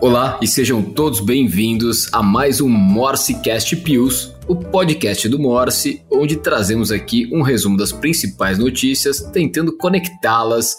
Olá 0.00 0.38
e 0.40 0.46
sejam 0.46 0.80
todos 0.80 1.18
bem-vindos 1.18 2.08
a 2.12 2.22
mais 2.22 2.60
um 2.60 2.68
Morsecast 2.68 3.74
Pius, 3.78 4.32
o 4.46 4.54
podcast 4.54 5.28
do 5.28 5.40
Morse, 5.40 6.04
onde 6.08 6.36
trazemos 6.36 6.92
aqui 6.92 7.28
um 7.32 7.42
resumo 7.42 7.76
das 7.76 7.90
principais 7.90 8.58
notícias, 8.58 9.20
tentando 9.32 9.76
conectá-las 9.76 10.76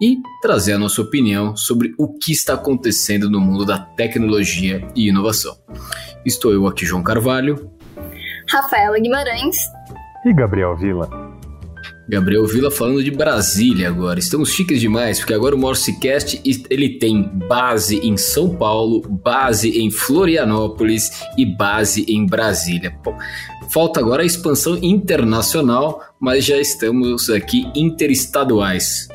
e 0.00 0.18
trazer 0.40 0.74
a 0.74 0.78
nossa 0.78 1.02
opinião 1.02 1.56
sobre 1.56 1.92
o 1.98 2.16
que 2.16 2.30
está 2.30 2.54
acontecendo 2.54 3.28
no 3.28 3.40
mundo 3.40 3.66
da 3.66 3.78
tecnologia 3.78 4.86
e 4.94 5.08
inovação. 5.08 5.56
Estou 6.24 6.52
eu 6.52 6.68
aqui, 6.68 6.86
João 6.86 7.02
Carvalho, 7.02 7.68
Rafaela 8.48 9.00
Guimarães 9.00 9.56
e 10.24 10.32
Gabriel 10.32 10.76
Vila. 10.76 11.19
Gabriel 12.08 12.46
Vila 12.46 12.70
falando 12.70 13.02
de 13.02 13.10
Brasília 13.10 13.88
agora. 13.88 14.18
Estamos 14.18 14.50
chiques 14.50 14.80
demais, 14.80 15.18
porque 15.18 15.34
agora 15.34 15.54
o 15.54 15.58
Morsecast 15.58 16.40
ele 16.68 16.98
tem 16.98 17.22
base 17.48 17.98
em 17.98 18.16
São 18.16 18.56
Paulo, 18.56 19.02
base 19.22 19.80
em 19.80 19.90
Florianópolis 19.90 21.24
e 21.36 21.46
base 21.46 22.04
em 22.08 22.26
Brasília. 22.26 22.92
Falta 23.72 24.00
agora 24.00 24.22
a 24.22 24.26
expansão 24.26 24.76
internacional, 24.82 26.02
mas 26.18 26.44
já 26.44 26.56
estamos 26.56 27.30
aqui 27.30 27.70
interestaduais. 27.74 29.08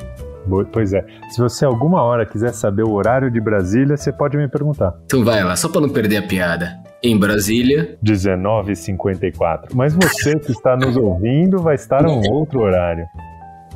Pois 0.72 0.92
é. 0.92 1.04
Se 1.28 1.40
você 1.40 1.64
alguma 1.64 2.02
hora 2.02 2.24
quiser 2.24 2.54
saber 2.54 2.84
o 2.84 2.92
horário 2.92 3.30
de 3.30 3.40
Brasília, 3.40 3.96
você 3.96 4.12
pode 4.12 4.36
me 4.36 4.48
perguntar. 4.48 4.94
Então 5.04 5.24
vai 5.24 5.42
lá, 5.44 5.56
só 5.56 5.68
para 5.68 5.80
não 5.80 5.88
perder 5.88 6.18
a 6.18 6.22
piada. 6.22 6.85
Em 7.02 7.16
Brasília, 7.16 7.96
19h54. 8.04 9.68
Mas 9.74 9.94
você 9.94 10.38
que 10.38 10.52
está 10.52 10.76
nos 10.76 10.96
ouvindo 10.96 11.58
vai 11.58 11.74
estar 11.74 12.04
a 12.04 12.10
um 12.10 12.22
outro 12.30 12.60
horário. 12.60 13.06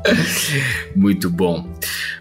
Muito 0.97 1.29
bom. 1.29 1.67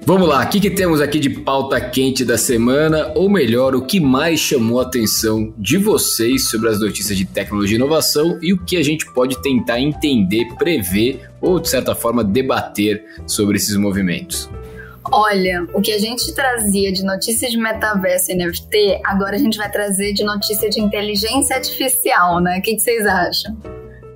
Vamos 0.06 0.28
lá, 0.28 0.44
o 0.44 0.50
que, 0.50 0.60
que 0.60 0.70
temos 0.70 1.02
aqui 1.02 1.20
de 1.20 1.30
pauta 1.30 1.80
quente 1.80 2.24
da 2.24 2.38
semana? 2.38 3.12
Ou 3.16 3.30
melhor, 3.30 3.76
o 3.76 3.82
que 3.82 4.00
mais 4.00 4.40
chamou 4.40 4.80
a 4.80 4.84
atenção 4.84 5.54
de 5.58 5.78
vocês 5.78 6.48
sobre 6.48 6.70
as 6.70 6.80
notícias 6.80 7.18
de 7.18 7.26
tecnologia 7.26 7.76
e 7.76 7.80
inovação 7.80 8.40
e 8.42 8.54
o 8.54 8.58
que 8.58 8.78
a 8.78 8.84
gente 8.84 9.06
pode 9.14 9.42
tentar 9.42 9.80
entender, 9.80 10.46
prever 10.58 11.30
ou, 11.42 11.60
de 11.60 11.70
certa 11.70 11.94
forma, 11.94 12.24
debater 12.24 13.04
sobre 13.28 13.58
esses 13.58 13.76
movimentos? 13.76 14.50
Olha, 15.12 15.66
o 15.74 15.82
que 15.82 15.92
a 15.92 15.98
gente 15.98 16.34
trazia 16.34 16.92
de 16.92 17.04
notícias 17.04 17.52
de 17.52 17.58
metaverso 17.58 18.32
e 18.32 18.36
NFT, 18.36 19.02
agora 19.04 19.36
a 19.36 19.40
gente 19.40 19.58
vai 19.58 19.70
trazer 19.72 20.14
de 20.14 20.24
notícia 20.24 20.70
de 20.70 20.80
inteligência 20.80 21.56
artificial, 21.56 22.40
né? 22.40 22.60
O 22.60 22.62
que, 22.62 22.76
que 22.76 22.82
vocês 22.82 23.06
acham? 23.06 23.58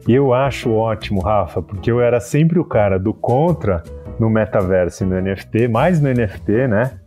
Eu 0.08 0.34
acho 0.34 0.72
ótimo, 0.72 1.22
Rafa, 1.22 1.62
porque 1.62 1.90
eu 1.90 2.02
era 2.02 2.20
sempre 2.20 2.60
o 2.60 2.66
cara 2.66 3.00
do 3.00 3.14
contra 3.14 3.82
no 4.20 4.30
metaverso 4.30 5.04
e 5.04 5.08
no 5.08 5.20
NFT, 5.22 5.68
mais 5.70 6.02
no 6.02 6.10
NFT, 6.10 6.68
né? 6.68 7.00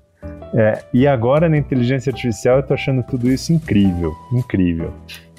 É, 0.54 0.82
e 0.92 1.06
agora 1.06 1.48
na 1.48 1.58
inteligência 1.58 2.10
artificial 2.10 2.58
eu 2.58 2.62
tô 2.62 2.72
achando 2.72 3.02
tudo 3.02 3.30
isso 3.30 3.52
incrível, 3.52 4.14
incrível. 4.32 4.92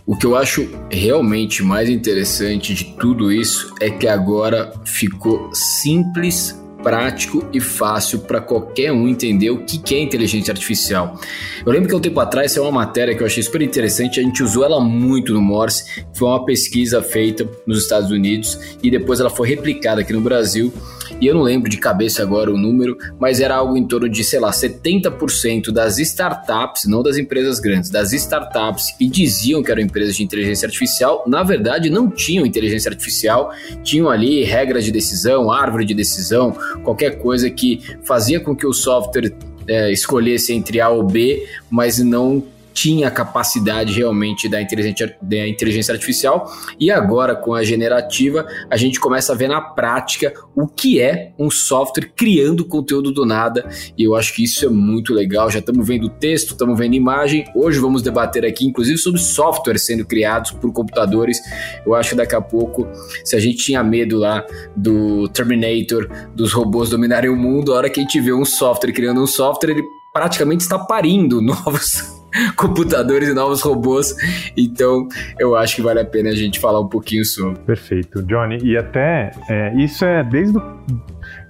O 0.05 0.15
que 0.15 0.25
eu 0.25 0.35
acho 0.35 0.69
realmente 0.89 1.63
mais 1.63 1.89
interessante 1.89 2.73
de 2.73 2.95
tudo 2.95 3.31
isso 3.31 3.73
é 3.81 3.89
que 3.89 4.07
agora 4.07 4.71
ficou 4.85 5.49
simples 5.53 6.57
prático 6.87 7.45
e 7.51 7.59
fácil 7.59 8.19
para 8.19 8.39
qualquer 8.39 8.93
um 8.93 9.09
entender 9.09 9.49
o 9.49 9.57
que 9.65 9.93
é 9.93 9.99
inteligência 9.99 10.53
artificial. 10.53 11.19
Eu 11.65 11.73
lembro 11.73 11.89
que 11.89 11.93
um 11.93 11.99
tempo 11.99 12.17
atrás 12.21 12.55
é 12.55 12.61
uma 12.61 12.71
matéria 12.71 13.13
que 13.13 13.21
eu 13.21 13.27
achei 13.27 13.43
super 13.43 13.61
interessante, 13.61 14.21
a 14.21 14.23
gente 14.23 14.41
usou 14.41 14.63
ela 14.63 14.79
muito 14.79 15.33
no 15.33 15.41
Morse, 15.41 16.05
foi 16.13 16.29
uma 16.29 16.45
pesquisa 16.45 17.01
feita 17.01 17.45
nos 17.65 17.83
Estados 17.83 18.09
Unidos 18.09 18.57
e 18.81 18.89
depois 18.89 19.19
ela 19.19 19.29
foi 19.29 19.49
replicada 19.49 19.99
aqui 19.99 20.13
no 20.13 20.21
Brasil. 20.21 20.71
E 21.19 21.25
eu 21.25 21.33
não 21.33 21.41
lembro 21.41 21.69
de 21.69 21.77
cabeça 21.77 22.21
agora 22.21 22.51
o 22.51 22.57
número, 22.57 22.97
mas 23.19 23.39
era 23.39 23.55
algo 23.55 23.75
em 23.75 23.85
torno 23.85 24.07
de, 24.07 24.23
sei 24.23 24.39
lá, 24.39 24.51
70% 24.51 25.71
das 25.71 25.97
startups, 25.97 26.85
não 26.85 27.01
das 27.01 27.17
empresas 27.17 27.59
grandes, 27.59 27.89
das 27.89 28.13
startups 28.13 28.91
que 28.97 29.07
diziam 29.07 29.63
que 29.63 29.71
eram 29.71 29.81
empresas 29.81 30.15
de 30.15 30.23
inteligência 30.23 30.67
artificial, 30.67 31.23
na 31.27 31.43
verdade 31.43 31.89
não 31.89 32.09
tinham 32.09 32.45
inteligência 32.45 32.89
artificial, 32.89 33.51
tinham 33.83 34.09
ali 34.09 34.43
regras 34.43 34.85
de 34.85 34.91
decisão, 34.91 35.51
árvore 35.51 35.85
de 35.85 35.93
decisão, 35.93 36.55
qualquer 36.83 37.17
coisa 37.17 37.49
que 37.49 37.81
fazia 38.03 38.39
com 38.39 38.55
que 38.55 38.65
o 38.65 38.73
software 38.73 39.33
é, 39.67 39.91
escolhesse 39.91 40.53
entre 40.53 40.79
A 40.79 40.89
ou 40.89 41.03
B, 41.03 41.47
mas 41.69 41.99
não 41.99 42.43
tinha 42.77 43.09
capacidade 43.09 43.91
realmente 43.91 44.47
da 44.47 44.61
inteligência, 44.61 45.17
da 45.19 45.47
inteligência 45.47 45.91
artificial 45.91 46.53
e 46.79 46.91
agora 46.91 47.35
com 47.35 47.55
a 47.55 47.63
generativa 47.63 48.45
a 48.69 48.77
gente 48.77 48.99
começa 48.99 49.33
a 49.33 49.35
ver 49.35 49.47
na 49.47 49.59
prática 49.59 50.31
o 50.55 50.67
que 50.67 51.01
é 51.01 51.33
um 51.39 51.49
software 51.49 52.11
criando 52.15 52.63
conteúdo 52.63 53.11
do 53.11 53.25
nada 53.25 53.67
e 53.97 54.03
eu 54.03 54.13
acho 54.13 54.31
que 54.35 54.43
isso 54.43 54.63
é 54.63 54.69
muito 54.69 55.11
legal. 55.11 55.49
Já 55.49 55.57
estamos 55.57 55.87
vendo 55.87 56.07
texto, 56.07 56.51
estamos 56.51 56.77
vendo 56.77 56.93
imagem. 56.93 57.45
Hoje 57.55 57.79
vamos 57.79 58.03
debater 58.03 58.45
aqui, 58.45 58.67
inclusive, 58.67 58.99
sobre 58.99 59.19
softwares 59.19 59.83
sendo 59.83 60.05
criados 60.05 60.51
por 60.51 60.71
computadores. 60.71 61.39
Eu 61.83 61.95
acho 61.95 62.11
que 62.11 62.15
daqui 62.15 62.35
a 62.35 62.41
pouco, 62.41 62.87
se 63.25 63.35
a 63.35 63.39
gente 63.39 63.57
tinha 63.57 63.83
medo 63.83 64.19
lá 64.19 64.45
do 64.75 65.27
Terminator, 65.29 66.07
dos 66.35 66.53
robôs 66.53 66.91
dominarem 66.91 67.29
o 67.31 67.35
mundo, 67.35 67.73
a 67.73 67.77
hora 67.77 67.89
que 67.89 67.99
a 67.99 68.03
gente 68.03 68.21
vê 68.21 68.31
um 68.31 68.45
software 68.45 68.93
criando 68.93 69.19
um 69.19 69.27
software, 69.27 69.71
ele 69.71 69.83
praticamente 70.13 70.61
está 70.61 70.77
parindo 70.77 71.41
novos 71.41 72.16
computadores 72.55 73.29
e 73.29 73.33
novos 73.33 73.61
robôs. 73.61 74.15
Então, 74.55 75.07
eu 75.39 75.55
acho 75.55 75.75
que 75.75 75.81
vale 75.81 75.99
a 75.99 76.05
pena 76.05 76.29
a 76.29 76.35
gente 76.35 76.59
falar 76.59 76.79
um 76.79 76.87
pouquinho 76.87 77.25
sobre. 77.25 77.59
Perfeito, 77.61 78.21
Johnny. 78.23 78.57
E 78.63 78.77
até 78.77 79.31
é, 79.49 79.73
isso 79.75 80.05
é 80.05 80.23
desde 80.23 80.57
os 80.57 80.63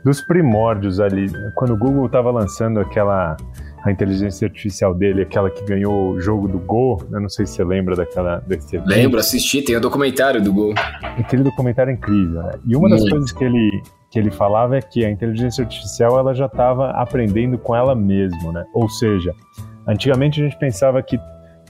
dos 0.04 0.22
primórdios 0.22 1.02
ali, 1.02 1.28
quando 1.54 1.74
o 1.74 1.78
Google 1.78 2.06
estava 2.06 2.32
lançando 2.32 2.80
aquela 2.80 3.36
a 3.84 3.92
inteligência 3.92 4.48
artificial 4.48 4.94
dele, 4.94 5.22
aquela 5.22 5.50
que 5.50 5.64
ganhou 5.64 6.12
o 6.12 6.20
jogo 6.20 6.48
do 6.48 6.60
Go. 6.60 6.98
Eu 7.12 7.22
não 7.22 7.30
sei 7.30 7.46
se 7.46 7.54
você 7.54 7.64
lembra 7.64 7.96
daquela 7.96 8.40
desse 8.40 8.78
Lembro, 8.86 9.20
assisti, 9.20 9.62
tem 9.62 9.76
o 9.76 9.82
documentário 9.82 10.42
do 10.42 10.52
Go. 10.52 10.74
Aquele 11.02 11.44
documentário 11.44 11.92
é 11.92 11.94
incrível, 11.94 12.44
né? 12.44 12.54
E 12.66 12.76
uma 12.76 12.90
das 12.90 13.02
Muito. 13.02 13.12
coisas 13.12 13.32
que 13.32 13.44
ele 13.44 13.82
que 14.10 14.18
ele 14.18 14.32
falava 14.32 14.78
é 14.78 14.82
que 14.82 15.06
a 15.06 15.12
inteligência 15.12 15.64
artificial 15.64 16.18
ela 16.18 16.34
já 16.34 16.46
estava 16.46 16.92
aprendendo 16.92 17.58
com 17.58 17.76
ela 17.76 17.94
mesma, 17.94 18.52
né? 18.54 18.66
Ou 18.74 18.90
seja, 18.90 19.34
Antigamente 19.88 20.42
a 20.42 20.44
gente 20.44 20.58
pensava 20.58 21.02
que 21.02 21.20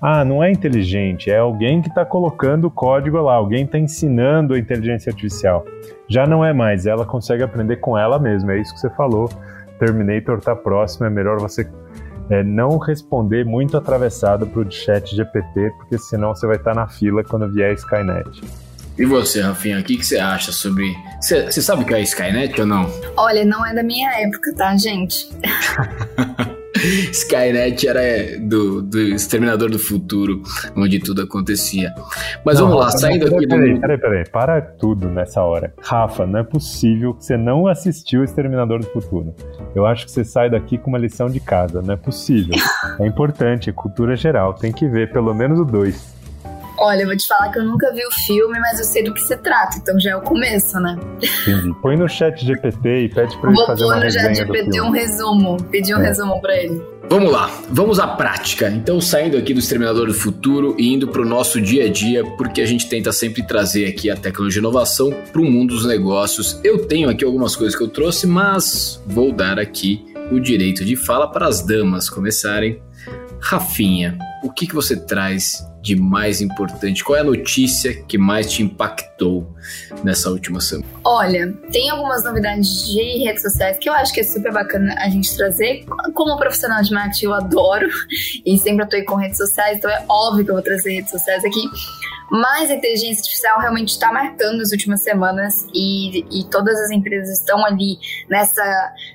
ah, 0.02 0.24
não 0.24 0.44
é 0.44 0.52
inteligente, 0.52 1.32
é 1.32 1.38
alguém 1.38 1.82
que 1.82 1.90
está 1.90 2.06
colocando 2.06 2.66
o 2.66 2.72
código 2.72 3.18
lá, 3.20 3.34
alguém 3.34 3.64
está 3.66 3.80
ensinando 3.80 4.54
a 4.54 4.60
inteligência 4.60 5.10
artificial. 5.10 5.66
Já 6.08 6.26
não 6.28 6.46
é 6.46 6.54
mais, 6.54 6.86
ela 6.86 7.06
consegue 7.06 7.44
aprender 7.44 7.78
com 7.78 7.98
ela 7.98 8.20
mesma, 8.20 8.54
é 8.54 8.60
isso 8.60 8.74
que 8.74 8.80
você 8.80 8.90
falou. 8.92 9.30
Terminator 9.80 10.38
está 10.38 10.56
próximo, 10.56 11.06
é 11.06 11.10
melhor 11.10 11.40
você 11.40 11.68
é, 12.30 12.44
não 12.44 12.78
responder 12.78 13.46
muito 13.46 13.76
atravessado 13.78 14.46
para 14.46 14.62
o 14.62 14.72
chat 14.72 15.16
GPT, 15.16 15.72
porque 15.78 15.98
senão 15.98 16.36
você 16.36 16.46
vai 16.46 16.58
estar 16.58 16.74
tá 16.74 16.82
na 16.82 16.88
fila 16.88 17.24
quando 17.24 17.52
vier 17.52 17.72
a 17.72 17.74
Skynet. 17.74 18.42
E 18.98 19.06
você, 19.06 19.42
Rafinha, 19.42 19.80
o 19.80 19.84
que, 19.84 19.98
que 19.98 20.06
você 20.06 20.18
acha 20.18 20.52
sobre. 20.52 20.96
Você 21.22 21.62
sabe 21.62 21.84
o 21.84 21.86
que 21.86 21.94
é 21.94 21.98
a 21.98 22.02
Skynet 22.02 22.60
ou 22.60 22.66
não? 22.66 22.90
Olha, 23.16 23.46
não 23.46 23.64
é 23.66 23.74
da 23.74 23.84
minha 23.84 24.10
época, 24.22 24.54
tá, 24.56 24.76
gente? 24.76 25.30
Skynet 27.12 27.88
era 27.88 28.02
é, 28.02 28.38
do, 28.38 28.82
do 28.82 29.00
Exterminador 29.00 29.70
do 29.70 29.80
Futuro, 29.80 30.42
onde 30.76 31.00
tudo 31.00 31.22
acontecia. 31.22 31.94
Mas 32.46 32.60
não, 32.60 32.68
vamos 32.68 32.86
lá, 32.86 32.92
saindo 32.92 33.26
peraí, 33.26 33.38
aqui 33.38 33.48
peraí, 33.48 33.74
do. 33.74 33.82
Peraí, 33.82 33.98
peraí, 33.98 34.30
para 34.30 34.62
tudo 34.62 35.10
nessa 35.10 35.42
hora. 35.42 35.74
Rafa, 35.82 36.26
não 36.26 36.40
é 36.40 36.44
possível 36.44 37.14
que 37.14 37.26
você 37.26 37.38
não 37.38 37.68
assistiu 37.68 38.24
Exterminador 38.24 38.80
do 38.80 38.88
Futuro. 38.88 39.34
Eu 39.76 39.86
acho 39.86 40.06
que 40.06 40.12
você 40.12 40.24
sai 40.24 40.50
daqui 40.50 40.78
com 40.78 40.90
uma 40.90 40.98
lição 40.98 41.28
de 41.28 41.40
casa, 41.40 41.82
não 41.82 41.94
é 41.94 41.98
possível. 41.98 42.56
É 43.00 43.06
importante, 43.06 43.70
é 43.70 43.74
cultura 43.74 44.16
geral, 44.16 44.54
tem 44.54 44.72
que 44.72 44.88
ver 44.88 45.12
pelo 45.12 45.34
menos 45.34 45.60
o 45.60 45.66
2. 45.66 46.17
Olha, 46.80 47.02
eu 47.02 47.08
vou 47.08 47.18
te 47.18 47.28
falar 47.28 47.52
que 47.52 47.60
eu 47.60 47.64
nunca 47.64 47.92
vi 47.94 48.06
o 48.06 48.12
filme, 48.26 48.60
mas 48.60 48.80
eu 48.80 48.86
sei 48.86 49.04
do 49.04 49.14
que 49.14 49.22
se 49.22 49.36
trata, 49.38 49.78
então 49.78 50.00
já 50.00 50.12
é 50.12 50.16
o 50.16 50.22
começo, 50.22 50.80
né? 50.80 50.98
Entendi. 51.22 51.74
Põe 51.82 51.98
no 51.98 52.08
chat 52.08 52.46
GPT 52.46 53.06
e 53.06 53.10
pede 53.10 53.38
pra 53.38 53.50
ele 53.50 53.66
fazer 53.66 53.86
uma 53.86 53.96
resenha 53.96 54.46
Vou 54.46 54.46
pôr 54.46 54.48
no 54.48 54.54
chat 54.54 54.66
GPT 54.66 54.82
um 54.82 54.92
resumo, 54.92 55.58
pedir 55.72 55.96
um 55.96 56.02
é. 56.02 56.08
resumo 56.08 56.40
pra 56.40 56.56
ele. 56.56 56.82
Vamos 57.10 57.32
lá, 57.32 57.50
vamos 57.70 58.00
à 58.00 58.08
prática. 58.08 58.70
Então, 58.70 59.00
saindo 59.00 59.38
aqui 59.38 59.54
do 59.54 59.60
Exterminador 59.60 60.08
do 60.08 60.14
Futuro 60.14 60.76
e 60.78 60.94
indo 60.94 61.08
para 61.08 61.22
o 61.22 61.26
nosso 61.26 61.62
dia 61.62 61.86
a 61.86 61.90
dia, 61.90 62.24
porque 62.38 62.62
a 62.62 62.66
gente 62.66 62.90
tenta 62.90 63.14
sempre 63.14 63.48
trazer 63.48 63.86
aqui 63.86 64.10
a 64.10 64.16
tecnologia 64.16 64.60
e 64.60 64.62
inovação 64.62 65.12
para 65.32 65.42
o 65.42 65.46
mundo 65.46 65.74
dos 65.74 65.86
negócios. 65.86 66.60
Eu 66.66 66.86
tenho 66.86 67.10
aqui 67.10 67.24
algumas 67.24 67.56
coisas 67.56 67.78
que 67.78 67.82
eu 67.82 67.88
trouxe, 67.88 68.28
mas 68.28 69.02
vou 69.06 69.32
dar 69.32 69.58
aqui 69.58 70.06
o 70.30 70.40
direito 70.40 70.84
de 70.84 70.98
fala 70.98 71.32
para 71.32 71.48
as 71.48 71.66
damas 71.66 72.10
começarem. 72.10 72.82
Rafinha, 73.40 74.18
o 74.44 74.52
que, 74.52 74.68
que 74.68 74.76
você 74.76 74.98
traz 74.98 75.66
de 75.88 75.96
mais 75.96 76.42
importante? 76.42 77.02
Qual 77.02 77.18
é 77.18 77.22
a 77.22 77.24
notícia 77.24 77.94
que 78.04 78.18
mais 78.18 78.52
te 78.52 78.62
impactou 78.62 79.48
nessa 80.04 80.30
última 80.30 80.60
semana? 80.60 80.88
Olha, 81.04 81.54
tem 81.72 81.90
algumas 81.90 82.26
novidades 82.26 82.86
de 82.86 83.24
redes 83.24 83.42
sociais 83.42 83.78
que 83.78 83.88
eu 83.88 83.94
acho 83.94 84.14
que 84.14 84.20
é 84.20 84.24
super 84.24 84.52
bacana 84.52 84.94
a 85.00 85.08
gente 85.08 85.34
trazer. 85.36 85.86
Como 86.14 86.36
profissional 86.38 86.82
de 86.84 86.94
marketing, 86.94 87.26
eu 87.26 87.34
adoro 87.34 87.88
e 88.46 88.58
sempre 88.58 88.84
atuei 88.84 89.04
com 89.04 89.16
redes 89.16 89.38
sociais, 89.38 89.78
então 89.78 89.90
é 89.90 90.04
óbvio 90.10 90.44
que 90.44 90.52
eu 90.52 90.56
vou 90.56 90.64
trazer 90.64 90.92
redes 90.92 91.12
sociais 91.12 91.44
aqui. 91.46 91.62
Mas 92.30 92.70
a 92.70 92.76
inteligência 92.76 93.22
artificial 93.22 93.60
realmente 93.60 93.90
está 93.90 94.12
marcando 94.12 94.62
as 94.62 94.72
últimas 94.72 95.02
semanas 95.02 95.66
e, 95.74 96.26
e 96.30 96.44
todas 96.52 96.78
as 96.82 96.92
empresas 96.92 97.40
estão 97.40 97.66
ali 97.66 97.98
nessa 98.30 98.62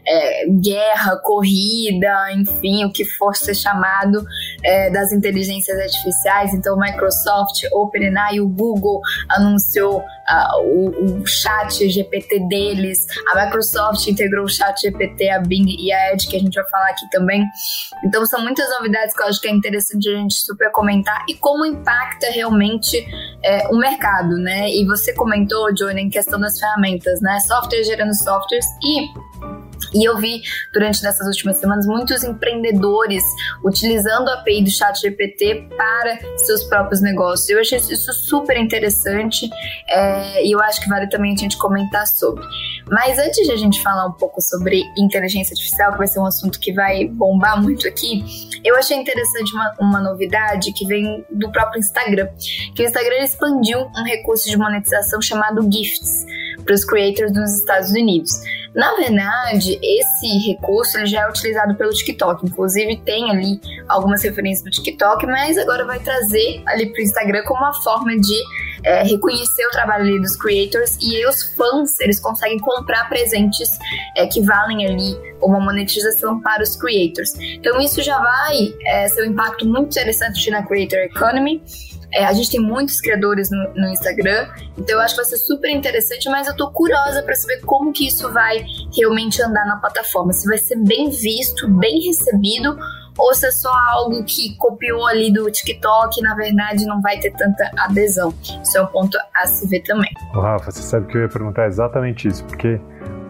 é, 0.06 0.46
guerra, 0.48 1.16
corrida, 1.18 2.32
enfim, 2.32 2.84
o 2.86 2.92
que 2.92 3.04
for 3.04 3.36
ser 3.36 3.54
chamado, 3.54 4.24
é, 4.64 4.90
das 4.90 5.12
inteligências 5.12 5.78
artificiais. 5.78 6.54
Então, 6.54 6.76
Microsoft, 6.76 7.64
OpenAI, 7.72 8.40
o 8.40 8.48
Google 8.48 9.00
anunciou 9.28 9.98
uh, 9.98 10.62
o, 10.62 11.20
o 11.20 11.26
chat 11.26 11.88
GPT 11.88 12.40
deles. 12.48 12.98
A 13.32 13.44
Microsoft 13.44 14.06
integrou 14.06 14.44
o 14.44 14.48
chat 14.48 14.80
GPT, 14.80 15.30
a 15.30 15.38
Bing 15.40 15.66
e 15.68 15.92
a 15.92 16.12
Edge, 16.12 16.28
que 16.28 16.36
a 16.36 16.40
gente 16.40 16.54
vai 16.54 16.68
falar 16.70 16.90
aqui 16.90 17.08
também. 17.10 17.44
Então, 18.04 18.24
são 18.26 18.40
muitas 18.42 18.68
novidades 18.78 19.14
que 19.14 19.22
eu 19.22 19.26
acho 19.26 19.40
que 19.40 19.48
é 19.48 19.50
interessante 19.50 20.08
a 20.08 20.16
gente 20.16 20.34
super 20.34 20.70
comentar 20.70 21.24
e 21.28 21.34
como 21.34 21.64
impacta 21.64 22.30
realmente 22.30 23.04
é, 23.42 23.68
o 23.68 23.76
mercado, 23.76 24.36
né? 24.36 24.68
E 24.70 24.84
você 24.86 25.12
comentou, 25.14 25.72
Johnny, 25.74 26.02
em 26.02 26.10
questão 26.10 26.40
das 26.40 26.58
ferramentas, 26.58 27.20
né? 27.20 27.38
Software 27.40 27.84
gerando 27.84 28.14
softwares 28.14 28.66
e 28.82 29.31
e 29.94 30.08
eu 30.08 30.16
vi 30.18 30.42
durante 30.72 31.02
nessas 31.02 31.26
últimas 31.26 31.58
semanas 31.58 31.86
muitos 31.86 32.22
empreendedores 32.24 33.22
utilizando 33.64 34.28
a 34.28 34.34
API 34.34 34.62
do 34.62 34.70
Chat 34.70 35.00
GPT 35.00 35.68
para 35.76 36.18
seus 36.38 36.64
próprios 36.64 37.00
negócios. 37.00 37.48
Eu 37.48 37.60
achei 37.60 37.78
isso 37.78 38.12
super 38.12 38.56
interessante 38.56 39.48
é, 39.88 40.46
e 40.46 40.52
eu 40.52 40.60
acho 40.60 40.80
que 40.80 40.88
vale 40.88 41.08
também 41.08 41.34
a 41.34 41.36
gente 41.36 41.56
comentar 41.58 42.06
sobre. 42.06 42.44
Mas 42.92 43.18
antes 43.18 43.46
de 43.46 43.52
a 43.52 43.56
gente 43.56 43.82
falar 43.82 44.06
um 44.06 44.12
pouco 44.12 44.42
sobre 44.42 44.84
inteligência 44.98 45.54
artificial, 45.54 45.92
que 45.92 45.98
vai 45.98 46.06
ser 46.06 46.20
um 46.20 46.26
assunto 46.26 46.60
que 46.60 46.74
vai 46.74 47.06
bombar 47.06 47.60
muito 47.60 47.88
aqui, 47.88 48.22
eu 48.62 48.76
achei 48.76 48.98
interessante 48.98 49.54
uma, 49.54 49.74
uma 49.80 50.00
novidade 50.00 50.70
que 50.74 50.86
vem 50.86 51.24
do 51.30 51.50
próprio 51.50 51.80
Instagram, 51.80 52.28
que 52.74 52.82
o 52.82 52.84
Instagram 52.84 53.24
expandiu 53.24 53.80
um 53.80 54.04
recurso 54.04 54.46
de 54.50 54.58
monetização 54.58 55.22
chamado 55.22 55.62
Gifts 55.72 56.26
para 56.62 56.74
os 56.74 56.84
creators 56.84 57.32
dos 57.32 57.50
Estados 57.60 57.90
Unidos. 57.92 58.30
Na 58.74 58.94
verdade, 58.94 59.78
esse 59.82 60.50
recurso 60.50 60.98
ele 60.98 61.06
já 61.06 61.22
é 61.22 61.28
utilizado 61.28 61.74
pelo 61.74 61.90
TikTok. 61.90 62.46
Inclusive, 62.46 62.98
tem 62.98 63.30
ali 63.30 63.60
algumas 63.88 64.22
referências 64.22 64.64
do 64.64 64.70
TikTok, 64.70 65.26
mas 65.26 65.56
agora 65.58 65.84
vai 65.86 65.98
trazer 65.98 66.62
ali 66.66 66.90
para 66.90 67.00
o 67.00 67.02
Instagram 67.02 67.42
como 67.44 67.60
uma 67.60 67.74
forma 67.82 68.14
de 68.18 68.42
é, 68.84 69.02
reconhecer 69.02 69.66
o 69.66 69.70
trabalho 69.70 70.04
ali 70.04 70.20
dos 70.20 70.36
creators 70.36 70.96
e 71.00 71.24
os 71.26 71.42
fãs 71.54 72.00
eles 72.00 72.20
conseguem 72.20 72.58
comprar 72.58 73.08
presentes 73.08 73.68
é, 74.16 74.26
que 74.26 74.40
valem 74.40 74.86
ali 74.86 75.16
uma 75.40 75.60
monetização 75.60 76.40
para 76.40 76.62
os 76.62 76.76
creators. 76.76 77.34
Então 77.38 77.80
isso 77.80 78.02
já 78.02 78.18
vai 78.18 78.74
é, 78.86 79.08
ser 79.08 79.22
um 79.22 79.32
impacto 79.32 79.66
muito 79.66 79.90
interessante 79.90 80.50
na 80.50 80.62
creator 80.62 80.98
economy. 81.00 81.62
É, 82.14 82.26
a 82.26 82.32
gente 82.34 82.50
tem 82.50 82.60
muitos 82.60 83.00
criadores 83.00 83.50
no, 83.50 83.74
no, 83.74 83.88
Instagram, 83.88 84.46
então 84.76 84.96
eu 84.96 85.00
acho 85.00 85.14
que 85.14 85.22
vai 85.22 85.30
ser 85.30 85.38
super 85.38 85.70
interessante, 85.70 86.28
mas 86.28 86.46
eu 86.46 86.54
tô 86.54 86.70
curiosa 86.70 87.22
para 87.22 87.34
saber 87.34 87.62
como 87.62 87.90
que 87.90 88.06
isso 88.06 88.30
vai 88.30 88.66
realmente 88.94 89.42
andar 89.42 89.64
na 89.64 89.78
plataforma. 89.78 90.30
Se 90.34 90.46
vai 90.46 90.58
ser 90.58 90.76
bem 90.76 91.08
visto, 91.08 91.66
bem 91.68 92.06
recebido, 92.06 92.78
ou 93.18 93.34
se 93.34 93.46
é 93.46 93.50
só 93.50 93.72
algo 93.90 94.24
que 94.24 94.56
copiou 94.56 95.06
ali 95.06 95.32
do 95.32 95.50
TikTok 95.50 96.18
e 96.18 96.22
na 96.22 96.34
verdade 96.34 96.86
não 96.86 97.00
vai 97.00 97.18
ter 97.18 97.32
tanta 97.32 97.70
adesão. 97.78 98.32
Isso 98.42 98.78
é 98.78 98.82
um 98.82 98.86
ponto 98.86 99.18
a 99.34 99.46
se 99.46 99.68
ver 99.68 99.80
também. 99.80 100.10
Rafa, 100.32 100.70
você 100.70 100.82
sabe 100.82 101.06
que 101.06 101.16
eu 101.16 101.22
ia 101.22 101.28
perguntar 101.28 101.66
exatamente 101.66 102.28
isso, 102.28 102.44
porque 102.44 102.80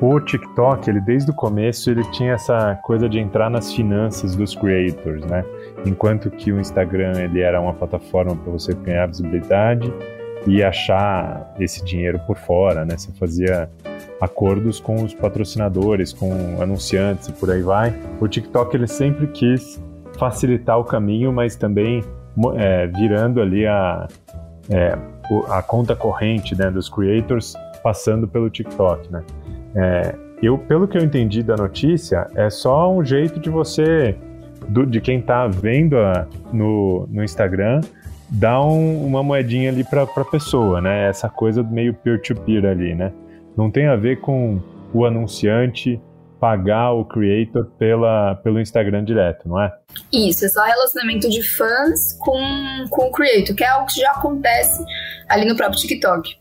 o 0.01 0.19
TikTok, 0.19 0.91
ele 0.91 1.01
desde 1.01 1.31
o 1.31 1.35
começo, 1.35 1.91
ele 1.91 2.03
tinha 2.11 2.33
essa 2.33 2.79
coisa 2.83 3.09
de 3.09 3.19
entrar 3.19 3.49
nas 3.49 3.73
finanças 3.73 4.35
dos 4.35 4.55
creators, 4.55 5.25
né? 5.27 5.45
Enquanto 5.87 6.31
que 6.31 6.53
o 6.53 6.61
Instagram, 6.61 7.13
ele 7.21 7.41
era 7.41 7.61
uma 7.61 7.73
plataforma 7.73 8.35
para 8.35 8.53
você 8.53 8.75
ganhar 8.75 9.07
visibilidade 9.07 9.93
e 10.47 10.63
achar 10.63 11.55
esse 11.59 11.85
dinheiro 11.85 12.19
por 12.27 12.37
fora, 12.37 12.85
né? 12.85 12.97
Você 12.97 13.13
fazia 13.13 13.71
acordos 14.23 14.79
com 14.79 15.03
os 15.03 15.13
patrocinadores, 15.13 16.13
com 16.13 16.33
anunciantes 16.63 17.27
e 17.27 17.33
por 17.33 17.51
aí 17.51 17.61
vai. 17.61 17.93
O 18.21 18.29
TikTok 18.29 18.77
ele 18.77 18.87
sempre 18.87 19.27
quis 19.27 19.83
facilitar 20.17 20.79
o 20.79 20.85
caminho, 20.85 21.33
mas 21.33 21.57
também 21.57 22.05
é, 22.55 22.87
virando 22.87 23.41
ali 23.41 23.67
a, 23.67 24.07
é, 24.71 24.97
a 25.49 25.61
conta 25.61 25.97
corrente 25.97 26.57
né, 26.57 26.71
dos 26.71 26.89
creators 26.89 27.55
passando 27.83 28.29
pelo 28.29 28.49
TikTok, 28.49 29.13
né? 29.13 29.25
É, 29.75 30.15
eu, 30.41 30.57
pelo 30.57 30.87
que 30.87 30.97
eu 30.97 31.03
entendi 31.03 31.43
da 31.43 31.57
notícia, 31.57 32.29
é 32.37 32.49
só 32.49 32.93
um 32.93 33.05
jeito 33.05 33.41
de 33.41 33.51
você, 33.51 34.17
do, 34.69 34.87
de 34.87 35.01
quem 35.01 35.19
está 35.19 35.49
vendo 35.49 35.99
a, 35.99 36.29
no, 36.53 37.09
no 37.11 37.25
Instagram, 37.25 37.81
dar 38.31 38.65
um, 38.65 39.05
uma 39.05 39.21
moedinha 39.23 39.71
ali 39.71 39.83
para 39.83 40.03
a 40.05 40.25
pessoa, 40.25 40.81
né? 40.81 41.09
Essa 41.09 41.29
coisa 41.29 41.61
meio 41.63 41.93
peer-to-peer 41.93 42.63
-peer 42.63 42.71
ali, 42.71 42.95
né? 42.95 43.13
Não 43.57 43.71
tem 43.71 43.87
a 43.87 43.97
ver 43.97 44.21
com 44.21 44.61
o 44.93 45.05
anunciante 45.05 46.01
pagar 46.41 46.91
o 46.93 47.05
creator 47.05 47.67
pela, 47.79 48.35
pelo 48.43 48.61
Instagram 48.61 49.05
direto, 49.05 49.49
não 49.49 49.61
é? 49.61 49.73
Isso, 50.13 50.45
é 50.45 50.49
só 50.49 50.65
relacionamento 50.65 51.31
de 51.31 51.41
fãs 51.41 52.15
com, 52.19 52.41
com 52.91 53.07
o 53.07 53.13
creator, 53.13 53.55
que 53.55 53.63
é 53.63 53.69
algo 53.69 53.87
que 53.87 54.01
já 54.01 54.11
acontece 54.11 54.85
ali 55.29 55.47
no 55.47 55.57
próprio 55.57 55.79
TikTok. 55.81 56.37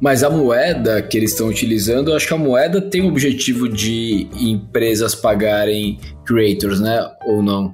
Mas 0.00 0.24
a 0.24 0.30
moeda 0.30 1.00
que 1.00 1.16
eles 1.16 1.30
estão 1.30 1.46
utilizando, 1.46 2.10
eu 2.10 2.16
acho 2.16 2.26
que 2.26 2.34
a 2.34 2.38
moeda 2.38 2.80
tem 2.80 3.02
o 3.02 3.08
objetivo 3.08 3.68
de 3.68 4.28
empresas 4.34 5.14
pagarem 5.14 5.98
creators, 6.26 6.80
né? 6.80 7.08
Ou 7.26 7.40
não? 7.40 7.72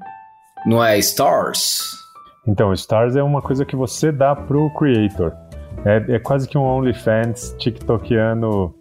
Não 0.67 0.85
é 0.85 0.99
Stars? 0.99 1.81
Então, 2.47 2.73
Stars 2.75 3.17
é 3.17 3.23
uma 3.23 3.41
coisa 3.41 3.65
que 3.65 3.75
você 3.75 4.13
dá 4.13 4.37
pro 4.37 4.71
creator. 4.75 5.33
É, 5.85 6.15
é 6.15 6.19
quase 6.19 6.49
que 6.49 6.59
um 6.59 6.63
OnlyFans 6.63 7.55
TikTokiano 7.59 8.75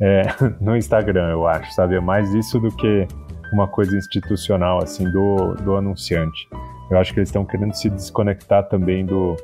é, 0.00 0.22
no 0.60 0.76
Instagram, 0.76 1.30
eu 1.30 1.46
acho, 1.46 1.72
sabe? 1.74 1.96
É 1.96 2.00
mais 2.00 2.32
isso 2.34 2.58
do 2.58 2.70
que 2.76 3.06
uma 3.52 3.68
coisa 3.68 3.96
institucional, 3.96 4.82
assim, 4.82 5.10
do, 5.10 5.54
do 5.62 5.76
anunciante. 5.76 6.48
Eu 6.90 6.98
acho 6.98 7.12
que 7.12 7.20
eles 7.20 7.28
estão 7.28 7.44
querendo 7.44 7.74
se 7.74 7.88
desconectar 7.88 8.68
também 8.68 9.04
do 9.04 9.36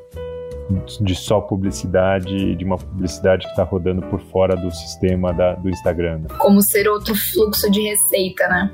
de 1.00 1.14
só 1.14 1.40
publicidade, 1.40 2.54
de 2.54 2.64
uma 2.64 2.76
publicidade 2.76 3.44
que 3.46 3.50
está 3.52 3.62
rodando 3.62 4.02
por 4.02 4.20
fora 4.20 4.54
do 4.54 4.70
sistema 4.70 5.32
da, 5.32 5.54
do 5.54 5.70
Instagram. 5.70 6.18
Né? 6.18 6.26
Como 6.38 6.60
ser 6.60 6.86
outro 6.88 7.14
fluxo 7.14 7.70
de 7.70 7.80
receita, 7.80 8.46
né? 8.48 8.70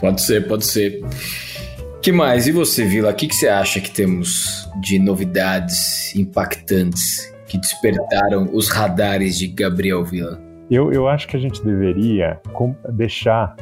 Pode 0.00 0.20
ser, 0.20 0.48
pode 0.48 0.64
ser 0.64 1.00
que 2.02 2.12
mais? 2.12 2.46
E 2.46 2.52
você, 2.52 2.84
Vila? 2.84 3.10
O 3.10 3.14
que, 3.14 3.28
que 3.28 3.34
você 3.34 3.48
acha 3.48 3.80
que 3.80 3.90
temos 3.90 4.68
de 4.80 4.98
novidades 4.98 6.14
impactantes 6.16 7.32
que 7.46 7.58
despertaram 7.58 8.48
os 8.52 8.68
radares 8.68 9.38
de 9.38 9.46
Gabriel 9.48 10.04
Vila? 10.04 10.40
Eu, 10.70 10.92
eu 10.92 11.08
acho 11.08 11.28
que 11.28 11.36
a 11.36 11.40
gente 11.40 11.62
deveria 11.64 12.40
deixar 12.90 13.54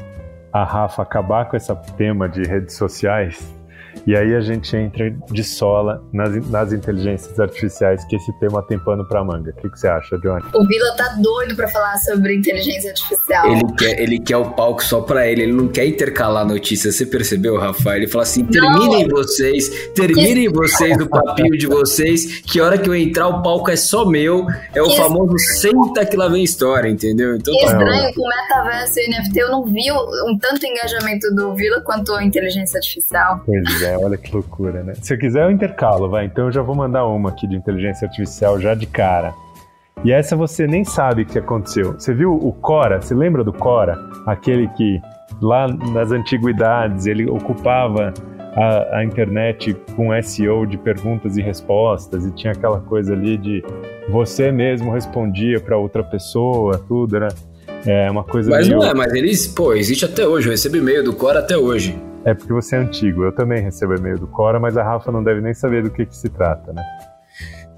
a 0.53 0.63
Rafa 0.63 1.03
acabar 1.03 1.49
com 1.49 1.57
esse 1.57 1.75
tema 1.97 2.29
de 2.29 2.43
redes 2.43 2.77
sociais 2.77 3.58
e 4.07 4.17
aí 4.17 4.35
a 4.35 4.41
gente 4.41 4.75
entra 4.77 5.11
de 5.31 5.45
sola 5.45 6.03
nas, 6.13 6.49
nas 6.49 6.73
inteligências 6.73 7.39
artificiais, 7.39 8.05
que 8.07 8.17
esse 8.17 8.33
tema 8.39 8.63
tem 8.63 8.79
pano 8.79 9.07
pra 9.07 9.25
manga. 9.25 9.51
O 9.51 9.61
que, 9.61 9.69
que 9.71 9.79
você 9.79 9.89
acha, 9.89 10.19
Johnny? 10.19 10.45
O 10.55 10.67
Vila 10.67 10.97
tá 10.97 11.17
doido 11.19 11.55
pra 11.57 11.69
falar 11.69 11.97
sobre 11.99 12.35
inteligência 12.35 12.91
artificial. 12.91 13.47
Ele 13.51 13.73
quer, 13.77 14.01
ele 14.01 14.19
quer 14.19 14.37
o 14.37 14.51
palco 14.51 14.83
só 14.83 15.01
pra 15.01 15.27
ele, 15.27 15.43
ele 15.43 15.53
não 15.53 15.69
quer 15.69 15.87
intercalar 15.87 16.47
notícias. 16.47 16.97
Você 16.97 17.07
percebeu, 17.07 17.59
Rafael? 17.59 17.99
Ele 17.99 18.09
fala 18.09 18.23
assim: 18.23 18.45
terminem 18.45 19.07
não. 19.07 19.17
vocês, 19.17 19.91
terminem 19.95 20.51
que... 20.51 20.53
vocês 20.53 20.99
o 21.01 21.09
papinho 21.09 21.57
de 21.57 21.67
vocês, 21.67 22.41
que 22.41 22.61
hora 22.61 22.79
que 22.79 22.89
eu 22.89 22.95
entrar, 22.95 23.29
o 23.29 23.43
palco 23.43 23.71
é 23.71 23.77
só 23.77 24.05
meu. 24.05 24.47
É 24.75 24.83
o 24.83 24.89
que 24.89 24.97
famoso 24.97 25.39
senta 25.39 26.05
que 26.05 26.17
lá 26.17 26.29
vem 26.29 26.43
história, 26.43 26.89
entendeu? 26.89 27.37
Então, 27.37 27.55
que 27.55 27.65
tá 27.65 27.73
estranho, 27.73 28.15
com 28.15 28.23
o 28.23 28.29
metaverso 28.29 29.01
e 29.01 29.09
NFT, 29.09 29.39
eu 29.39 29.51
não 29.51 29.65
vi 29.65 29.91
um 29.93 30.39
tanto 30.39 30.67
engajamento 30.67 31.35
do 31.35 31.55
Vila 31.55 31.81
quanto 31.81 32.13
a 32.15 32.25
inteligência 32.25 32.79
artificial. 32.79 33.43
Pois 33.45 33.83
é, 33.83 33.88
olha 33.97 34.17
que 34.17 34.33
loucura, 34.33 34.83
né? 34.83 34.95
Se 34.95 35.15
eu 35.15 35.19
quiser, 35.19 35.45
eu 35.45 35.51
intercalo, 35.51 36.09
vai. 36.09 36.27
Então 36.27 36.47
eu 36.47 36.53
já 36.53 36.63
vou 36.63 36.75
mandar 36.75 37.07
uma 37.07 37.31
aqui 37.31 37.47
de 37.47 37.57
inteligência 37.57 38.07
artificial 38.07 38.61
já 38.61 38.75
de 38.75 38.87
cara. 38.87 39.33
E 40.05 40.13
essa 40.13 40.37
você 40.37 40.67
nem 40.67 40.85
sabe 40.85 41.23
o 41.23 41.27
que 41.27 41.39
aconteceu. 41.39 41.95
Você 41.95 42.15
viu 42.15 42.33
o 42.33 42.53
Cora? 42.53 43.01
Você 43.01 43.15
lembra 43.15 43.43
do 43.43 43.53
Cora? 43.53 43.99
Aquele 44.27 44.69
que 44.69 45.01
lá 45.41 45.67
nas 45.67 46.13
antiguidades 46.13 47.07
ele 47.07 47.29
ocupava 47.29 48.13
a, 48.55 48.99
a, 48.99 49.05
internet 49.05 49.75
com 49.95 50.11
SEO 50.23 50.67
de 50.67 50.79
perguntas 50.79 51.37
e 51.37 51.43
respostas 51.43 52.25
e 52.25 52.31
tinha 52.33 52.53
aquela 52.53 52.81
coisa 52.81 53.13
ali 53.13 53.37
de 53.37 53.63
você 54.09 54.51
mesmo 54.51 54.93
respondia 54.93 55.61
para 55.61 55.77
outra 55.77 56.03
pessoa, 56.03 56.79
tudo 56.89 57.17
era 57.17 57.29
é 57.87 58.11
uma 58.11 58.25
coisa. 58.25 58.51
Mas 58.51 58.69
meio... 58.69 58.81
não 58.81 58.87
é, 58.87 58.95
mas 58.95 59.13
eles, 59.13 59.47
pô, 59.47 59.73
existe 59.73 60.05
até 60.05 60.27
hoje. 60.27 60.49
Eu 60.49 60.51
recebo 60.51 60.77
e-mail 60.77 61.05
do 61.05 61.13
Cora 61.13 61.39
até 61.39 61.57
hoje. 61.57 61.97
É 62.29 62.35
porque 62.35 62.53
você 62.53 62.77
é 62.77 62.81
antigo. 62.81 63.25
Eu 63.25 63.33
também 63.33 63.63
recebo 63.63 63.95
e-mail 63.95 64.19
do 64.19 64.27
Cora, 64.27 64.61
mas 64.61 64.77
a 64.77 64.83
Rafa 64.83 65.11
não 65.11 65.25
deve 65.25 65.41
nem 65.41 65.55
saber 65.55 65.83
do 65.83 65.91
que, 65.91 66.05
que 66.05 66.15
se 66.15 66.29
trata, 66.29 66.75
né? 66.75 66.83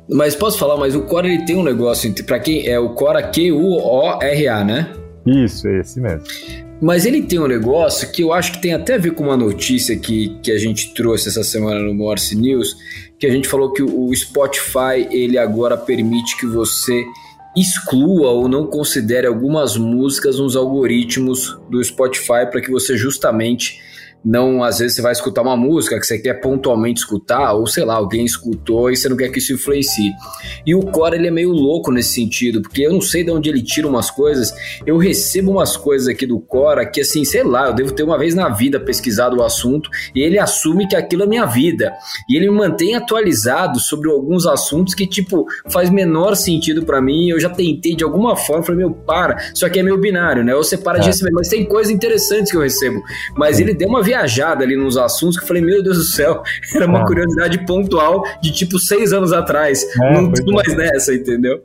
Mas 0.09 0.35
posso 0.35 0.59
falar, 0.59 0.77
mas 0.77 0.97
o 0.97 1.03
Cora 1.03 1.29
ele 1.29 1.45
tem 1.45 1.55
um 1.55 1.63
negócio, 1.63 2.13
para 2.25 2.41
quem 2.41 2.67
é 2.67 2.77
o 2.77 2.93
Cora 2.95 3.23
Q-U-O-R-A, 3.23 4.65
né? 4.65 4.93
Isso, 5.25 5.69
é 5.69 5.79
esse 5.79 6.01
mesmo. 6.01 6.25
Mas 6.83 7.07
ele 7.07 7.23
tem 7.23 7.39
um 7.39 7.47
negócio 7.47 8.11
que 8.11 8.25
eu 8.25 8.33
acho 8.33 8.51
que 8.55 8.61
tem 8.61 8.75
até 8.75 8.97
a 8.97 8.99
ver 8.99 9.13
com 9.13 9.23
uma 9.23 9.37
notícia 9.37 9.97
que, 9.97 10.37
que 10.43 10.51
a 10.51 10.59
gente 10.59 10.95
trouxe 10.95 11.29
essa 11.29 11.45
semana 11.45 11.79
no 11.79 11.95
Morse 11.95 12.35
News, 12.35 12.75
que 13.21 13.27
a 13.29 13.31
gente 13.31 13.47
falou 13.47 13.73
que 13.73 13.85
o 13.85 14.13
Spotify 14.13 15.07
ele 15.13 15.39
agora 15.39 15.77
permite 15.77 16.37
que 16.37 16.47
você 16.47 17.05
exclua 17.57 18.31
ou 18.31 18.49
não 18.49 18.67
considere 18.67 19.29
algumas 19.29 19.77
músicas 19.77 20.41
nos 20.41 20.57
algoritmos 20.57 21.57
do 21.71 21.83
Spotify 21.85 22.47
para 22.51 22.61
que 22.61 22.71
você 22.71 22.97
justamente 22.97 23.90
não, 24.25 24.63
às 24.63 24.79
vezes 24.79 24.97
você 24.97 25.03
vai 25.03 25.13
escutar 25.13 25.41
uma 25.41 25.57
música 25.57 25.99
que 25.99 26.07
você 26.07 26.19
quer 26.19 26.35
pontualmente 26.35 27.01
escutar, 27.01 27.55
ou 27.55 27.67
sei 27.67 27.85
lá, 27.85 27.95
alguém 27.95 28.25
escutou 28.25 28.91
e 28.91 28.97
você 28.97 29.09
não 29.09 29.17
quer 29.17 29.31
que 29.31 29.39
isso 29.39 29.53
influencie. 29.53 30.13
E 30.67 30.75
o 30.75 30.81
Core 30.81 31.17
ele 31.17 31.29
é 31.29 31.31
meio 31.31 31.51
louco 31.51 31.91
nesse 31.91 32.15
sentido, 32.15 32.61
porque 32.61 32.83
eu 32.83 32.93
não 32.93 33.01
sei 33.01 33.25
de 33.25 33.31
onde 33.31 33.49
ele 33.49 33.63
tira 33.63 33.89
umas 33.89 34.11
coisas. 34.11 34.53
Eu 34.87 34.99
recebo 34.99 35.53
umas 35.53 35.77
coisas 35.77 36.07
aqui 36.07 36.27
do 36.27 36.39
Cora 36.39 36.85
que 36.85 37.01
assim, 37.01 37.25
sei 37.25 37.43
lá, 37.43 37.69
eu 37.69 37.75
devo 37.75 37.93
ter 37.93 38.03
uma 38.03 38.19
vez 38.19 38.35
na 38.35 38.51
vida 38.51 38.79
pesquisado 38.79 39.39
o 39.39 39.43
assunto 39.43 39.89
e 40.15 40.21
ele 40.21 40.39
assume 40.39 40.87
que 40.87 40.97
aquilo 40.97 41.23
é 41.23 41.27
minha 41.27 41.47
vida. 41.47 41.93
E 42.29 42.37
ele 42.37 42.51
me 42.51 42.57
mantém 42.57 42.95
atualizado 42.95 43.81
sobre 43.81 44.11
alguns 44.11 44.47
assuntos 44.47 44.95
que 44.95 45.07
tipo 45.07 45.47
faz 45.71 45.89
menor 45.89 46.35
sentido 46.37 46.85
para 46.85 47.01
mim. 47.01 47.31
Eu 47.31 47.41
já 47.41 47.49
tentei 47.49 47.97
de 47.97 48.05
alguma 48.05 48.37
forma, 48.37 48.63
falei, 48.63 48.81
meu, 48.81 48.91
para, 48.91 49.37
isso 49.55 49.65
aqui 49.65 49.79
é 49.79 49.83
meio 49.83 49.97
binário, 49.97 50.45
né? 50.45 50.55
Ou 50.55 50.63
você 50.63 50.77
para 50.77 50.99
é. 50.99 51.01
de 51.01 51.07
receber, 51.07 51.31
mas 51.33 51.49
tem 51.49 51.65
coisas 51.65 51.91
interessantes 51.91 52.51
que 52.51 52.57
eu 52.57 52.61
recebo. 52.61 53.03
Mas 53.35 53.59
ele 53.59 53.73
deu 53.73 53.89
uma 53.89 54.03
viajada 54.11 54.65
ali 54.65 54.77
nos 54.77 54.97
assuntos 54.97 55.37
que 55.37 55.45
eu 55.45 55.49
falei, 55.49 55.63
meu 55.63 55.83
Deus 55.83 55.97
do 55.97 56.03
céu, 56.03 56.43
era 56.75 56.87
uma 56.87 57.03
é. 57.03 57.07
curiosidade 57.07 57.65
pontual 57.65 58.25
de 58.43 58.53
tipo 58.53 58.79
seis 58.79 59.13
anos 59.13 59.33
atrás. 59.33 59.85
É, 59.85 60.13
não 60.13 60.33
tudo 60.33 60.53
mais 60.53 60.77
nessa, 60.77 61.15
entendeu? 61.15 61.63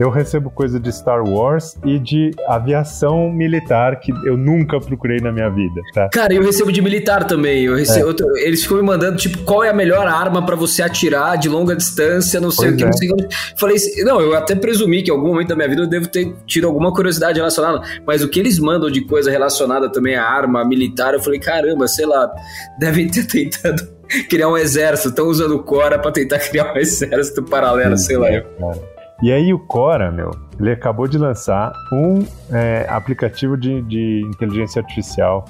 Eu 0.00 0.08
recebo 0.08 0.50
coisa 0.50 0.80
de 0.80 0.90
Star 0.90 1.22
Wars 1.22 1.76
e 1.84 1.98
de 1.98 2.30
aviação 2.48 3.30
militar 3.30 4.00
que 4.00 4.10
eu 4.24 4.34
nunca 4.34 4.80
procurei 4.80 5.18
na 5.20 5.30
minha 5.30 5.50
vida, 5.50 5.82
tá? 5.92 6.08
Cara, 6.08 6.32
eu 6.32 6.42
recebo 6.42 6.72
de 6.72 6.80
militar 6.80 7.24
também. 7.24 7.64
Eu 7.64 7.76
recebo, 7.76 8.08
é. 8.08 8.14
eu, 8.18 8.36
eles 8.38 8.62
ficam 8.62 8.78
me 8.78 8.82
mandando, 8.82 9.18
tipo, 9.18 9.36
qual 9.44 9.62
é 9.62 9.68
a 9.68 9.74
melhor 9.74 10.06
arma 10.06 10.46
para 10.46 10.56
você 10.56 10.82
atirar 10.82 11.36
de 11.36 11.50
longa 11.50 11.76
distância, 11.76 12.40
não 12.40 12.50
sei 12.50 12.68
pois 12.68 12.74
o 12.74 12.76
que, 12.78 12.82
é. 12.82 12.86
não 12.86 12.92
sei 12.94 13.10
o 13.10 13.16
que. 13.16 13.28
Falei, 13.58 13.76
não, 13.98 14.22
eu 14.22 14.34
até 14.34 14.54
presumi 14.54 15.02
que 15.02 15.10
em 15.10 15.14
algum 15.14 15.28
momento 15.28 15.48
da 15.48 15.56
minha 15.56 15.68
vida 15.68 15.82
eu 15.82 15.86
devo 15.86 16.08
ter 16.08 16.34
tido 16.46 16.66
alguma 16.66 16.94
curiosidade 16.94 17.36
relacionada, 17.36 17.82
mas 18.06 18.22
o 18.22 18.28
que 18.30 18.40
eles 18.40 18.58
mandam 18.58 18.90
de 18.90 19.02
coisa 19.02 19.30
relacionada 19.30 19.92
também 19.92 20.16
à 20.16 20.24
arma 20.24 20.64
militar, 20.64 21.12
eu 21.12 21.20
falei, 21.20 21.38
caramba, 21.38 21.86
sei 21.86 22.06
lá, 22.06 22.32
devem 22.78 23.06
ter 23.06 23.26
tentado 23.26 23.86
criar 24.30 24.48
um 24.48 24.56
exército, 24.56 25.10
estão 25.10 25.26
usando 25.26 25.56
o 25.56 25.62
Cora 25.62 25.98
para 25.98 26.10
tentar 26.10 26.38
criar 26.48 26.72
um 26.72 26.78
exército 26.78 27.42
paralelo, 27.42 27.98
Sim, 27.98 28.04
sei 28.06 28.16
lá. 28.16 28.28
Cara. 28.30 28.99
E 29.22 29.30
aí 29.30 29.52
o 29.52 29.58
Cora, 29.58 30.10
meu, 30.10 30.30
ele 30.58 30.72
acabou 30.72 31.06
de 31.06 31.18
lançar 31.18 31.72
um 31.92 32.20
é, 32.50 32.86
aplicativo 32.88 33.54
de, 33.54 33.82
de, 33.82 34.22
inteligência 34.26 34.80
artificial 34.80 35.44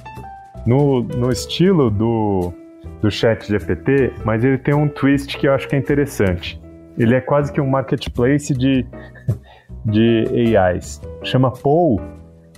no, 0.65 1.03
no 1.03 1.31
estilo 1.31 1.89
do, 1.89 2.53
do 3.01 3.09
chat 3.09 3.47
GPT, 3.47 4.11
mas 4.25 4.43
ele 4.43 4.57
tem 4.57 4.73
um 4.73 4.89
twist 4.89 5.37
que 5.37 5.47
eu 5.47 5.53
acho 5.53 5.69
que 5.69 5.75
é 5.75 5.79
interessante. 5.79 6.61
Ele 6.97 7.15
é 7.15 7.21
quase 7.21 7.51
que 7.53 7.61
um 7.61 7.69
marketplace 7.69 8.53
de, 8.53 8.85
de 9.85 10.25
AIs. 10.57 11.01
Chama 11.23 11.49
Paul 11.49 12.01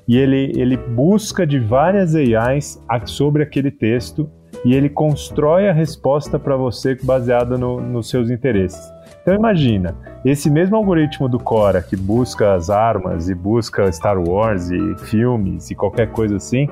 e 0.08 0.18
ele, 0.18 0.52
ele 0.56 0.78
busca 0.78 1.46
de 1.46 1.60
várias 1.60 2.16
AIs 2.16 2.82
sobre 3.06 3.44
aquele 3.44 3.70
texto 3.70 4.28
e 4.66 4.74
ele 4.74 4.90
constrói 4.90 5.70
a 5.70 5.74
resposta 5.74 6.40
para 6.40 6.56
você 6.56 6.96
baseada 7.04 7.56
no, 7.56 7.80
nos 7.80 8.10
seus 8.10 8.32
interesses. 8.32 8.82
Então 9.24 9.34
imagina, 9.34 9.96
esse 10.26 10.50
mesmo 10.50 10.76
algoritmo 10.76 11.30
do 11.30 11.40
Cora 11.40 11.82
que 11.82 11.96
busca 11.96 12.54
as 12.54 12.70
armas 12.70 13.30
e 13.30 13.34
busca 13.34 13.90
Star 13.90 14.20
Wars 14.20 14.70
e 14.70 14.96
filmes 15.06 15.72
e 15.72 15.76
qualquer 15.76 16.12
coisa 16.12 16.36
assim, 16.36 16.70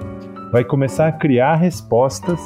vai 0.51 0.63
começar 0.63 1.07
a 1.07 1.11
criar 1.13 1.55
respostas 1.55 2.39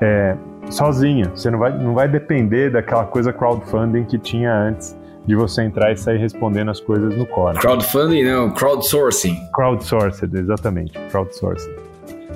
é, 0.00 0.34
sozinho. 0.70 1.30
Você 1.34 1.50
não 1.50 1.58
vai, 1.58 1.76
não 1.76 1.94
vai 1.94 2.08
depender 2.08 2.70
daquela 2.70 3.04
coisa 3.04 3.30
crowdfunding 3.30 4.04
que 4.04 4.18
tinha 4.18 4.52
antes 4.52 4.96
de 5.26 5.34
você 5.34 5.62
entrar 5.62 5.92
e 5.92 5.96
sair 5.98 6.18
respondendo 6.18 6.70
as 6.70 6.80
coisas 6.80 7.14
no 7.14 7.26
Cora. 7.26 7.58
Crowdfunding 7.58 8.24
não, 8.24 8.50
crowdsourcing. 8.50 9.36
Crowdsourced, 9.52 10.34
exatamente, 10.34 10.98
crowdsourced. 11.10 11.70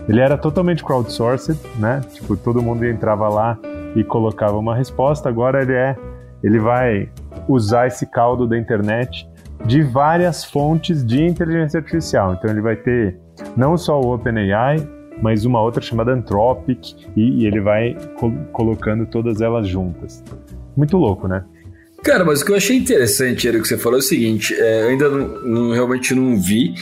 Ele 0.06 0.20
era 0.20 0.36
totalmente 0.36 0.84
crowdsourced, 0.84 1.58
né? 1.78 2.02
Tipo, 2.12 2.36
todo 2.36 2.60
mundo 2.60 2.84
entrava 2.84 3.28
lá 3.28 3.56
e 3.94 4.02
colocava 4.02 4.56
uma 4.58 4.74
resposta. 4.74 5.28
Agora 5.28 5.62
ele 5.62 5.72
é, 5.72 5.96
ele 6.42 6.58
vai 6.58 7.08
usar 7.48 7.86
esse 7.86 8.06
caldo 8.06 8.46
da 8.46 8.58
internet 8.58 9.28
de 9.66 9.82
várias 9.82 10.44
fontes 10.44 11.04
de 11.04 11.22
inteligência 11.22 11.78
artificial. 11.78 12.34
Então 12.34 12.50
ele 12.50 12.60
vai 12.60 12.76
ter 12.76 13.18
não 13.56 13.76
só 13.76 14.00
o 14.00 14.14
OpenAI, 14.14 14.76
mas 15.22 15.44
uma 15.44 15.60
outra 15.60 15.82
chamada 15.82 16.12
Anthropic 16.12 16.94
e, 17.16 17.42
e 17.42 17.46
ele 17.46 17.60
vai 17.60 17.96
co 18.18 18.32
colocando 18.52 19.06
todas 19.06 19.40
elas 19.40 19.68
juntas. 19.68 20.24
Muito 20.76 20.96
louco, 20.96 21.28
né? 21.28 21.44
Cara, 22.02 22.24
mas 22.24 22.40
o 22.40 22.46
que 22.46 22.52
eu 22.52 22.56
achei 22.56 22.76
interessante, 22.76 23.46
Eric, 23.46 23.62
que 23.62 23.68
você 23.68 23.76
falou 23.76 23.98
é 23.98 24.00
o 24.00 24.02
seguinte: 24.02 24.54
é, 24.54 24.84
eu 24.84 24.88
ainda 24.88 25.08
não, 25.10 25.28
não, 25.42 25.72
realmente 25.72 26.14
não 26.14 26.40
vi, 26.40 26.72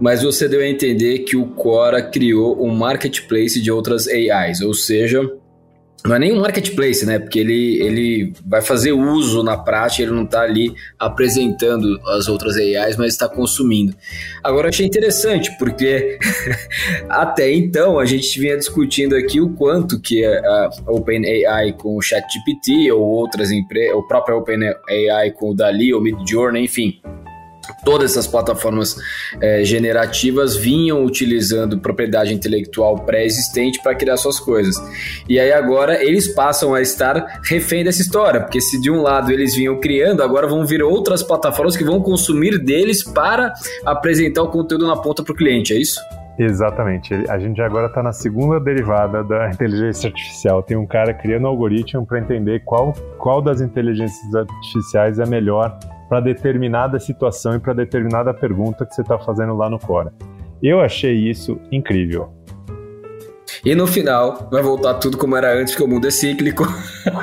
mas 0.00 0.22
você 0.22 0.48
deu 0.48 0.60
a 0.60 0.66
entender 0.66 1.20
que 1.20 1.36
o 1.36 1.46
Quora 1.46 2.00
criou 2.00 2.64
um 2.64 2.72
marketplace 2.72 3.60
de 3.60 3.70
outras 3.72 4.06
AIs, 4.06 4.60
ou 4.60 4.72
seja, 4.72 5.28
não 6.04 6.14
é 6.14 6.18
nem 6.18 6.32
um 6.32 6.40
marketplace, 6.40 7.04
né? 7.04 7.18
Porque 7.18 7.38
ele, 7.38 7.80
ele 7.82 8.32
vai 8.46 8.62
fazer 8.62 8.92
uso 8.92 9.42
na 9.42 9.56
prática, 9.56 10.02
ele 10.02 10.12
não 10.12 10.24
está 10.24 10.42
ali 10.42 10.72
apresentando 10.98 12.00
as 12.08 12.26
outras 12.26 12.56
AIs, 12.56 12.96
mas 12.96 13.12
está 13.12 13.28
consumindo. 13.28 13.94
Agora 14.42 14.70
achei 14.70 14.86
interessante, 14.86 15.50
porque 15.58 16.18
até 17.08 17.52
então 17.52 17.98
a 17.98 18.06
gente 18.06 18.40
vinha 18.40 18.56
discutindo 18.56 19.14
aqui 19.14 19.40
o 19.40 19.50
quanto 19.50 20.00
que 20.00 20.24
a 20.24 20.70
OpenAI 20.86 21.74
com 21.74 21.96
o 21.96 22.02
ChatGPT 22.02 22.90
ou 22.92 23.02
outras 23.02 23.50
empresas, 23.50 23.94
o 23.94 24.02
próprio 24.06 24.38
OpenAI 24.38 25.30
com 25.34 25.50
o 25.50 25.54
Dali 25.54 25.92
ou 25.92 26.00
Midjourney, 26.00 26.64
enfim, 26.64 27.00
todas 27.84 28.12
essas 28.12 28.26
plataformas 28.26 28.96
é, 29.40 29.64
generativas 29.64 30.56
vinham 30.56 31.04
utilizando 31.04 31.78
propriedade 31.78 32.32
intelectual 32.32 33.04
pré-existente 33.04 33.82
para 33.82 33.94
criar 33.94 34.16
suas 34.16 34.38
coisas. 34.38 34.76
E 35.28 35.38
aí 35.38 35.52
agora 35.52 36.02
eles 36.02 36.28
passam 36.28 36.74
a 36.74 36.80
estar 36.80 37.40
refém 37.44 37.84
dessa 37.84 38.00
história, 38.00 38.40
porque 38.40 38.60
se 38.60 38.80
de 38.80 38.90
um 38.90 39.02
lado 39.02 39.32
eles 39.32 39.54
vinham 39.54 39.78
criando, 39.80 40.22
agora 40.22 40.46
vão 40.46 40.64
vir 40.66 40.82
outras 40.82 41.22
plataformas 41.22 41.76
que 41.76 41.84
vão 41.84 42.00
consumir 42.00 42.58
deles 42.58 43.02
para 43.02 43.52
apresentar 43.84 44.42
o 44.42 44.48
conteúdo 44.48 44.86
na 44.86 44.96
ponta 44.96 45.22
para 45.22 45.32
o 45.32 45.36
cliente, 45.36 45.72
é 45.72 45.76
isso? 45.76 46.00
Exatamente. 46.38 47.12
A 47.28 47.38
gente 47.38 47.60
agora 47.60 47.86
está 47.86 48.02
na 48.02 48.12
segunda 48.12 48.58
derivada 48.58 49.22
da 49.22 49.50
inteligência 49.50 50.08
artificial. 50.08 50.62
Tem 50.62 50.74
um 50.74 50.86
cara 50.86 51.12
criando 51.12 51.46
algoritmo 51.46 52.06
para 52.06 52.18
entender 52.18 52.60
qual, 52.64 52.94
qual 53.18 53.42
das 53.42 53.60
inteligências 53.60 54.34
artificiais 54.34 55.18
é 55.18 55.26
melhor 55.26 55.78
para 56.10 56.18
determinada 56.18 56.98
situação 56.98 57.54
e 57.54 57.60
para 57.60 57.72
determinada 57.72 58.34
pergunta 58.34 58.84
que 58.84 58.92
você 58.92 59.02
está 59.02 59.16
fazendo 59.16 59.56
lá 59.56 59.70
no 59.70 59.78
Cora. 59.78 60.12
Eu 60.60 60.80
achei 60.80 61.14
isso 61.14 61.60
incrível. 61.70 62.32
E 63.64 63.76
no 63.76 63.86
final 63.86 64.48
vai 64.50 64.60
voltar 64.60 64.94
tudo 64.94 65.16
como 65.16 65.36
era 65.36 65.54
antes, 65.54 65.76
que 65.76 65.82
o 65.82 65.86
mundo 65.86 66.08
é 66.08 66.10
cíclico. 66.10 66.64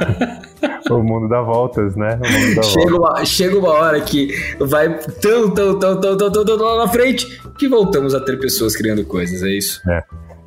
o 0.89 1.03
mundo 1.03 1.27
dá 1.27 1.41
voltas, 1.41 1.97
né? 1.97 2.17
Dá 2.55 2.63
chega, 2.63 2.91
voltas. 2.91 3.19
Uma, 3.19 3.25
chega 3.25 3.59
uma 3.59 3.69
hora 3.73 3.99
que 3.99 4.29
vai 4.57 4.97
tão, 4.97 5.51
tão, 5.51 5.77
tão, 5.77 5.99
tão, 5.99 6.17
tão, 6.17 6.31
tão, 6.31 6.45
tão 6.45 6.65
lá 6.65 6.85
na 6.85 6.87
frente 6.87 7.41
que 7.59 7.67
voltamos 7.67 8.15
a 8.15 8.21
ter 8.21 8.39
pessoas 8.39 8.73
criando 8.73 9.03
coisas, 9.03 9.43
é 9.43 9.49
isso? 9.49 9.81
É. 9.89 10.01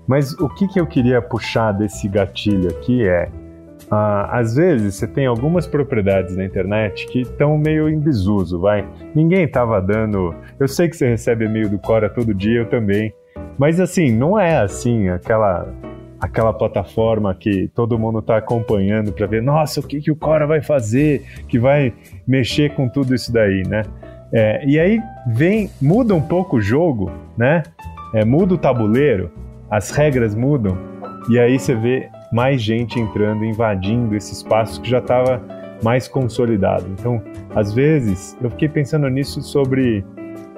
Mas 0.09 0.32
o 0.32 0.49
que, 0.49 0.66
que 0.66 0.80
eu 0.80 0.87
queria 0.87 1.20
puxar 1.20 1.73
desse 1.73 2.09
gatilho 2.09 2.70
aqui 2.70 3.06
é 3.06 3.30
ah, 3.90 4.38
às 4.38 4.54
vezes 4.54 4.94
você 4.94 5.06
tem 5.06 5.26
algumas 5.26 5.66
propriedades 5.66 6.37
na 6.37 6.44
internet 6.44 7.06
que 7.09 7.23
estão 7.23 7.59
meio 7.59 7.88
em 7.88 7.99
desuso, 7.99 8.61
vai. 8.61 8.87
Ninguém 9.14 9.44
estava 9.44 9.80
dando. 9.80 10.35
Eu 10.59 10.68
sei 10.68 10.88
que 10.88 10.97
você 10.97 11.09
recebe 11.09 11.47
e-mail 11.47 11.68
do 11.68 11.78
Cora 11.78 12.09
todo 12.09 12.32
dia, 12.32 12.61
eu 12.61 12.66
também. 12.68 13.12
Mas 13.59 13.80
assim, 13.80 14.12
não 14.12 14.38
é 14.38 14.59
assim 14.59 15.09
aquela 15.09 15.66
aquela 16.20 16.52
plataforma 16.52 17.35
que 17.35 17.68
todo 17.75 17.99
mundo 17.99 18.18
está 18.18 18.37
acompanhando 18.37 19.11
para 19.11 19.26
ver, 19.26 19.42
nossa, 19.42 19.80
o 19.80 19.82
que, 19.82 20.02
que 20.02 20.11
o 20.11 20.16
Cora 20.16 20.47
vai 20.47 20.61
fazer, 20.61 21.25
que 21.49 21.59
vai 21.59 21.94
mexer 22.28 22.75
com 22.75 22.87
tudo 22.88 23.14
isso 23.14 23.32
daí, 23.32 23.62
né? 23.66 23.82
É, 24.32 24.64
e 24.66 24.78
aí 24.78 25.00
vem, 25.26 25.70
muda 25.80 26.14
um 26.14 26.20
pouco 26.20 26.59
o 26.59 26.61
jogo, 26.61 27.11
né? 27.38 27.62
É, 28.14 28.23
muda 28.23 28.54
o 28.54 28.59
tabuleiro, 28.59 29.30
as 29.70 29.90
regras 29.90 30.35
mudam, 30.35 30.76
e 31.30 31.38
aí 31.38 31.59
você 31.59 31.75
vê 31.75 32.11
mais 32.32 32.62
gente 32.62 32.99
entrando, 32.99 33.44
invadindo 33.44 34.14
esse 34.14 34.32
espaço 34.32 34.80
que 34.80 34.88
já 34.88 34.99
estava 34.99 35.42
mais 35.82 36.06
consolidado. 36.06 36.87
Então, 36.99 37.22
às 37.54 37.72
vezes, 37.72 38.37
eu 38.40 38.50
fiquei 38.50 38.68
pensando 38.68 39.08
nisso 39.08 39.42
sobre 39.42 40.04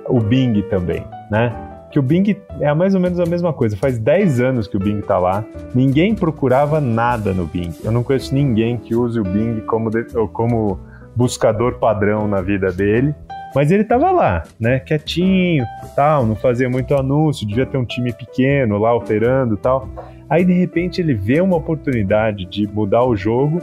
o 0.09 0.21
Bing 0.21 0.61
também, 0.63 1.05
né? 1.31 1.53
Que 1.91 1.99
o 1.99 2.03
Bing 2.03 2.37
é 2.61 2.73
mais 2.73 2.95
ou 2.95 3.01
menos 3.01 3.21
a 3.21 3.27
mesma 3.27 3.53
coisa. 3.53 3.77
Faz 3.77 3.99
10 3.99 4.41
anos 4.41 4.67
que 4.67 4.77
o 4.77 4.81
Bing 4.81 5.01
está 5.01 5.19
lá, 5.19 5.45
ninguém 5.75 6.15
procurava 6.15 6.81
nada 6.81 7.33
no 7.33 7.45
Bing. 7.45 7.73
Eu 7.85 7.93
não 7.93 8.03
conheço 8.03 8.35
ninguém 8.35 8.79
que 8.79 8.95
use 8.95 9.21
o 9.21 9.25
Bing 9.25 9.61
como, 9.67 9.91
de, 9.91 10.05
como 10.33 10.81
buscador 11.15 11.79
padrão 11.79 12.27
na 12.27 12.41
vida 12.41 12.73
dele. 12.73 13.15
Mas 13.55 13.71
ele 13.71 13.83
estava 13.83 14.11
lá, 14.11 14.45
né, 14.59 14.81
quietinho, 14.81 15.67
tal, 15.95 16.25
não 16.25 16.35
fazia 16.35 16.71
muito 16.71 16.95
anúncio, 16.95 17.47
devia 17.47 17.67
ter 17.67 17.77
um 17.77 17.85
time 17.85 18.11
pequeno 18.11 18.79
lá 18.79 18.95
operando, 18.95 19.59
tal. 19.59 19.87
Aí 20.33 20.47
de 20.47 20.55
repente 20.55 20.99
ele 20.99 21.13
vê 21.13 21.43
uma 21.43 21.59
oportunidade 21.59 22.47
de 22.47 22.67
mudar 22.67 23.05
o 23.05 23.15
jogo 23.15 23.61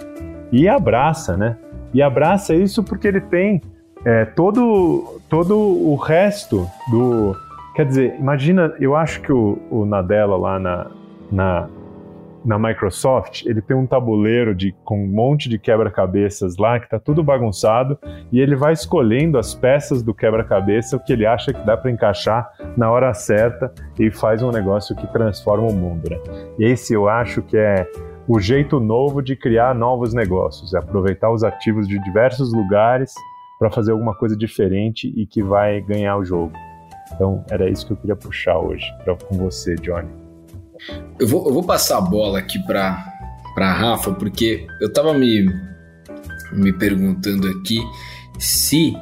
e 0.51 0.69
abraça, 0.69 1.35
né? 1.35 1.57
E 1.91 1.99
abraça 1.99 2.53
isso 2.53 2.83
porque 2.83 3.07
ele 3.07 3.21
tem 3.21 3.59
é, 4.05 4.23
todo, 4.23 5.19
todo 5.27 5.57
o 5.57 5.95
resto 5.95 6.69
do. 6.91 7.35
Quer 7.75 7.87
dizer, 7.87 8.15
imagina, 8.19 8.71
eu 8.79 8.95
acho 8.95 9.19
que 9.19 9.31
o, 9.31 9.57
o 9.71 9.83
Nadella 9.83 10.37
lá 10.37 10.59
na, 10.59 10.91
na, 11.31 11.69
na 12.49 12.57
Microsoft, 12.57 13.45
ele 13.45 13.61
tem 13.61 13.77
um 13.77 13.85
tabuleiro 13.85 14.55
de, 14.55 14.75
com 14.83 15.03
um 15.03 15.07
monte 15.07 15.47
de 15.47 15.59
quebra-cabeças 15.59 16.57
lá, 16.57 16.79
que 16.79 16.85
está 16.85 16.97
tudo 16.97 17.23
bagunçado, 17.23 17.95
e 18.31 18.39
ele 18.39 18.55
vai 18.55 18.73
escolhendo 18.73 19.37
as 19.37 19.53
peças 19.53 20.01
do 20.01 20.15
quebra-cabeça, 20.15 20.97
o 20.97 20.99
que 20.99 21.13
ele 21.13 21.27
acha 21.27 21.53
que 21.53 21.63
dá 21.63 21.77
para 21.77 21.91
encaixar 21.91 22.51
na 22.75 22.89
hora 22.89 23.13
certa 23.13 23.71
e 23.99 24.09
faz 24.09 24.41
um 24.41 24.49
negócio 24.49 24.95
que 24.95 25.05
transforma 25.13 25.67
o 25.67 25.73
mundo. 25.73 26.09
Né? 26.09 26.17
E 26.57 26.65
esse 26.65 26.91
eu 26.91 27.07
acho 27.07 27.43
que 27.43 27.55
é 27.55 27.87
o 28.27 28.39
jeito 28.39 28.79
novo 28.79 29.21
de 29.21 29.35
criar 29.35 29.75
novos 29.75 30.15
negócios, 30.15 30.73
é 30.73 30.79
aproveitar 30.79 31.31
os 31.31 31.43
ativos 31.43 31.87
de 31.87 31.99
diversos 32.03 32.51
lugares 32.51 33.13
para 33.59 33.69
fazer 33.69 33.91
alguma 33.91 34.15
coisa 34.15 34.35
diferente 34.35 35.13
e 35.15 35.27
que 35.27 35.43
vai 35.43 35.81
ganhar 35.81 36.17
o 36.17 36.25
jogo. 36.25 36.53
Então, 37.13 37.45
era 37.51 37.69
isso 37.69 37.85
que 37.85 37.93
eu 37.93 37.97
queria 37.97 38.15
puxar 38.15 38.57
hoje 38.57 38.91
pra, 39.03 39.15
com 39.15 39.37
você, 39.37 39.75
Johnny. 39.75 40.18
Eu 41.19 41.27
vou, 41.27 41.47
eu 41.47 41.53
vou 41.53 41.63
passar 41.63 41.97
a 41.97 42.01
bola 42.01 42.39
aqui 42.39 42.59
para 42.65 43.19
para 43.59 43.73
Rafa, 43.73 44.13
porque 44.13 44.65
eu 44.79 44.87
estava 44.87 45.13
me, 45.13 45.45
me 46.53 46.71
perguntando 46.71 47.47
aqui 47.49 47.79
se. 48.37 48.93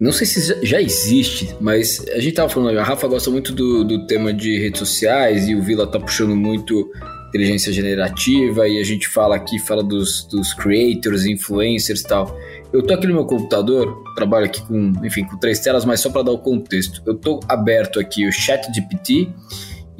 Não 0.00 0.10
sei 0.10 0.26
se 0.26 0.66
já 0.66 0.82
existe, 0.82 1.54
mas 1.60 2.04
a 2.08 2.18
gente 2.18 2.34
tava 2.34 2.48
falando, 2.48 2.76
a 2.76 2.82
Rafa 2.82 3.06
gosta 3.06 3.30
muito 3.30 3.52
do, 3.52 3.84
do 3.84 4.04
tema 4.04 4.34
de 4.34 4.58
redes 4.58 4.80
sociais 4.80 5.46
e 5.46 5.54
o 5.54 5.62
Vila 5.62 5.86
tá 5.86 6.00
puxando 6.00 6.34
muito 6.34 6.90
inteligência 7.28 7.72
generativa 7.72 8.66
e 8.66 8.80
a 8.80 8.84
gente 8.84 9.08
fala 9.08 9.36
aqui, 9.36 9.60
fala 9.60 9.82
dos, 9.82 10.24
dos 10.24 10.52
creators, 10.54 11.24
influencers 11.24 12.00
e 12.00 12.06
tal. 12.08 12.36
Eu 12.72 12.82
tô 12.82 12.94
aqui 12.94 13.06
no 13.06 13.14
meu 13.14 13.24
computador, 13.24 14.02
trabalho 14.16 14.46
aqui 14.46 14.60
com, 14.62 14.92
enfim, 15.04 15.24
com 15.24 15.38
três 15.38 15.60
telas, 15.60 15.84
mas 15.84 16.00
só 16.00 16.10
para 16.10 16.24
dar 16.24 16.32
o 16.32 16.38
contexto. 16.38 17.00
Eu 17.06 17.14
tô 17.14 17.38
aberto 17.48 18.00
aqui 18.00 18.26
o 18.26 18.32
Chat 18.32 18.74
GPT 18.74 19.28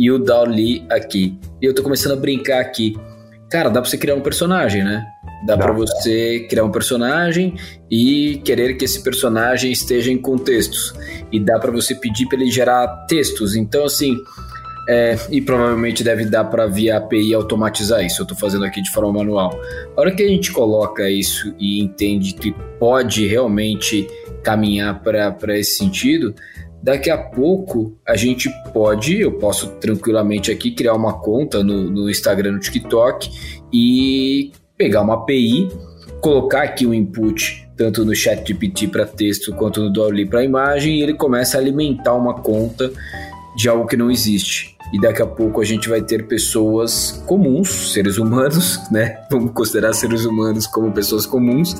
e 0.02 0.10
o 0.10 0.18
Dali 0.18 0.84
aqui. 0.90 1.38
E 1.60 1.64
eu 1.64 1.72
tô 1.72 1.80
começando 1.80 2.14
a 2.14 2.16
brincar 2.16 2.60
aqui. 2.60 2.98
Cara, 3.48 3.68
dá 3.68 3.80
pra 3.80 3.88
você 3.88 3.96
criar 3.96 4.16
um 4.16 4.20
personagem, 4.20 4.82
né? 4.82 5.06
Dá, 5.46 5.54
dá. 5.54 5.62
para 5.62 5.72
você 5.72 6.44
criar 6.50 6.64
um 6.64 6.72
personagem 6.72 7.54
e 7.88 8.42
querer 8.44 8.74
que 8.74 8.84
esse 8.84 9.00
personagem 9.00 9.70
esteja 9.70 10.10
em 10.10 10.18
contextos. 10.18 10.92
E 11.30 11.38
dá 11.38 11.56
para 11.60 11.70
você 11.70 11.94
pedir 11.94 12.26
para 12.26 12.40
ele 12.40 12.50
gerar 12.50 12.88
textos. 13.06 13.54
Então, 13.54 13.84
assim, 13.84 14.16
é, 14.88 15.16
e 15.30 15.40
provavelmente 15.40 16.02
deve 16.02 16.24
dar 16.24 16.46
para 16.46 16.66
via 16.66 16.96
API 16.96 17.32
automatizar 17.32 18.04
isso. 18.04 18.22
Eu 18.22 18.24
estou 18.24 18.36
fazendo 18.36 18.64
aqui 18.64 18.82
de 18.82 18.90
forma 18.90 19.12
manual. 19.12 19.56
A 19.96 20.00
hora 20.00 20.10
que 20.10 20.24
a 20.24 20.28
gente 20.28 20.50
coloca 20.50 21.08
isso 21.08 21.54
e 21.60 21.80
entende 21.80 22.34
que 22.34 22.52
pode 22.80 23.24
realmente 23.24 24.08
caminhar 24.42 25.00
para 25.00 25.56
esse 25.56 25.76
sentido, 25.76 26.34
daqui 26.82 27.10
a 27.10 27.16
pouco 27.16 27.96
a 28.06 28.16
gente 28.16 28.50
pode, 28.72 29.20
eu 29.20 29.32
posso 29.32 29.68
tranquilamente 29.80 30.50
aqui 30.50 30.72
criar 30.72 30.94
uma 30.94 31.14
conta 31.14 31.62
no, 31.62 31.88
no 31.90 32.10
Instagram, 32.10 32.52
no 32.52 32.58
TikTok 32.58 33.30
e 33.72 34.52
pegar 34.76 35.02
uma 35.02 35.14
API, 35.14 35.68
colocar 36.20 36.62
aqui 36.62 36.86
um 36.86 36.92
input 36.92 37.68
tanto 37.76 38.04
no 38.04 38.14
chat 38.14 38.46
GPT 38.46 38.88
para 38.88 39.06
texto 39.06 39.52
quanto 39.54 39.80
no 39.80 39.90
Dolly 39.90 40.26
para 40.26 40.44
imagem 40.44 40.98
e 40.98 41.02
ele 41.02 41.14
começa 41.14 41.56
a 41.56 41.60
alimentar 41.60 42.14
uma 42.14 42.34
conta 42.34 42.92
de 43.56 43.68
algo 43.68 43.86
que 43.86 43.96
não 43.96 44.10
existe. 44.10 44.76
E 44.92 45.00
daqui 45.00 45.22
a 45.22 45.26
pouco 45.26 45.60
a 45.60 45.64
gente 45.64 45.88
vai 45.88 46.02
ter 46.02 46.26
pessoas 46.26 47.22
comuns, 47.26 47.92
seres 47.92 48.18
humanos, 48.18 48.78
né? 48.92 49.24
Vamos 49.30 49.52
considerar 49.52 49.94
seres 49.94 50.24
humanos 50.24 50.66
como 50.66 50.92
pessoas 50.92 51.24
comuns, 51.24 51.74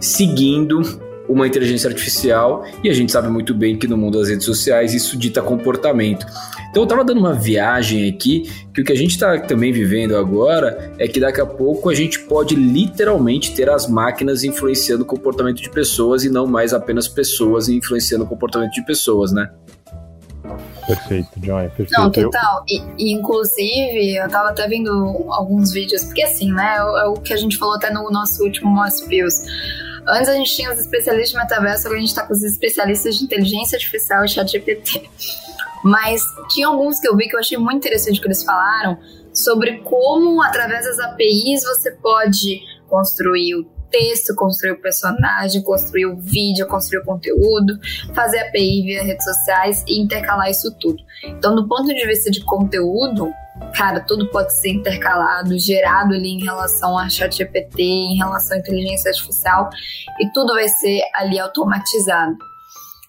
seguindo 0.00 0.80
uma 1.28 1.46
inteligência 1.46 1.88
artificial 1.88 2.64
e 2.82 2.90
a 2.90 2.94
gente 2.94 3.12
sabe 3.12 3.28
muito 3.28 3.54
bem 3.54 3.76
que 3.76 3.86
no 3.86 3.96
mundo 3.96 4.18
das 4.18 4.28
redes 4.28 4.44
sociais 4.44 4.94
isso 4.94 5.16
dita 5.16 5.42
comportamento. 5.42 6.26
Então 6.70 6.82
eu 6.82 6.84
estava 6.84 7.04
dando 7.04 7.18
uma 7.18 7.32
viagem 7.32 8.08
aqui 8.08 8.50
que 8.74 8.82
o 8.82 8.84
que 8.84 8.92
a 8.92 8.96
gente 8.96 9.12
está 9.12 9.38
também 9.38 9.72
vivendo 9.72 10.16
agora 10.16 10.92
é 10.98 11.08
que 11.08 11.18
daqui 11.18 11.40
a 11.40 11.46
pouco 11.46 11.88
a 11.88 11.94
gente 11.94 12.20
pode 12.20 12.54
literalmente 12.54 13.54
ter 13.54 13.70
as 13.70 13.88
máquinas 13.88 14.44
influenciando 14.44 15.02
o 15.02 15.06
comportamento 15.06 15.62
de 15.62 15.70
pessoas 15.70 16.24
e 16.24 16.28
não 16.28 16.46
mais 16.46 16.72
apenas 16.72 17.08
pessoas 17.08 17.68
influenciando 17.68 18.24
o 18.24 18.26
comportamento 18.26 18.72
de 18.72 18.84
pessoas, 18.84 19.32
né? 19.32 19.50
Perfeito, 20.86 21.28
Joy, 21.42 21.68
perfeito. 21.68 22.00
Não, 22.00 22.10
total. 22.10 22.64
E, 22.68 22.80
e, 22.96 23.12
inclusive, 23.12 24.16
eu 24.16 24.28
tava 24.28 24.50
até 24.50 24.68
vendo 24.68 24.90
alguns 25.30 25.72
vídeos, 25.72 26.04
porque 26.04 26.22
assim, 26.22 26.52
né, 26.52 26.76
é, 26.76 27.00
é 27.00 27.04
o 27.06 27.14
que 27.14 27.32
a 27.32 27.36
gente 27.36 27.56
falou 27.56 27.74
até 27.74 27.92
no 27.92 28.08
nosso 28.10 28.44
último 28.44 28.70
Most 28.70 29.08
Views. 29.08 29.34
Antes 30.08 30.28
a 30.28 30.34
gente 30.34 30.54
tinha 30.54 30.72
os 30.72 30.78
especialistas 30.78 31.30
de 31.30 31.36
metaverso, 31.36 31.86
agora 31.86 31.98
a 31.98 32.00
gente 32.00 32.14
tá 32.14 32.26
com 32.26 32.32
os 32.32 32.42
especialistas 32.42 33.18
de 33.18 33.24
inteligência 33.24 33.76
artificial 33.76 34.24
e 34.24 34.28
chat 34.28 34.50
GPT. 34.50 35.08
Mas 35.82 36.22
tinha 36.50 36.68
alguns 36.68 37.00
que 37.00 37.08
eu 37.08 37.16
vi 37.16 37.28
que 37.28 37.34
eu 37.34 37.40
achei 37.40 37.58
muito 37.58 37.78
interessante 37.78 38.20
que 38.20 38.26
eles 38.26 38.42
falaram 38.42 38.98
sobre 39.32 39.78
como, 39.78 40.42
através 40.42 40.84
das 40.84 40.98
APIs, 40.98 41.62
você 41.62 41.90
pode 41.90 42.60
construir 42.88 43.56
o 43.56 43.64
texto, 43.90 44.34
construir 44.34 44.72
o 44.72 44.80
personagem, 44.80 45.62
construir 45.62 46.06
o 46.06 46.16
vídeo, 46.16 46.66
construir 46.66 47.00
o 47.00 47.04
conteúdo, 47.04 47.78
fazer 48.14 48.40
API 48.40 48.82
via 48.82 49.02
redes 49.02 49.24
sociais 49.24 49.84
e 49.86 50.00
intercalar 50.00 50.50
isso 50.50 50.74
tudo. 50.78 51.02
Então, 51.24 51.54
do 51.54 51.66
ponto 51.68 51.86
de 51.86 52.06
vista 52.06 52.30
de 52.30 52.44
conteúdo, 52.44 53.30
cara, 53.74 54.00
tudo 54.00 54.30
pode 54.30 54.52
ser 54.54 54.70
intercalado, 54.70 55.58
gerado 55.58 56.14
ali 56.14 56.30
em 56.30 56.44
relação 56.44 56.98
a 56.98 57.08
ChatGPT, 57.08 57.82
em 57.82 58.16
relação 58.16 58.56
à 58.56 58.60
inteligência 58.60 59.10
artificial, 59.10 59.70
e 60.20 60.30
tudo 60.32 60.54
vai 60.54 60.68
ser 60.68 61.00
ali 61.14 61.38
automatizado. 61.38 62.36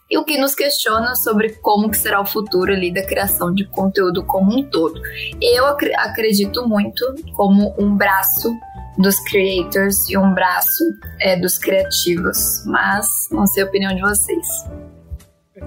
E 0.10 0.18
o 0.18 0.24
que 0.24 0.38
nos 0.38 0.56
questiona 0.56 1.16
sobre 1.16 1.50
como 1.62 1.90
que 1.90 1.98
será 1.98 2.22
o 2.22 2.26
futuro 2.26 2.72
ali 2.72 2.94
da 2.94 3.06
criação 3.06 3.54
de 3.54 3.66
conteúdo 3.66 4.24
como 4.24 4.58
um 4.58 4.64
todo. 4.64 5.02
Eu 5.42 5.66
ac 5.68 5.94
acredito 5.96 6.68
muito 6.68 7.04
como 7.34 7.76
um 7.78 7.96
braço 7.96 8.58
dos 8.98 9.20
creators 9.20 10.10
e 10.10 10.18
um 10.18 10.34
braço 10.34 10.84
é, 11.20 11.36
dos 11.36 11.58
criativos. 11.58 12.64
Mas 12.66 13.06
não 13.32 13.46
sei 13.46 13.64
a 13.64 13.66
opinião 13.66 13.94
de 13.94 14.02
vocês. 14.02 14.48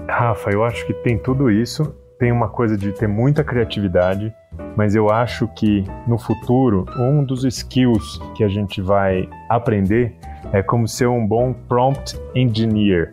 Rafa, 0.07 0.49
eu 0.49 0.63
acho 0.63 0.85
que 0.87 0.93
tem 0.93 1.19
tudo 1.19 1.51
isso. 1.51 1.95
Tem 2.19 2.31
uma 2.31 2.49
coisa 2.49 2.77
de 2.77 2.91
ter 2.91 3.07
muita 3.07 3.43
criatividade, 3.43 4.33
mas 4.75 4.95
eu 4.95 5.09
acho 5.09 5.47
que 5.55 5.83
no 6.07 6.19
futuro 6.19 6.85
um 6.97 7.23
dos 7.23 7.43
skills 7.43 8.19
que 8.35 8.43
a 8.43 8.47
gente 8.47 8.79
vai 8.79 9.27
aprender 9.49 10.15
é 10.53 10.61
como 10.61 10.87
ser 10.87 11.07
um 11.07 11.25
bom 11.25 11.51
prompt 11.51 12.19
engineer, 12.35 13.11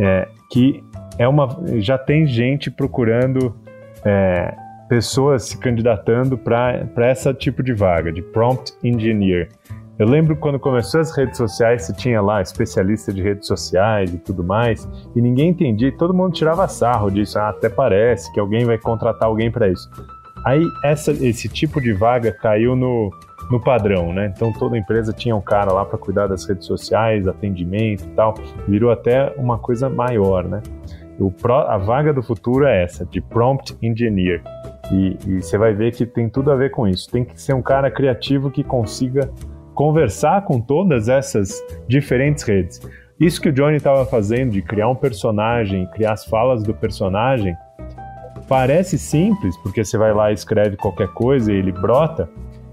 é, 0.00 0.28
que 0.54 0.84
é 1.18 1.26
uma 1.26 1.48
já 1.80 1.98
tem 1.98 2.28
gente 2.28 2.70
procurando 2.70 3.56
é, 4.04 4.54
pessoas 4.88 5.42
se 5.42 5.58
candidatando 5.58 6.38
para 6.38 7.10
esse 7.10 7.34
tipo 7.34 7.60
de 7.60 7.74
vaga, 7.74 8.12
de 8.12 8.22
prompt 8.22 8.72
engineer. 8.84 9.48
Eu 9.98 10.06
lembro 10.06 10.36
quando 10.36 10.60
começou 10.60 11.00
as 11.00 11.16
redes 11.16 11.36
sociais, 11.36 11.82
você 11.82 11.92
tinha 11.92 12.20
lá 12.20 12.40
especialista 12.40 13.12
de 13.12 13.20
redes 13.20 13.48
sociais 13.48 14.14
e 14.14 14.18
tudo 14.18 14.44
mais, 14.44 14.88
e 15.16 15.20
ninguém 15.20 15.50
entendia, 15.50 15.90
todo 15.90 16.14
mundo 16.14 16.32
tirava 16.32 16.68
sarro 16.68 17.10
disso, 17.10 17.36
ah, 17.36 17.48
até 17.48 17.68
parece 17.68 18.32
que 18.32 18.38
alguém 18.38 18.64
vai 18.64 18.78
contratar 18.78 19.28
alguém 19.28 19.50
para 19.50 19.68
isso. 19.68 19.90
Aí 20.44 20.62
essa, 20.84 21.10
esse 21.10 21.48
tipo 21.48 21.80
de 21.80 21.92
vaga 21.92 22.30
caiu 22.30 22.76
no, 22.76 23.10
no 23.50 23.60
padrão, 23.60 24.12
né? 24.12 24.32
Então 24.34 24.52
toda 24.52 24.76
empresa 24.76 25.12
tinha 25.12 25.34
um 25.34 25.40
cara 25.40 25.72
lá 25.72 25.84
para 25.84 25.98
cuidar 25.98 26.26
das 26.26 26.44
redes 26.46 26.66
sociais, 26.66 27.26
atendimento 27.28 28.04
e 28.04 28.08
tal, 28.08 28.34
virou 28.66 28.90
até 28.90 29.32
uma 29.36 29.58
coisa 29.58 29.88
maior, 29.88 30.44
né? 30.44 30.62
O 31.18 31.30
pro, 31.30 31.54
a 31.54 31.78
vaga 31.78 32.12
do 32.12 32.22
futuro 32.22 32.66
é 32.66 32.82
essa, 32.82 33.04
de 33.06 33.20
prompt 33.20 33.76
engineer. 33.80 34.42
E, 34.90 35.16
e 35.26 35.42
você 35.42 35.56
vai 35.56 35.72
ver 35.72 35.92
que 35.92 36.04
tem 36.04 36.28
tudo 36.28 36.50
a 36.50 36.56
ver 36.56 36.70
com 36.70 36.88
isso. 36.88 37.08
Tem 37.10 37.24
que 37.24 37.40
ser 37.40 37.54
um 37.54 37.62
cara 37.62 37.90
criativo 37.90 38.50
que 38.50 38.64
consiga 38.64 39.30
conversar 39.74 40.44
com 40.44 40.60
todas 40.60 41.08
essas 41.08 41.62
diferentes 41.88 42.42
redes. 42.44 42.80
Isso 43.18 43.40
que 43.40 43.48
o 43.48 43.52
Johnny 43.52 43.76
estava 43.76 44.04
fazendo, 44.04 44.50
de 44.52 44.62
criar 44.62 44.88
um 44.88 44.94
personagem, 44.94 45.86
criar 45.92 46.12
as 46.12 46.24
falas 46.24 46.62
do 46.64 46.74
personagem, 46.74 47.54
parece 48.48 48.98
simples, 48.98 49.56
porque 49.58 49.84
você 49.84 49.96
vai 49.96 50.12
lá 50.12 50.30
e 50.30 50.34
escreve 50.34 50.76
qualquer 50.76 51.08
coisa 51.08 51.52
e 51.52 51.56
ele 51.56 51.72
brota, 51.72 52.28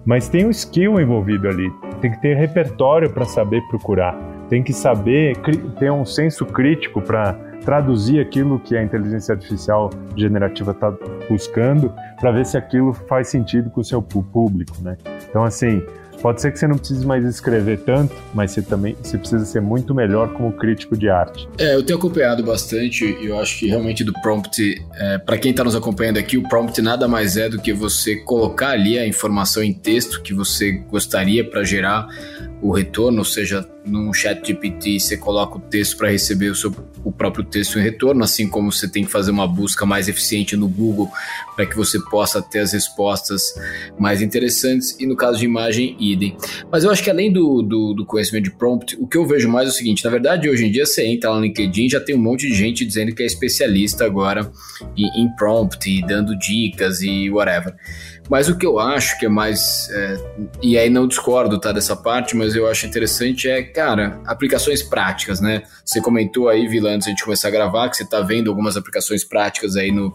mas 0.06 0.28
tem 0.28 0.46
um 0.46 0.50
skill 0.50 1.00
envolvido 1.00 1.48
ali. 1.48 1.72
Tem 2.00 2.12
que 2.12 2.22
ter 2.22 2.36
repertório 2.36 3.10
para 3.10 3.26
saber 3.26 3.62
procurar, 3.70 4.18
tem 4.50 4.64
que 4.64 4.74
saber 4.74 5.38
ter 5.80 5.92
um 5.92 6.06
senso 6.06 6.46
crítico 6.46 7.02
para 7.02 7.34
traduzir 7.64 8.20
aquilo 8.20 8.60
que 8.60 8.76
a 8.76 8.84
inteligência 8.84 9.34
artificial 9.34 9.92
generativa 10.16 10.72
está 10.72 10.92
buscando 11.30 11.94
para 12.20 12.32
ver 12.32 12.46
se 12.46 12.58
aquilo 12.58 12.92
faz 12.92 13.28
sentido 13.28 13.70
com 13.70 13.82
o 13.82 13.84
seu 13.84 14.02
público, 14.02 14.76
né? 14.82 14.98
Então, 15.30 15.44
assim, 15.44 15.84
pode 16.22 16.42
ser 16.42 16.52
que 16.52 16.60
você 16.60 16.68
não 16.68 16.78
precise 16.78 17.06
mais 17.06 17.26
escrever 17.26 17.80
tanto, 17.80 18.16
mas 18.34 18.52
você 18.52 18.62
também 18.62 18.96
você 19.02 19.18
precisa 19.18 19.44
ser 19.46 19.62
muito 19.62 19.94
melhor 19.94 20.34
como 20.34 20.52
crítico 20.54 20.96
de 20.96 21.10
arte. 21.10 21.48
É, 21.58 21.76
eu 21.76 21.84
tenho 21.84 21.98
acompanhado 21.98 22.44
bastante 22.44 23.06
e 23.06 23.28
eu 23.28 23.40
acho 23.40 23.60
que 23.60 23.68
realmente 23.68 24.04
do 24.04 24.14
prompt, 24.22 24.62
é, 24.96 25.18
para 25.18 25.38
quem 25.38 25.52
está 25.52 25.64
nos 25.64 25.76
acompanhando 25.76 26.18
aqui, 26.18 26.38
o 26.38 26.48
prompt 26.48 26.82
nada 26.82 27.08
mais 27.08 27.38
é 27.38 27.50
do 27.50 27.60
que 27.60 27.74
você 27.74 28.16
colocar 28.18 28.70
ali 28.70 28.98
a 28.98 29.08
informação 29.08 29.64
em 29.64 29.74
texto 29.74 30.22
que 30.22 30.34
você 30.34 30.72
gostaria 30.72 31.44
para 31.44 31.64
gerar 31.64 32.08
o 32.62 32.72
retorno, 32.72 33.20
ou 33.20 33.26
seja, 33.26 33.68
num 33.86 34.14
chat 34.14 34.46
GPT 34.46 35.00
você 35.00 35.18
coloca 35.18 35.58
o 35.58 35.60
texto 35.60 35.98
para 35.98 36.10
receber 36.10 36.50
o, 36.50 36.56
seu, 36.56 36.74
o 37.04 37.12
próprio 37.12 37.44
texto 37.44 37.80
em 37.80 37.82
retorno, 37.82 38.24
assim 38.24 38.48
como 38.48 38.72
você 38.72 38.88
tem 38.88 39.04
que 39.04 39.12
fazer 39.12 39.32
uma 39.32 39.48
busca 39.48 39.86
mais 39.86 40.08
eficiente 40.08 40.56
no 40.56 40.68
Google 40.68 41.10
para 41.56 41.66
que 41.66 41.76
você 41.76 42.00
possa 42.00 42.42
ter 42.42 42.60
as 42.60 42.74
respostas 42.74 43.54
mais 43.98 44.22
interessantes, 44.22 44.96
e 45.00 45.06
no 45.06 45.16
caso 45.16 45.40
de 45.40 45.46
imagem, 45.46 45.96
idem. 46.00 46.36
Mas 46.72 46.84
eu 46.84 46.92
acho 46.92 47.04
que 47.04 47.10
além 47.10 47.32
do, 47.32 47.62
do, 47.62 47.94
do 47.94 48.06
conhecimento 48.06 48.46
de 48.46 48.52
prompt, 48.52 48.98
o 49.00 49.08
que 49.08 49.18
eu 49.18 49.26
vejo 49.26 49.50
mais 49.50 49.68
é 49.68 49.72
o 49.72 49.74
seguinte: 49.74 50.04
na 50.04 50.12
verdade, 50.12 50.50
hoje 50.50 50.66
em 50.66 50.72
dia 50.72 50.86
você 50.86 51.06
entra 51.06 51.30
lá 51.30 51.38
no 51.38 51.44
LinkedIn 51.44 51.90
já 51.90 52.00
tem 52.00 52.16
um 52.16 52.22
monte 52.22 52.48
de 52.48 52.54
gente 52.54 52.86
dizendo 52.86 53.14
que 53.14 53.24
é 53.24 53.26
especialista 53.26 54.06
agora 54.06 54.52
em, 54.96 55.24
em 55.24 55.36
prompt, 55.36 55.90
e 55.90 56.06
dando 56.06 56.38
dicas 56.38 57.02
e 57.02 57.30
whatever. 57.30 57.76
Mas 58.30 58.48
o 58.48 58.58
que 58.58 58.66
eu 58.66 58.80
acho 58.80 59.20
que 59.20 59.26
é 59.26 59.30
mais. 59.30 59.90
É, 59.92 60.18
e 60.62 60.78
aí 60.78 60.90
não 60.90 61.06
discordo 61.06 61.60
tá, 61.60 61.72
dessa 61.72 61.96
parte, 61.96 62.36
mas 62.36 62.56
eu 62.56 62.66
acho 62.66 62.86
interessante 62.86 63.50
é, 63.50 63.62
cara, 63.74 64.22
aplicações 64.26 64.84
práticas, 64.84 65.40
né? 65.40 65.64
Você 65.84 66.02
comentou 66.02 66.50
aí, 66.50 66.68
Vila, 66.68 66.90
antes 66.90 67.06
de 67.06 67.12
a 67.12 67.14
gente 67.14 67.24
começar 67.24 67.48
a 67.48 67.52
gravar, 67.52 67.90
que 67.90 67.98
você 67.98 68.04
está 68.04 68.22
vendo 68.22 68.50
algumas 68.50 68.78
aplicações 68.78 69.24
práticas 69.24 69.76
aí 69.76 69.92
no, 69.92 70.14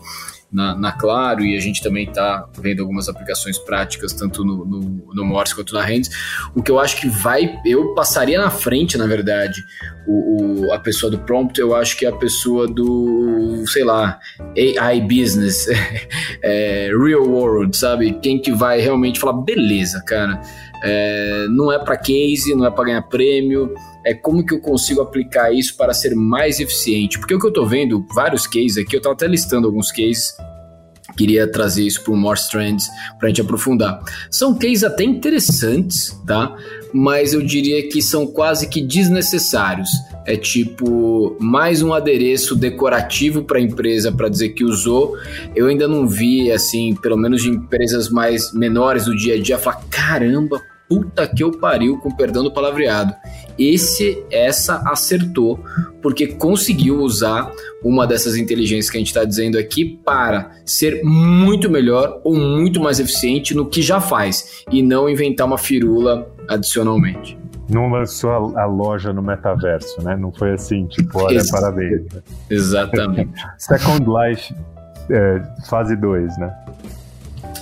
na, 0.53 0.77
na, 0.77 0.93
Claro 0.93 1.45
e 1.45 1.57
a 1.57 1.61
gente 1.61 1.83
também 1.83 2.09
está 2.09 2.49
vendo 2.59 2.81
algumas 2.81 3.09
aplicações 3.09 3.59
práticas, 3.59 4.13
tanto 4.13 4.45
no, 4.45 4.65
no, 4.65 4.81
no 5.13 5.25
Morse 5.25 5.55
quanto 5.55 5.75
na 5.75 5.85
Hands. 5.85 6.09
O 6.55 6.63
que 6.63 6.71
eu 6.71 6.79
acho 6.79 7.01
que 7.01 7.09
vai, 7.09 7.61
eu 7.65 7.95
passaria 7.95 8.39
na 8.39 8.51
frente, 8.51 8.97
na 8.97 9.07
verdade, 9.07 9.63
o, 10.07 10.67
o, 10.67 10.73
a 10.73 10.79
pessoa 10.79 11.11
do 11.11 11.19
prompt, 11.19 11.61
eu 11.61 11.75
acho 11.75 11.97
que 11.97 12.07
é 12.07 12.09
a 12.09 12.17
pessoa 12.17 12.67
do, 12.67 13.65
sei 13.67 13.85
lá, 13.85 14.19
AI 14.57 15.01
Business, 15.01 15.67
é, 16.43 16.91
Real 16.97 17.25
World, 17.25 17.77
sabe? 17.77 18.19
Quem 18.23 18.41
que 18.41 18.53
vai 18.53 18.81
realmente 18.81 19.19
falar, 19.19 19.35
beleza, 19.43 20.03
cara, 20.07 20.41
é, 20.87 21.47
não 21.49 21.73
é 21.73 21.79
para 21.81 21.97
case, 21.97 22.55
não 22.55 22.65
é 22.65 22.71
para 22.71 22.85
ganhar 22.85 23.03
prêmio, 23.03 23.75
é 24.05 24.15
como 24.15 24.47
que 24.47 24.55
eu 24.55 24.61
consigo 24.61 25.01
aplicar 25.01 25.53
isso 25.53 25.77
para 25.77 25.93
ser 25.93 26.15
mais 26.15 26.61
eficiente. 26.61 27.19
Porque 27.19 27.35
o 27.35 27.41
que 27.41 27.47
eu 27.47 27.51
estou 27.51 27.67
vendo, 27.67 28.07
vários 28.15 28.47
cases 28.47 28.79
aqui, 28.79 28.95
eu 28.95 28.99
estava 28.99 29.15
até 29.15 29.27
listando 29.27 29.67
alguns 29.67 29.91
cases, 29.91 30.37
queria 31.17 31.51
trazer 31.51 31.83
isso 31.83 32.05
para 32.05 32.13
o 32.13 32.17
Morse 32.17 32.49
Trends 32.49 32.89
para 33.19 33.27
a 33.27 33.29
gente 33.29 33.41
aprofundar. 33.41 34.01
São 34.31 34.57
cases 34.57 34.85
até 34.85 35.03
interessantes, 35.03 36.17
tá? 36.25 36.57
Mas 36.93 37.33
eu 37.33 37.43
diria 37.43 37.89
que 37.89 38.01
são 38.01 38.25
quase 38.25 38.69
que 38.69 38.81
desnecessários. 38.81 39.91
É 40.25 40.37
tipo 40.37 41.37
mais 41.41 41.83
um 41.83 41.93
adereço 41.93 42.55
decorativo 42.55 43.43
para 43.43 43.59
a 43.59 43.61
empresa 43.61 44.13
para 44.13 44.29
dizer 44.29 44.51
que 44.51 44.63
usou. 44.65 45.17
Eu 45.55 45.67
ainda 45.67 45.89
não 45.89 46.07
vi 46.07 46.51
assim, 46.53 46.95
pelo 46.95 47.17
menos 47.17 47.43
de 47.43 47.49
empresas 47.49 48.09
mais 48.09 48.53
menores 48.53 49.07
do 49.07 49.17
dia 49.17 49.35
a 49.35 49.41
dia, 49.41 49.59
falar 49.59 49.83
caramba, 49.91 50.61
puta 50.89 51.27
que 51.27 51.43
eu 51.43 51.51
pariu, 51.53 51.99
com 51.99 52.11
perdão 52.11 52.45
do 52.45 52.53
palavreado. 52.53 53.15
Esse, 53.59 54.25
essa 54.31 54.83
acertou, 54.91 55.59
porque 56.03 56.27
conseguiu 56.27 57.01
usar 57.01 57.51
uma 57.83 58.07
dessas 58.07 58.37
inteligências 58.37 58.91
que 58.91 58.97
a 58.97 59.01
gente 59.01 59.09
está 59.09 59.25
dizendo 59.25 59.59
aqui 59.59 59.99
para 60.05 60.53
ser 60.65 61.03
muito 61.03 61.71
melhor 61.71 62.21
ou 62.23 62.37
muito 62.37 62.81
mais 62.81 63.01
eficiente 63.01 63.55
no 63.55 63.67
que 63.67 63.81
já 63.81 64.01
faz 64.01 64.65
e 64.71 64.83
não 64.83 65.09
inventar 65.09 65.47
uma 65.47 65.59
firula 65.59 66.29
adicionalmente. 66.49 67.39
Não 67.69 67.91
lançou 67.91 68.31
a, 68.31 68.63
a 68.63 68.67
loja 68.67 69.13
no 69.13 69.23
metaverso, 69.23 70.01
né? 70.03 70.17
Não 70.17 70.31
foi 70.31 70.53
assim, 70.53 70.87
tipo, 70.87 71.19
olha, 71.19 71.35
Ex 71.35 71.51
parabéns. 71.51 72.03
Exatamente. 72.49 73.43
Second 73.59 74.05
Life, 74.07 74.55
é, 75.11 75.43
fase 75.69 75.97
2, 75.97 76.39
né? 76.39 76.55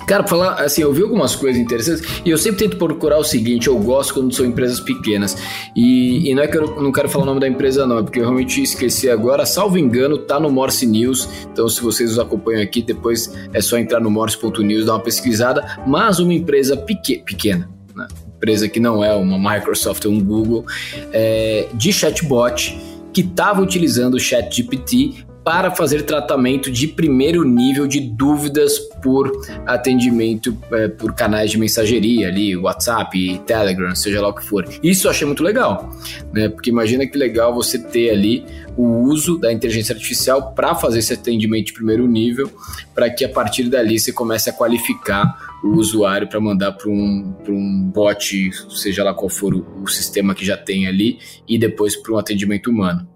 Cara, 0.07 0.23
pra 0.23 0.31
falar 0.31 0.55
assim, 0.63 0.83
eu 0.83 0.93
vi 0.93 1.03
algumas 1.03 1.35
coisas 1.35 1.61
interessantes 1.61 2.23
e 2.25 2.31
eu 2.31 2.39
sempre 2.39 2.59
tento 2.59 2.77
procurar 2.77 3.19
o 3.19 3.25
seguinte: 3.25 3.69
eu 3.69 3.79
gosto 3.79 4.15
quando 4.15 4.35
são 4.35 4.45
empresas 4.45 4.81
pequenas. 4.81 5.37
E, 5.75 6.31
e 6.31 6.35
não 6.35 6.43
é 6.43 6.49
que 6.49 6.57
eu 6.57 6.81
não 6.81 6.93
quero 6.93 7.09
falar 7.09 7.25
o 7.25 7.27
nome 7.27 7.41
da 7.41 7.49
empresa, 7.49 7.87
não, 7.87 7.99
é 7.99 8.03
porque 8.03 8.19
eu 8.19 8.25
realmente 8.25 8.63
esqueci 8.63 9.09
agora. 9.09 9.47
Salvo 9.47 9.79
engano, 9.79 10.19
tá 10.19 10.39
no 10.39 10.51
Morse 10.51 10.87
News. 10.87 11.29
Então, 11.53 11.69
se 11.69 11.81
vocês 11.81 12.13
os 12.13 12.19
acompanham 12.19 12.63
aqui, 12.63 12.83
depois 12.83 13.33
é 13.53 13.61
só 13.61 13.79
entrar 13.79 14.01
no 14.01 14.11
morse.news, 14.11 14.87
dar 14.87 14.95
uma 14.95 15.01
pesquisada. 15.01 15.79
Mas 15.87 16.19
uma 16.19 16.35
empresa 16.35 16.77
peque 16.77 17.19
pequena, 17.19 17.69
né? 17.95 18.07
empresa 18.37 18.69
que 18.69 18.79
não 18.79 19.03
é 19.03 19.15
uma 19.15 19.39
Microsoft 19.39 20.05
ou 20.05 20.13
um 20.13 20.23
Google, 20.23 20.67
é, 21.13 21.69
de 21.73 21.93
chatbot 21.93 22.79
que 23.13 23.23
estava 23.23 23.63
utilizando 23.63 24.15
o 24.15 24.21
ChatGPT 24.21 25.25
para 25.45 25.71
fazer 25.71 26.03
tratamento 26.03 26.71
de 26.71 26.89
primeiro 26.89 27.45
nível 27.45 27.87
de 27.87 28.01
dúvidas 28.01 28.79
por 29.03 29.31
atendimento 29.67 30.57
é, 30.73 30.89
por 30.89 31.15
canais 31.15 31.51
de 31.51 31.59
mensageria 31.59 32.29
ali, 32.29 32.57
WhatsApp, 32.57 33.43
Telegram, 33.47 33.95
seja 33.95 34.23
lá 34.23 34.29
o 34.29 34.35
que 34.35 34.45
for. 34.45 34.67
Isso 34.83 35.07
eu 35.07 35.11
achei 35.11 35.27
muito 35.27 35.43
legal, 35.43 35.91
né? 36.33 36.49
Porque 36.49 36.71
imagina 36.71 37.07
que 37.07 37.19
legal 37.19 37.55
você 37.55 37.79
ter 37.79 38.11
ali 38.11 38.47
o 38.77 39.03
uso 39.03 39.39
da 39.39 39.53
inteligência 39.53 39.95
artificial 39.95 40.53
para 40.53 40.75
fazer 40.75 41.01
esse 41.01 41.13
atendimento 41.13 41.67
de 41.67 41.73
primeiro 41.75 42.09
nível, 42.09 42.51
para 42.95 43.11
que 43.11 43.25
a 43.25 43.29
partir 43.29 43.65
dali 43.65 43.99
você 43.99 44.13
comece 44.13 44.49
a 44.49 44.53
qualificar 44.53 45.37
o 45.63 45.77
usuário 45.77 46.27
para 46.27 46.41
mandar 46.41 46.73
para 46.73 46.91
um, 46.91 47.35
um 47.49 47.91
bot, 47.95 48.51
seja 48.71 49.05
lá 49.05 49.13
qual 49.13 49.29
for 49.29 49.55
o, 49.55 49.83
o 49.83 49.89
sistema 49.89 50.35
que 50.35 50.45
já 50.45 50.57
tem 50.57 50.87
ali, 50.87 51.19
e 51.47 51.59
depois 51.59 51.95
para 51.95 52.15
um 52.15 52.19
atendimento 52.19 52.71
humano. 52.71 53.14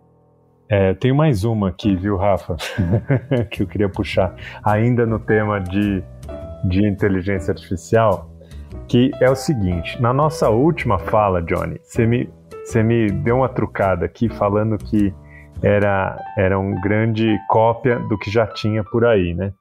É, 0.70 0.92
tem 0.92 1.14
mais 1.14 1.44
uma 1.44 1.70
aqui, 1.70 1.96
viu, 1.96 2.16
Rafa, 2.16 2.56
que 3.50 3.62
eu 3.62 3.66
queria 3.66 3.88
puxar, 3.88 4.34
ainda 4.62 5.06
no 5.06 5.18
tema 5.18 5.58
de, 5.58 6.02
de 6.64 6.86
inteligência 6.86 7.52
artificial, 7.52 8.30
que 8.86 9.10
é 9.18 9.30
o 9.30 9.34
seguinte: 9.34 10.00
na 10.00 10.12
nossa 10.12 10.50
última 10.50 10.98
fala, 10.98 11.40
Johnny, 11.40 11.80
você 11.82 12.06
me, 12.06 12.28
você 12.62 12.82
me 12.82 13.10
deu 13.10 13.36
uma 13.36 13.48
trucada 13.48 14.04
aqui 14.04 14.28
falando 14.28 14.76
que 14.76 15.14
era, 15.62 16.18
era 16.36 16.58
um 16.58 16.78
grande 16.82 17.34
cópia 17.48 17.98
do 18.00 18.18
que 18.18 18.30
já 18.30 18.46
tinha 18.46 18.84
por 18.84 19.06
aí, 19.06 19.32
né? 19.32 19.52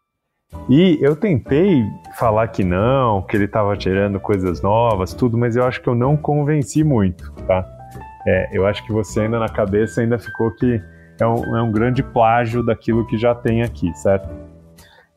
E 0.70 0.98
eu 1.02 1.15
tentei 1.15 1.86
falar 2.17 2.50
que 2.50 2.65
não, 2.65 3.22
que 3.22 3.38
ele 3.38 3.46
estava 3.46 3.78
tirando 3.78 4.20
coisas 4.20 4.62
novas, 4.62 5.13
tudo, 5.13 5.38
mas 5.38 5.56
eu 5.56 5.63
acho 5.63 5.82
que 5.82 5.88
eu 5.88 5.96
não 5.96 6.17
convenci 6.17 6.84
muito, 6.84 7.32
tá? 7.48 7.65
É, 8.28 8.50
eu 8.52 8.65
acho 8.65 8.86
que 8.86 8.91
você 8.91 9.22
ainda 9.22 9.39
na 9.39 9.48
cabeça 9.48 10.02
ainda 10.02 10.20
ficou 10.20 10.52
que 10.52 10.82
é 11.19 11.27
um, 11.27 11.58
é 11.58 11.62
um 11.62 11.71
grande 11.71 12.03
plágio 12.03 12.63
daquilo 12.63 13.06
que 13.08 13.17
já 13.17 13.34
tem 13.34 13.62
aqui, 13.62 13.93
certo? 13.97 14.30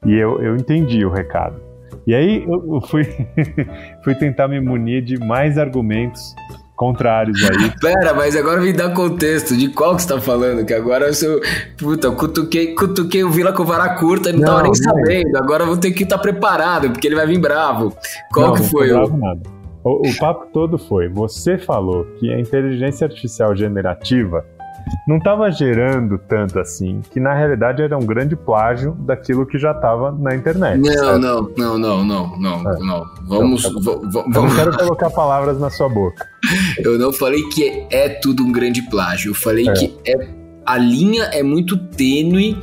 E 0.04 0.14
eu, 0.14 0.40
eu 0.42 0.56
entendi 0.56 1.04
o 1.04 1.10
recado. 1.10 1.60
E 2.06 2.14
aí 2.14 2.44
eu 2.46 2.80
fui, 2.82 3.04
fui 4.02 4.14
tentar 4.14 4.48
me 4.48 4.60
munir 4.60 5.02
de 5.02 5.18
mais 5.18 5.58
argumentos 5.58 6.34
contrários 6.74 7.38
aí. 7.44 7.70
Pera, 7.78 8.14
mas 8.14 8.34
agora 8.34 8.60
me 8.60 8.72
dá 8.72 8.88
contexto 8.88 9.54
de 9.54 9.68
qual 9.68 9.96
que 9.96 10.02
você 10.02 10.08
tá 10.08 10.20
falando, 10.20 10.64
que 10.64 10.72
agora 10.72 11.08
eu 11.08 11.14
sou... 11.14 11.38
Puta, 11.76 12.10
cutuquei, 12.12 12.74
cutuquei 12.74 13.22
o 13.22 13.30
Vila 13.30 13.52
com 13.52 13.64
vara 13.64 13.96
curta 13.96 14.30
e 14.30 14.32
não, 14.32 14.38
não 14.38 14.46
tava 14.46 14.62
nem 14.62 14.70
não. 14.70 14.74
sabendo. 14.76 15.36
Agora 15.36 15.64
eu 15.64 15.66
vou 15.66 15.76
ter 15.76 15.90
que 15.90 16.04
estar 16.04 16.16
tá 16.16 16.22
preparado, 16.22 16.90
porque 16.90 17.06
ele 17.06 17.16
vai 17.16 17.26
vir 17.26 17.38
bravo. 17.38 17.94
Qual 18.32 18.48
não, 18.48 18.54
que 18.54 18.62
foi? 18.62 18.88
Não 18.88 19.00
bravo 19.00 19.16
nada. 19.18 19.40
O, 19.84 20.08
o 20.08 20.16
papo 20.18 20.46
todo 20.52 20.78
foi, 20.78 21.08
você 21.08 21.58
falou 21.58 22.04
que 22.18 22.32
a 22.32 22.38
inteligência 22.38 23.06
artificial 23.06 23.54
generativa 23.54 24.44
não 25.06 25.18
estava 25.18 25.50
gerando 25.50 26.18
tanto 26.18 26.58
assim, 26.58 27.00
que 27.10 27.20
na 27.20 27.34
realidade 27.34 27.82
era 27.82 27.96
um 27.96 28.04
grande 28.04 28.36
plágio 28.36 28.92
daquilo 29.00 29.46
que 29.46 29.58
já 29.58 29.72
estava 29.72 30.12
na 30.12 30.34
internet. 30.34 30.78
Não, 30.78 31.18
não, 31.18 31.50
não, 31.56 31.78
não, 31.78 32.04
não, 32.04 32.38
não, 32.38 32.70
é. 32.70 32.78
não. 32.78 33.06
Vamos, 33.22 33.64
então, 33.64 33.82
vamos. 33.82 34.14
Eu 34.14 34.42
não 34.42 34.54
quero 34.54 34.76
colocar 34.76 35.10
palavras 35.10 35.58
na 35.58 35.70
sua 35.70 35.88
boca. 35.88 36.28
Eu 36.78 36.98
não 36.98 37.12
falei 37.12 37.42
que 37.48 37.86
é 37.90 38.08
tudo 38.08 38.42
um 38.42 38.52
grande 38.52 38.82
plágio. 38.82 39.30
Eu 39.30 39.34
falei 39.34 39.68
é. 39.68 39.72
que 39.72 39.94
é, 40.06 40.28
a 40.64 40.78
linha 40.78 41.24
é 41.24 41.42
muito 41.42 41.76
tênue 41.76 42.56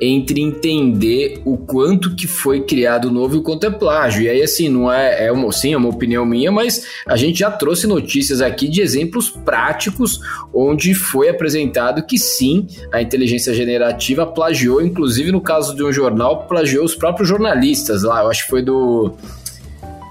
entre 0.00 0.40
entender 0.40 1.40
o 1.44 1.56
quanto 1.56 2.14
que 2.14 2.26
foi 2.26 2.60
criado 2.62 3.10
novo 3.10 3.36
e 3.36 3.38
o 3.38 3.42
quanto 3.42 3.66
é 3.66 3.70
plágio. 3.70 4.22
E 4.22 4.28
aí, 4.28 4.42
assim, 4.42 4.68
não 4.68 4.92
é, 4.92 5.26
é 5.26 5.32
uma, 5.32 5.50
sim, 5.52 5.72
é 5.72 5.76
uma 5.76 5.88
opinião 5.88 6.24
minha, 6.24 6.50
mas 6.52 6.86
a 7.06 7.16
gente 7.16 7.40
já 7.40 7.50
trouxe 7.50 7.86
notícias 7.86 8.40
aqui 8.40 8.68
de 8.68 8.80
exemplos 8.80 9.30
práticos 9.30 10.20
onde 10.52 10.94
foi 10.94 11.28
apresentado 11.28 12.04
que 12.04 12.18
sim, 12.18 12.66
a 12.92 13.00
inteligência 13.00 13.54
generativa 13.54 14.26
plagiou, 14.26 14.80
inclusive 14.82 15.32
no 15.32 15.40
caso 15.40 15.74
de 15.74 15.82
um 15.82 15.92
jornal, 15.92 16.46
plagiou 16.46 16.84
os 16.84 16.94
próprios 16.94 17.28
jornalistas 17.28 18.02
lá. 18.02 18.22
Eu 18.22 18.30
acho 18.30 18.44
que 18.44 18.50
foi 18.50 18.62
do. 18.62 19.12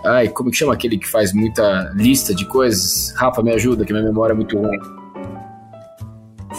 Ai, 0.04 0.28
como 0.30 0.52
que 0.52 0.58
chama 0.58 0.74
aquele 0.74 0.98
que 0.98 1.08
faz 1.08 1.34
muita 1.34 1.92
lista 1.96 2.34
de 2.34 2.46
coisas? 2.46 3.14
Rafa, 3.16 3.42
me 3.42 3.52
ajuda, 3.52 3.84
que 3.86 3.92
minha 3.92 4.06
memória 4.06 4.34
é 4.34 4.36
muito 4.36 4.58
ruim. 4.58 5.05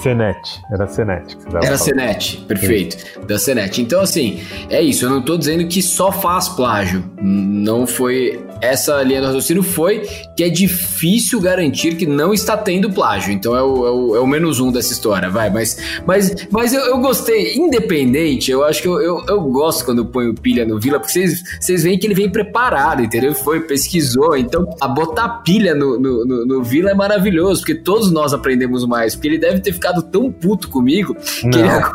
Senet, 0.02 0.62
era 0.72 0.86
Senet. 0.86 1.36
Era 1.62 1.76
Senet, 1.76 2.38
perfeito, 2.46 2.96
Sim. 2.96 3.26
da 3.26 3.38
Senet. 3.38 3.80
Então, 3.80 4.00
assim, 4.00 4.40
é 4.70 4.80
isso, 4.80 5.04
eu 5.04 5.10
não 5.10 5.20
estou 5.20 5.36
dizendo 5.36 5.66
que 5.66 5.82
só 5.82 6.12
faz 6.12 6.48
plágio, 6.48 7.04
não 7.20 7.86
foi 7.86 8.44
essa 8.60 9.02
linha 9.02 9.20
do 9.20 9.26
raciocínio 9.26 9.62
foi 9.62 10.00
que 10.36 10.44
é 10.44 10.48
difícil 10.48 11.40
garantir 11.40 11.96
que 11.96 12.06
não 12.06 12.32
está 12.32 12.56
tendo 12.56 12.90
plágio. 12.90 13.32
Então 13.32 13.56
é 13.56 13.62
o, 13.62 13.86
é 13.86 13.90
o, 13.90 14.16
é 14.16 14.20
o 14.20 14.26
menos 14.26 14.60
um 14.60 14.70
dessa 14.70 14.92
história, 14.92 15.28
vai. 15.30 15.50
Mas, 15.50 15.76
mas, 16.06 16.46
mas 16.50 16.72
eu, 16.72 16.80
eu 16.82 16.98
gostei. 16.98 17.54
Independente, 17.54 18.50
eu 18.50 18.64
acho 18.64 18.82
que 18.82 18.88
eu, 18.88 19.00
eu, 19.00 19.24
eu, 19.28 19.40
gosto 19.42 19.84
quando 19.84 19.98
eu 19.98 20.06
ponho 20.06 20.34
pilha 20.34 20.66
no 20.66 20.78
Vila, 20.78 20.98
porque 20.98 21.12
vocês, 21.12 21.42
vocês 21.60 21.82
veem 21.82 21.98
que 21.98 22.06
ele 22.06 22.14
vem 22.14 22.30
preparado, 22.30 23.02
entendeu? 23.02 23.34
Foi, 23.34 23.60
pesquisou. 23.60 24.36
Então, 24.36 24.68
a 24.80 24.88
botar 24.88 25.28
pilha 25.42 25.74
no, 25.74 25.98
no, 25.98 26.24
no, 26.24 26.46
no 26.46 26.62
Vila 26.62 26.90
é 26.90 26.94
maravilhoso, 26.94 27.60
porque 27.60 27.74
todos 27.74 28.10
nós 28.10 28.32
aprendemos 28.32 28.84
mais. 28.86 29.14
Porque 29.14 29.28
ele 29.28 29.38
deve 29.38 29.60
ter 29.60 29.72
ficado 29.72 30.02
tão 30.02 30.30
puto 30.30 30.68
comigo 30.68 31.14
que 31.14 31.46
não, 31.46 31.58
ele 31.58 31.68
agora. 31.68 31.92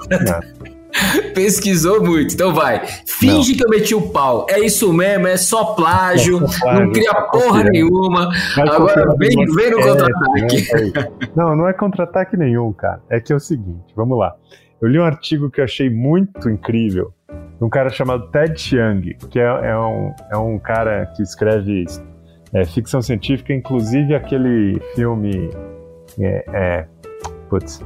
Não. 0.66 0.81
Pesquisou 1.34 2.04
muito, 2.04 2.34
então 2.34 2.54
vai. 2.54 2.86
Finge 3.06 3.52
não. 3.52 3.58
que 3.58 3.64
eu 3.66 3.70
meti 3.70 3.96
o 3.96 4.10
pau. 4.10 4.46
É 4.50 4.60
isso 4.60 4.92
mesmo, 4.94 5.28
é 5.28 5.38
só 5.38 5.74
plágio, 5.74 6.44
é 6.44 6.48
só 6.48 6.60
plágio 6.60 6.86
não 6.86 6.92
cria 6.92 7.14
porra 7.14 7.64
nenhuma. 7.64 8.30
Agora 8.58 9.16
vem, 9.18 9.30
vem 9.30 9.72
no 9.72 9.80
é, 9.80 9.88
contra-ataque. 9.88 11.00
É, 11.00 11.30
não, 11.36 11.56
não 11.56 11.68
é 11.68 11.74
contra-ataque 11.74 12.38
nenhum, 12.38 12.72
cara. 12.74 13.02
É 13.10 13.20
que 13.20 13.32
é 13.32 13.36
o 13.36 13.40
seguinte, 13.40 13.94
vamos 13.96 14.18
lá. 14.18 14.36
Eu 14.82 14.88
li 14.88 15.00
um 15.00 15.04
artigo 15.04 15.50
que 15.50 15.62
eu 15.62 15.66
achei 15.66 15.90
muito 15.90 16.50
incrível, 16.50 17.14
um 17.62 17.70
cara 17.70 17.90
chamado 17.90 18.32
Ted 18.32 18.60
Chiang, 18.60 19.16
que 19.30 19.40
é, 19.40 19.44
é 19.44 19.78
um, 19.78 20.14
é 20.32 20.38
um 20.38 20.58
cara 20.58 21.06
que 21.16 21.22
escreve 21.22 21.86
é, 22.54 22.66
ficção 22.66 23.02
científica, 23.02 23.54
inclusive 23.54 24.16
aquele 24.16 24.82
filme. 24.96 25.50
É, 26.20 26.44
é, 26.52 26.88
putz, 27.50 27.82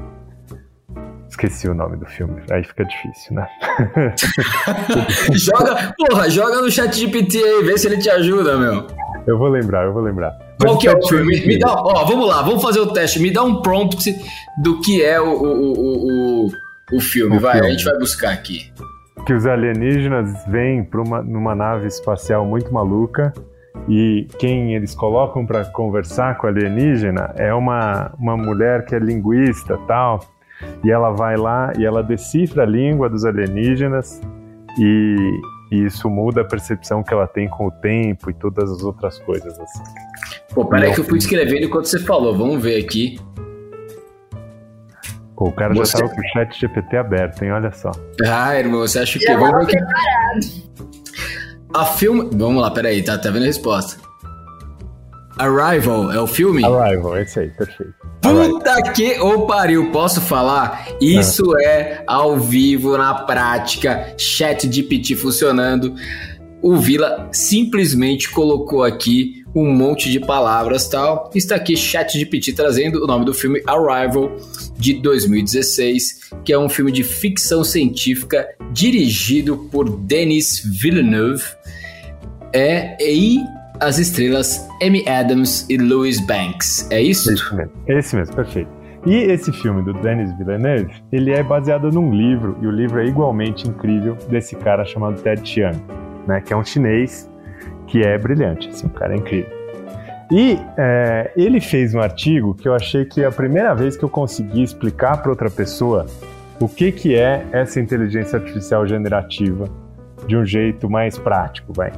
Esqueci 1.36 1.68
o 1.68 1.74
nome 1.74 1.98
do 1.98 2.06
filme, 2.06 2.42
aí 2.50 2.64
fica 2.64 2.86
difícil, 2.86 3.36
né? 3.36 3.46
joga, 5.36 5.94
porra, 5.98 6.30
joga 6.30 6.62
no 6.62 6.72
chat 6.72 6.98
GPT 6.98 7.38
aí, 7.38 7.62
vê 7.62 7.78
se 7.78 7.88
ele 7.88 7.98
te 7.98 8.10
ajuda, 8.10 8.58
meu. 8.58 8.88
Eu 9.28 9.38
vou 9.38 9.50
lembrar, 9.50 9.84
eu 9.84 9.92
vou 9.92 10.02
lembrar. 10.02 10.32
Qual 10.62 10.78
que 10.78 10.88
é 10.88 10.96
o 10.96 11.06
filme? 11.06 11.42
Me, 11.42 11.46
me 11.46 11.60
dá, 11.60 11.74
ó, 11.74 12.06
vamos 12.06 12.26
lá, 12.26 12.42
vamos 12.42 12.62
fazer 12.62 12.80
o 12.80 12.88
teste. 12.88 13.20
Me 13.20 13.32
dá 13.32 13.44
um 13.44 13.62
prompt 13.62 14.16
do 14.64 14.80
que 14.80 15.04
é 15.04 15.20
o, 15.20 15.28
o, 15.28 15.74
o, 15.74 16.46
o, 16.46 16.52
o 16.94 17.02
filme, 17.02 17.36
o 17.36 17.40
vai, 17.42 17.56
filme. 17.56 17.68
a 17.68 17.72
gente 17.72 17.84
vai 17.84 17.98
buscar 17.98 18.32
aqui. 18.32 18.72
Que 19.26 19.34
os 19.34 19.46
alienígenas 19.46 20.32
vêm 20.48 20.86
para 20.86 21.02
uma, 21.02 21.22
numa 21.22 21.54
nave 21.54 21.88
espacial 21.88 22.46
muito 22.46 22.74
maluca 22.74 23.34
e 23.90 24.26
quem 24.40 24.74
eles 24.74 24.96
colocam 24.96 25.46
para 25.46 25.66
conversar 25.66 26.38
com 26.38 26.48
alienígena 26.48 27.34
é 27.36 27.54
uma, 27.54 28.14
uma 28.18 28.38
mulher 28.38 28.86
que 28.86 28.96
é 28.96 29.00
linguista 29.00 29.78
tal 29.86 30.22
e 30.84 30.92
ela 30.92 31.12
vai 31.12 31.36
lá 31.38 31.74
e 31.78 31.86
ela 31.86 32.02
decifra 32.04 32.64
a 32.64 32.66
língua 32.66 33.10
dos 33.10 33.26
alienígenas 33.26 34.22
e, 34.80 35.40
e 35.72 35.86
isso 35.86 36.10
muda 36.10 36.42
a 36.42 36.46
percepção 36.46 37.04
que 37.04 37.14
ela 37.14 37.28
tem 37.28 37.48
com 37.50 37.68
o 37.68 37.72
tempo 37.72 38.30
e 38.30 38.34
todas 38.34 38.72
as 38.72 38.84
outras 38.84 39.20
coisas 39.20 39.58
assim. 39.60 39.84
Pô, 40.54 40.66
peraí 40.66 40.94
que 40.94 41.02
eu 41.02 41.04
fui 41.04 41.18
escrevendo 41.18 41.66
enquanto 41.66 41.86
você 41.86 42.00
falou, 42.00 42.38
vamos 42.38 42.62
ver 42.62 42.84
aqui. 42.84 43.20
Pô, 45.36 45.50
o 45.50 45.52
cara 45.52 45.74
você... 45.74 45.92
já 45.92 46.00
tava 46.00 46.16
com 46.16 46.22
o 46.22 46.28
chat 46.30 46.60
GPT 46.60 46.98
aberto, 46.98 47.44
hein? 47.44 47.52
Olha 47.52 47.72
só. 47.72 47.92
Ah, 48.26 48.58
irmão, 48.58 48.80
você 48.80 49.00
acha 49.00 49.20
que... 49.20 49.26
Vamos 49.36 49.66
ver 49.66 49.78
aqui. 49.78 50.66
A 51.74 51.86
filme... 51.86 52.30
Vamos 52.34 52.62
lá, 52.62 52.72
peraí, 52.72 53.04
tá, 53.04 53.18
tá 53.18 53.30
vendo 53.30 53.44
a 53.44 53.48
resposta. 53.48 54.05
Arrival 55.38 56.12
é 56.12 56.20
o 56.20 56.28
filme? 56.28 56.64
Arrival, 56.64 57.18
esse 57.18 57.40
aí, 57.40 57.50
perfeito. 57.50 57.94
Puta 58.22 58.82
que 58.94 59.20
ou 59.20 59.46
pariu, 59.46 59.92
posso 59.92 60.22
falar? 60.22 60.88
Isso 61.02 61.58
é. 61.60 61.66
é 61.66 62.04
ao 62.08 62.40
vivo, 62.40 62.98
na 62.98 63.14
prática, 63.14 64.14
chat 64.18 64.68
de 64.68 64.82
PT 64.82 65.16
funcionando. 65.16 65.94
O 66.62 66.78
Vila 66.78 67.30
simplesmente 67.32 68.30
colocou 68.30 68.84
aqui 68.84 69.46
um 69.54 69.72
monte 69.72 70.10
de 70.10 70.20
palavras 70.20 70.88
tal. 70.88 71.30
Está 71.36 71.56
aqui 71.56 71.78
chat 71.78 72.18
de 72.18 72.26
PT 72.26 72.54
trazendo 72.54 73.04
o 73.04 73.08
nome 73.08 73.26
do 73.26 73.34
filme 73.34 73.62
Arrival 73.68 74.36
de 74.78 74.94
2016, 74.94 76.32
que 76.44 76.52
é 76.52 76.58
um 76.58 76.68
filme 76.68 76.92
de 76.92 77.04
ficção 77.04 77.64
científica 77.64 78.48
dirigido 78.72 79.58
por 79.72 79.90
Denis 79.90 80.62
Villeneuve. 80.66 81.44
É 82.52 82.98
e 83.00 83.40
as 83.80 83.98
estrelas 83.98 84.68
Amy 84.82 85.08
Adams 85.08 85.66
e 85.70 85.78
Louis 85.78 86.20
Banks. 86.26 86.90
É 86.92 87.02
isso? 87.02 87.32
Esse 87.32 87.56
mesmo, 87.56 87.72
esse 87.88 88.16
mesmo 88.16 88.36
perfeito. 88.36 88.70
E 89.06 89.16
esse 89.16 89.52
filme 89.52 89.84
do 89.84 89.94
Denis 89.94 90.36
Villeneuve, 90.38 90.92
ele 91.12 91.32
é 91.32 91.44
baseado 91.44 91.92
num 91.92 92.12
livro, 92.12 92.58
e 92.62 92.66
o 92.66 92.72
livro 92.72 93.00
é 93.00 93.06
igualmente 93.06 93.68
incrível, 93.68 94.18
desse 94.30 94.56
cara 94.56 94.84
chamado 94.84 95.22
Ted 95.22 95.48
Chiang, 95.48 95.80
né, 96.28 96.42
que 96.42 96.52
é 96.52 96.58
um 96.58 96.64
chinês 96.64 97.30
que 97.86 98.02
é 98.02 98.18
brilhante, 98.18 98.68
assim, 98.70 98.88
um 98.88 98.90
cara 98.90 99.14
é 99.14 99.18
incrível. 99.18 99.52
E 100.32 100.58
é, 100.76 101.32
ele 101.38 101.62
fez 101.62 101.94
um 101.94 102.00
artigo 102.00 102.56
que 102.56 102.68
eu 102.68 102.74
achei 102.74 103.06
que 103.06 103.22
é 103.22 103.28
a 103.28 103.32
primeira 103.32 103.76
vez 103.76 103.96
que 103.96 104.04
eu 104.04 104.10
consegui 104.10 104.64
explicar 104.64 105.22
para 105.22 105.30
outra 105.30 105.52
pessoa 105.52 106.08
o 106.60 106.68
que, 106.68 106.92
que 106.92 107.14
é 107.16 107.46
essa 107.52 107.80
inteligência 107.80 108.40
artificial 108.40 108.88
generativa 108.88 109.70
de 110.26 110.36
um 110.36 110.44
jeito 110.44 110.90
mais 110.90 111.16
prático, 111.16 111.72
vai. 111.74 111.92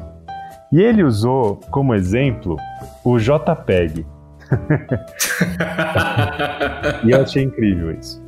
E 0.71 0.82
ele 0.82 1.03
usou 1.03 1.60
como 1.71 1.93
exemplo 1.93 2.56
o 3.03 3.17
JPEG. 3.17 4.06
e 7.03 7.12
eu 7.12 7.21
achei 7.21 7.43
incrível 7.43 7.91
isso. 7.91 8.25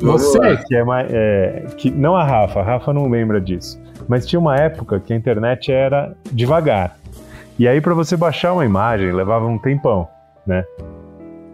Você 0.00 0.56
que 0.66 0.76
é 0.76 0.84
mais. 0.84 1.08
É, 1.10 1.64
que, 1.76 1.90
não 1.90 2.16
a 2.16 2.24
Rafa, 2.24 2.60
a 2.60 2.62
Rafa 2.62 2.92
não 2.92 3.08
lembra 3.08 3.40
disso. 3.40 3.80
Mas 4.08 4.26
tinha 4.26 4.38
uma 4.38 4.56
época 4.56 5.00
que 5.00 5.12
a 5.12 5.16
internet 5.16 5.72
era 5.72 6.14
devagar. 6.32 6.96
E 7.58 7.66
aí, 7.66 7.80
para 7.80 7.94
você 7.94 8.16
baixar 8.16 8.52
uma 8.52 8.64
imagem, 8.64 9.12
levava 9.12 9.46
um 9.46 9.58
tempão, 9.58 10.08
né? 10.46 10.64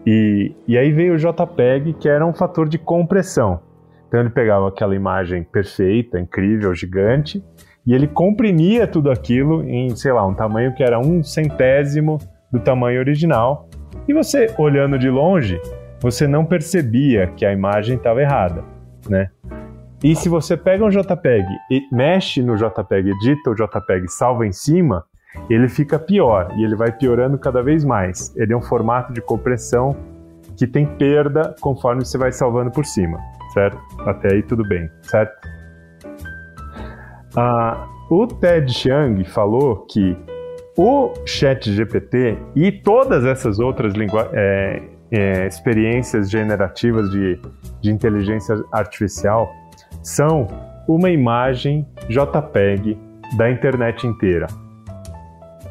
E, 0.05 0.53
e 0.67 0.77
aí 0.77 0.91
veio 0.91 1.13
o 1.13 1.17
JPEG, 1.17 1.93
que 1.93 2.09
era 2.09 2.25
um 2.25 2.33
fator 2.33 2.67
de 2.67 2.77
compressão. 2.77 3.61
Então 4.07 4.19
ele 4.19 4.29
pegava 4.29 4.67
aquela 4.67 4.95
imagem 4.95 5.43
perfeita, 5.43 6.19
incrível, 6.19 6.75
gigante, 6.75 7.43
e 7.85 7.93
ele 7.93 8.07
comprimia 8.07 8.87
tudo 8.87 9.11
aquilo 9.11 9.63
em, 9.63 9.95
sei 9.95 10.11
lá, 10.11 10.25
um 10.25 10.33
tamanho 10.33 10.73
que 10.73 10.83
era 10.83 10.99
um 10.99 11.21
centésimo 11.21 12.17
do 12.51 12.59
tamanho 12.59 12.99
original. 12.99 13.67
E 14.07 14.13
você, 14.13 14.53
olhando 14.57 14.97
de 14.97 15.09
longe, 15.09 15.59
você 15.99 16.27
não 16.27 16.45
percebia 16.45 17.27
que 17.27 17.45
a 17.45 17.51
imagem 17.51 17.97
estava 17.97 18.21
errada, 18.21 18.63
né? 19.09 19.29
E 20.03 20.15
se 20.15 20.27
você 20.27 20.57
pega 20.57 20.83
um 20.83 20.89
JPEG 20.89 21.45
e 21.71 21.81
mexe 21.89 22.41
no 22.41 22.57
JPEG, 22.57 23.09
edita 23.09 23.49
o 23.49 23.55
JPEG 23.55 24.09
salva 24.09 24.45
em 24.45 24.51
cima, 24.51 25.05
ele 25.49 25.69
fica 25.69 25.97
pior 25.97 26.51
e 26.57 26.63
ele 26.63 26.75
vai 26.75 26.91
piorando 26.91 27.37
cada 27.37 27.63
vez 27.63 27.85
mais. 27.85 28.35
Ele 28.35 28.53
é 28.53 28.57
um 28.57 28.61
formato 28.61 29.13
de 29.13 29.21
compressão 29.21 29.95
que 30.57 30.67
tem 30.67 30.85
perda 30.85 31.55
conforme 31.61 32.05
você 32.05 32.17
vai 32.17 32.31
salvando 32.31 32.69
por 32.69 32.85
cima, 32.85 33.17
certo? 33.53 33.77
Até 34.05 34.33
aí 34.33 34.43
tudo 34.43 34.67
bem, 34.67 34.89
certo? 35.03 35.52
Ah, 37.35 37.87
o 38.09 38.27
Ted 38.27 38.71
Chiang 38.71 39.23
falou 39.23 39.85
que 39.89 40.15
o 40.77 41.13
Chat 41.25 41.71
GPT 41.71 42.37
e 42.55 42.71
todas 42.71 43.25
essas 43.25 43.59
outras 43.59 43.93
é, 44.33 44.81
é, 45.11 45.47
experiências 45.47 46.29
generativas 46.29 47.09
de, 47.09 47.39
de 47.81 47.91
inteligência 47.91 48.55
artificial 48.71 49.51
são 50.01 50.47
uma 50.87 51.09
imagem 51.09 51.87
JPEG 52.07 52.97
da 53.37 53.49
internet 53.49 54.05
inteira. 54.05 54.47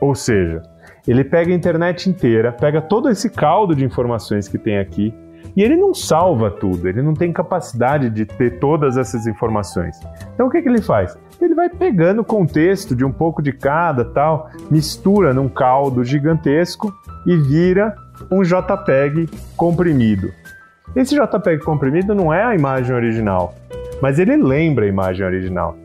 Ou 0.01 0.15
seja, 0.15 0.63
ele 1.07 1.23
pega 1.23 1.53
a 1.53 1.55
internet 1.55 2.09
inteira, 2.09 2.53
pega 2.53 2.81
todo 2.81 3.09
esse 3.09 3.31
caldo 3.31 3.75
de 3.75 3.85
informações 3.85 4.49
que 4.49 4.59
tem 4.59 4.79
aqui 4.79 5.15
e 5.57 5.63
ele 5.63 5.77
não 5.77 5.93
salva 5.93 6.51
tudo, 6.51 6.89
ele 6.89 7.03
não 7.03 7.15
tem 7.15 7.33
capacidade 7.33 8.09
de 8.11 8.25
ter 8.25 8.59
todas 8.59 8.97
essas 8.97 9.27
informações. 9.27 9.97
Então 10.35 10.47
o 10.47 10.51
que, 10.51 10.63
que 10.63 10.69
ele 10.69 10.81
faz? 10.81 11.17
Ele 11.41 11.55
vai 11.55 11.69
pegando 11.69 12.23
o 12.23 12.25
contexto 12.25 12.95
de 12.95 13.05
um 13.05 13.13
pouco 13.13 13.43
de 13.43 13.53
cada 13.53 14.05
tal, 14.05 14.49
mistura 14.71 15.35
num 15.35 15.49
caldo 15.49 16.05
gigantesco 16.05 16.93
e 17.27 17.37
vira 17.37 17.95
um 18.31 18.43
JPEG 18.43 19.29
comprimido. 19.57 20.31
Esse 20.95 21.15
JPEG 21.15 21.63
comprimido 21.65 22.15
não 22.15 22.33
é 22.33 22.43
a 22.43 22.55
imagem 22.55 22.95
original, 22.95 23.55
mas 24.01 24.19
ele 24.19 24.37
lembra 24.37 24.85
a 24.85 24.89
imagem 24.89 25.25
original, 25.25 25.77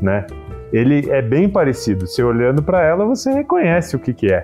né? 0.00 0.26
Ele 0.72 1.10
é 1.10 1.20
bem 1.20 1.48
parecido. 1.48 2.06
Se 2.06 2.22
olhando 2.22 2.62
para 2.62 2.82
ela, 2.82 3.04
você 3.04 3.30
reconhece 3.30 3.94
o 3.94 3.98
que, 3.98 4.14
que 4.14 4.32
é. 4.32 4.42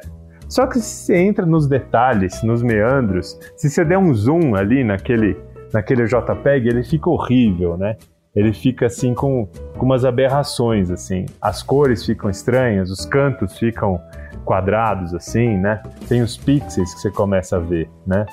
Só 0.49 0.67
que 0.67 0.81
se 0.81 1.07
você 1.07 1.17
entra 1.17 1.45
nos 1.45 1.67
detalhes, 1.67 2.43
nos 2.43 2.63
meandros, 2.63 3.39
se 3.57 3.69
você 3.69 3.85
der 3.85 3.99
um 3.99 4.13
zoom 4.15 4.55
ali 4.55 4.83
naquele, 4.83 5.37
naquele 5.73 6.05
JPEG, 6.07 6.69
ele 6.69 6.83
fica 6.83 7.11
horrível, 7.11 7.77
né? 7.77 7.97
Ele 8.35 8.53
fica 8.53 8.87
assim 8.87 9.15
com, 9.15 9.49
com 9.77 9.85
umas 9.85 10.05
aberrações, 10.05 10.91
assim. 10.91 11.27
As 11.41 11.63
cores 11.63 12.05
ficam 12.05 12.31
estranhas, 12.31 12.91
os 12.91 13.05
cantos 13.05 13.59
ficam 13.59 14.01
quadrados, 14.45 15.13
assim, 15.15 15.59
né? 15.59 15.83
Tem 16.09 16.23
os 16.23 16.37
pixels 16.37 16.95
que 16.95 17.01
você 17.01 17.11
começa 17.11 17.57
a 17.57 17.61
ver, 17.61 17.91
né? 18.07 18.25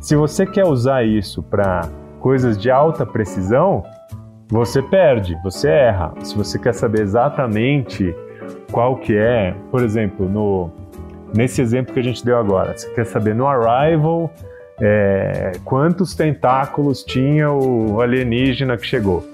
Se 0.00 0.16
você 0.16 0.46
quer 0.46 0.64
usar 0.64 1.04
isso 1.04 1.42
para 1.42 1.82
coisas 2.18 2.58
de 2.58 2.70
alta 2.70 3.04
precisão, 3.04 3.84
você 4.48 4.82
perde, 4.82 5.36
você 5.44 5.68
erra. 5.68 6.12
Se 6.22 6.36
você 6.36 6.58
quer 6.58 6.74
saber 6.74 7.02
exatamente 7.02 8.14
qual 8.72 8.96
que 8.96 9.16
é, 9.16 9.54
por 9.70 9.82
exemplo, 9.84 10.28
no 10.28 10.70
nesse 11.34 11.60
exemplo 11.60 11.92
que 11.92 12.00
a 12.00 12.02
gente 12.02 12.24
deu 12.24 12.38
agora. 12.38 12.76
Você 12.76 12.88
quer 12.90 13.06
saber 13.06 13.34
no 13.34 13.46
Arrival 13.46 14.32
é, 14.80 15.52
quantos 15.64 16.14
tentáculos 16.14 17.04
tinha 17.04 17.50
o 17.50 18.00
alienígena 18.00 18.76
que 18.76 18.86
chegou? 18.86 19.26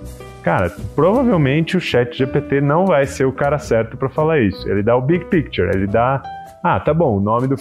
Cara, 0.42 0.72
provavelmente 0.94 1.76
o 1.76 1.80
Chat 1.80 2.16
GPT 2.16 2.60
não 2.60 2.86
vai 2.86 3.06
ser 3.06 3.24
o 3.24 3.32
cara 3.32 3.58
certo 3.58 3.96
para 3.96 4.08
falar 4.08 4.40
isso. 4.40 4.68
Ele 4.68 4.82
dá 4.82 4.96
o 4.96 5.00
big 5.00 5.24
picture, 5.24 5.68
ele 5.74 5.86
dá, 5.86 6.22
ah, 6.62 6.78
tá 6.78 6.94
bom, 6.94 7.16
o 7.16 7.20
nome 7.20 7.48
do, 7.48 7.56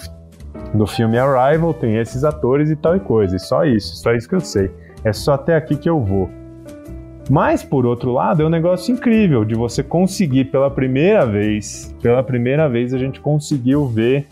do 0.73 0.85
filme 0.85 1.17
Arrival 1.17 1.73
tem 1.73 1.97
esses 1.97 2.23
atores 2.23 2.69
e 2.69 2.75
tal 2.75 2.95
e 2.95 2.99
coisa, 2.99 3.35
e 3.35 3.39
só 3.39 3.65
isso, 3.65 3.95
só 3.95 4.13
isso 4.13 4.29
que 4.29 4.35
eu 4.35 4.39
sei. 4.39 4.71
É 5.03 5.11
só 5.13 5.33
até 5.33 5.55
aqui 5.55 5.75
que 5.75 5.89
eu 5.89 5.99
vou. 5.99 6.29
Mas, 7.29 7.63
por 7.63 7.85
outro 7.85 8.11
lado, 8.11 8.43
é 8.43 8.45
um 8.45 8.49
negócio 8.49 8.93
incrível 8.93 9.43
de 9.43 9.55
você 9.55 9.81
conseguir 9.81 10.45
pela 10.45 10.69
primeira 10.69 11.25
vez, 11.25 11.95
pela 12.01 12.21
primeira 12.21 12.69
vez 12.69 12.93
a 12.93 12.97
gente 12.97 13.19
conseguiu 13.19 13.87
ver 13.87 14.27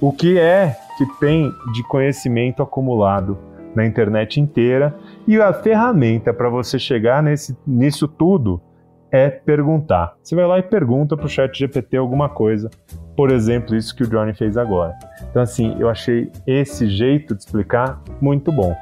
o 0.00 0.12
que 0.12 0.38
é 0.38 0.76
que 0.96 1.06
tem 1.18 1.52
de 1.72 1.82
conhecimento 1.88 2.62
acumulado 2.62 3.38
na 3.74 3.84
internet 3.84 4.40
inteira 4.40 4.94
e 5.26 5.40
a 5.40 5.52
ferramenta 5.52 6.32
para 6.32 6.48
você 6.48 6.78
chegar 6.78 7.22
nesse, 7.22 7.56
nisso 7.66 8.06
tudo 8.06 8.60
é 9.10 9.28
perguntar. 9.28 10.14
Você 10.22 10.34
vai 10.34 10.46
lá 10.46 10.58
e 10.58 10.62
pergunta 10.62 11.16
para 11.16 11.26
o 11.26 11.28
chat 11.28 11.58
GPT 11.58 11.96
alguma 11.96 12.28
coisa, 12.28 12.70
por 13.16 13.30
exemplo, 13.30 13.74
isso 13.74 13.94
que 13.94 14.02
o 14.02 14.06
Johnny 14.06 14.34
fez 14.34 14.56
agora. 14.56 14.96
Então, 15.30 15.42
assim, 15.42 15.76
eu 15.78 15.88
achei 15.88 16.30
esse 16.46 16.88
jeito 16.88 17.34
de 17.34 17.40
explicar 17.40 18.00
muito 18.20 18.52
bom. 18.52 18.76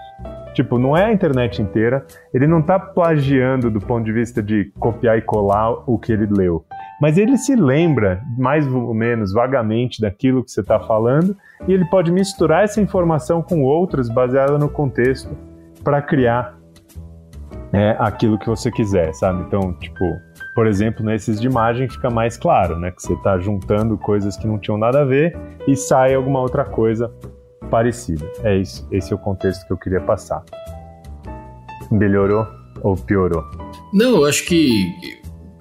Tipo, 0.57 0.79
não 0.79 0.97
é 0.97 1.05
a 1.05 1.13
internet 1.13 1.61
inteira, 1.61 2.07
ele 2.33 2.47
não 2.47 2.61
está 2.61 2.79
plagiando 2.79 3.71
do 3.71 3.79
ponto 3.79 4.07
de 4.07 4.11
vista 4.11 4.43
de 4.43 4.73
copiar 4.79 5.19
e 5.19 5.21
colar 5.21 5.83
o 5.87 5.99
que 5.99 6.11
ele 6.11 6.27
leu. 6.27 6.65
Mas 6.99 7.19
ele 7.19 7.37
se 7.37 7.55
lembra, 7.55 8.23
mais 8.39 8.67
ou 8.67 8.95
menos 8.95 9.35
vagamente, 9.35 10.01
daquilo 10.01 10.43
que 10.43 10.51
você 10.51 10.63
está 10.63 10.81
falando, 10.81 11.37
e 11.69 11.75
ele 11.75 11.85
pode 11.85 12.11
misturar 12.11 12.65
essa 12.65 12.81
informação 12.81 13.43
com 13.43 13.65
outras 13.65 14.09
baseada 14.09 14.57
no 14.57 14.67
contexto 14.67 15.37
para 15.85 16.01
criar 16.01 16.57
é, 17.71 17.95
aquilo 17.99 18.39
que 18.39 18.47
você 18.47 18.71
quiser, 18.71 19.13
sabe? 19.13 19.43
Então, 19.43 19.75
tipo, 19.75 20.07
por 20.55 20.67
exemplo, 20.67 21.05
nesses 21.05 21.39
de 21.39 21.47
imagem 21.47 21.87
fica 21.87 22.09
mais 22.09 22.39
claro, 22.39 22.79
né? 22.79 22.93
Que 22.93 23.03
você 23.03 23.13
está 23.13 23.39
juntando 23.39 23.99
coisas 23.99 24.39
que 24.39 24.47
não 24.47 24.59
tinham 24.59 24.79
nada 24.79 25.03
a 25.03 25.05
ver 25.05 25.37
e 25.69 25.77
sai 25.77 26.15
alguma 26.15 26.41
outra 26.41 26.65
coisa 26.65 27.13
parecida. 27.71 28.25
É 28.43 28.57
isso, 28.57 28.87
esse 28.91 29.13
é 29.13 29.17
o 29.17 29.19
contexto 29.19 29.67
que 29.67 29.73
eu 29.73 29.77
queria 29.77 30.01
passar. 30.01 30.43
Melhorou 31.91 32.47
ou 32.83 32.97
piorou? 32.97 33.45
Não, 33.93 34.17
eu 34.17 34.25
acho 34.25 34.45
que 34.45 34.93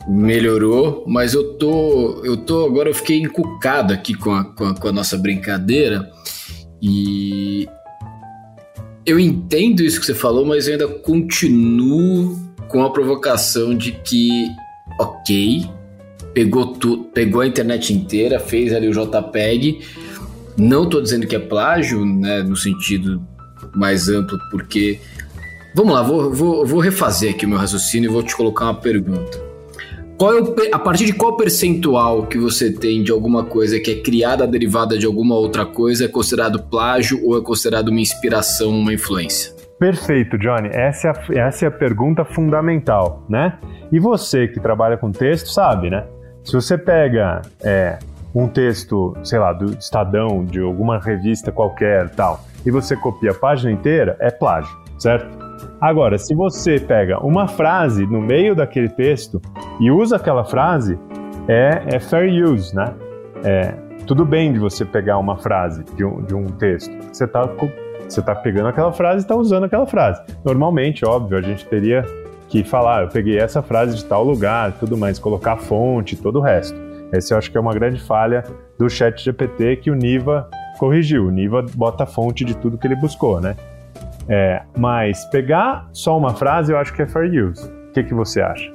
melhorou, 0.07 1.03
mas 1.07 1.33
eu 1.33 1.53
tô, 1.55 2.21
eu 2.23 2.37
tô 2.37 2.65
agora 2.65 2.89
eu 2.89 2.93
fiquei 2.93 3.19
encucado 3.19 3.93
aqui 3.93 4.13
com 4.13 4.31
a, 4.31 4.43
com 4.43 4.65
a, 4.65 4.75
com 4.75 4.87
a 4.87 4.91
nossa 4.91 5.17
brincadeira 5.17 6.07
e 6.81 7.67
eu 9.05 9.19
entendo 9.19 9.81
isso 9.81 9.99
que 9.99 10.05
você 10.05 10.13
falou, 10.13 10.45
mas 10.45 10.67
eu 10.67 10.73
ainda 10.73 10.87
continuo 10.87 12.39
com 12.67 12.83
a 12.83 12.89
provocação 12.89 13.75
de 13.75 13.91
que, 13.91 14.47
ok, 14.99 15.65
pegou, 16.33 16.73
tu, 16.73 17.05
pegou 17.13 17.41
a 17.41 17.47
internet 17.47 17.93
inteira, 17.93 18.39
fez 18.39 18.73
ali 18.73 18.87
o 18.87 18.91
JPEG, 18.91 19.79
não 20.57 20.83
estou 20.83 21.01
dizendo 21.01 21.27
que 21.27 21.35
é 21.35 21.39
plágio, 21.39 22.05
né, 22.05 22.41
no 22.41 22.55
sentido 22.55 23.21
mais 23.73 24.09
amplo, 24.09 24.37
porque. 24.51 24.99
Vamos 25.75 25.93
lá, 25.93 26.01
vou, 26.01 26.33
vou, 26.33 26.65
vou 26.65 26.79
refazer 26.79 27.33
aqui 27.33 27.45
o 27.45 27.49
meu 27.49 27.57
raciocínio 27.57 28.09
e 28.09 28.13
vou 28.13 28.23
te 28.23 28.33
colocar 28.35 28.65
uma 28.65 28.75
pergunta. 28.75 29.37
Qual 30.17 30.33
é 30.33 30.41
o, 30.41 30.55
a 30.71 30.79
partir 30.79 31.05
de 31.05 31.13
qual 31.13 31.35
percentual 31.35 32.25
que 32.25 32.37
você 32.37 32.71
tem 32.71 33.03
de 33.03 33.11
alguma 33.11 33.43
coisa 33.43 33.77
que 33.77 33.91
é 33.91 33.95
criada 34.01 34.47
derivada 34.47 34.97
de 34.97 35.05
alguma 35.05 35.35
outra 35.35 35.65
coisa 35.65 36.05
é 36.05 36.07
considerado 36.07 36.63
plágio 36.63 37.19
ou 37.25 37.37
é 37.37 37.41
considerado 37.41 37.89
uma 37.89 37.99
inspiração, 37.99 38.69
uma 38.69 38.93
influência? 38.93 39.53
Perfeito, 39.77 40.37
Johnny. 40.37 40.69
Essa 40.71 41.09
é 41.09 41.11
a, 41.11 41.47
essa 41.47 41.65
é 41.65 41.67
a 41.67 41.71
pergunta 41.71 42.23
fundamental, 42.23 43.25
né? 43.29 43.59
E 43.91 43.99
você 43.99 44.47
que 44.47 44.61
trabalha 44.61 44.95
com 44.95 45.11
texto 45.11 45.47
sabe, 45.47 45.89
né? 45.89 46.05
Se 46.45 46.53
você 46.53 46.77
pega 46.77 47.41
é, 47.61 47.99
um 48.35 48.49
texto, 48.49 49.15
sei 49.23 49.39
lá, 49.39 49.53
do 49.53 49.71
Estadão, 49.77 50.43
de 50.43 50.59
alguma 50.59 50.99
revista 50.99 51.53
qualquer 51.53 52.09
tal, 52.09 52.41
e 52.65 52.69
você 52.69 52.95
copia 52.95 53.31
a 53.31 53.33
página 53.33 53.71
inteira, 53.71 54.17
é 54.19 54.29
plágio, 54.29 54.77
certo? 54.99 55.45
Agora, 55.79 56.17
se 56.17 56.35
você 56.35 56.77
pega 56.77 57.17
uma 57.25 57.47
frase 57.47 58.05
no 58.05 58.19
meio 58.21 58.53
daquele 58.53 58.89
texto 58.89 59.41
e 59.79 59.89
usa 59.89 60.17
aquela 60.17 60.43
frase, 60.43 60.99
é, 61.47 61.95
é 61.95 61.99
fair 61.99 62.43
use, 62.43 62.75
né? 62.75 62.93
É, 63.43 63.73
tudo 64.05 64.25
bem 64.25 64.51
de 64.51 64.59
você 64.59 64.83
pegar 64.83 65.17
uma 65.17 65.37
frase 65.37 65.83
de 65.95 66.03
um, 66.03 66.21
de 66.21 66.35
um 66.35 66.45
texto. 66.45 66.91
Você 67.11 67.23
está 67.23 67.49
você 68.07 68.21
tá 68.21 68.35
pegando 68.35 68.67
aquela 68.67 68.91
frase 68.91 69.19
e 69.19 69.21
está 69.21 69.35
usando 69.35 69.63
aquela 69.63 69.85
frase. 69.85 70.21
Normalmente, 70.43 71.05
óbvio, 71.05 71.37
a 71.37 71.41
gente 71.41 71.65
teria 71.65 72.05
que 72.47 72.63
falar, 72.63 73.03
eu 73.03 73.09
peguei 73.09 73.39
essa 73.39 73.61
frase 73.61 73.95
de 73.95 74.05
tal 74.05 74.23
lugar, 74.23 74.73
tudo 74.73 74.95
mais, 74.95 75.17
colocar 75.17 75.53
a 75.53 75.57
fonte, 75.57 76.15
todo 76.15 76.39
o 76.39 76.41
resto. 76.41 76.84
Esse 77.17 77.33
eu 77.33 77.37
acho 77.37 77.51
que 77.51 77.57
é 77.57 77.61
uma 77.61 77.73
grande 77.73 77.99
falha 77.99 78.43
do 78.77 78.89
chat 78.89 79.23
GPT 79.23 79.77
que 79.77 79.91
o 79.91 79.95
Niva 79.95 80.49
corrigiu. 80.77 81.27
O 81.27 81.31
Niva 81.31 81.65
bota 81.75 82.03
a 82.03 82.07
fonte 82.07 82.43
de 82.43 82.55
tudo 82.55 82.77
que 82.77 82.87
ele 82.87 82.95
buscou, 82.95 83.39
né? 83.39 83.55
É, 84.27 84.63
mas 84.75 85.23
pegar 85.25 85.87
só 85.93 86.17
uma 86.17 86.33
frase 86.33 86.71
eu 86.71 86.77
acho 86.77 86.93
que 86.93 87.01
é 87.01 87.07
fair 87.07 87.31
use. 87.43 87.67
O 87.67 87.91
que, 87.93 88.03
que 88.03 88.13
você 88.13 88.41
acha? 88.41 88.71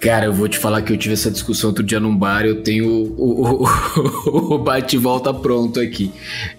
Cara, 0.00 0.26
eu 0.26 0.32
vou 0.32 0.48
te 0.48 0.56
falar 0.56 0.82
que 0.82 0.92
eu 0.92 0.96
tive 0.96 1.14
essa 1.14 1.30
discussão 1.30 1.70
outro 1.70 1.82
dia 1.82 1.98
num 1.98 2.16
bar, 2.16 2.46
eu 2.46 2.62
tenho 2.62 2.88
o, 2.88 3.64
o, 3.64 4.54
o 4.54 4.58
bate-volta 4.58 5.34
pronto 5.34 5.80
aqui. 5.80 6.12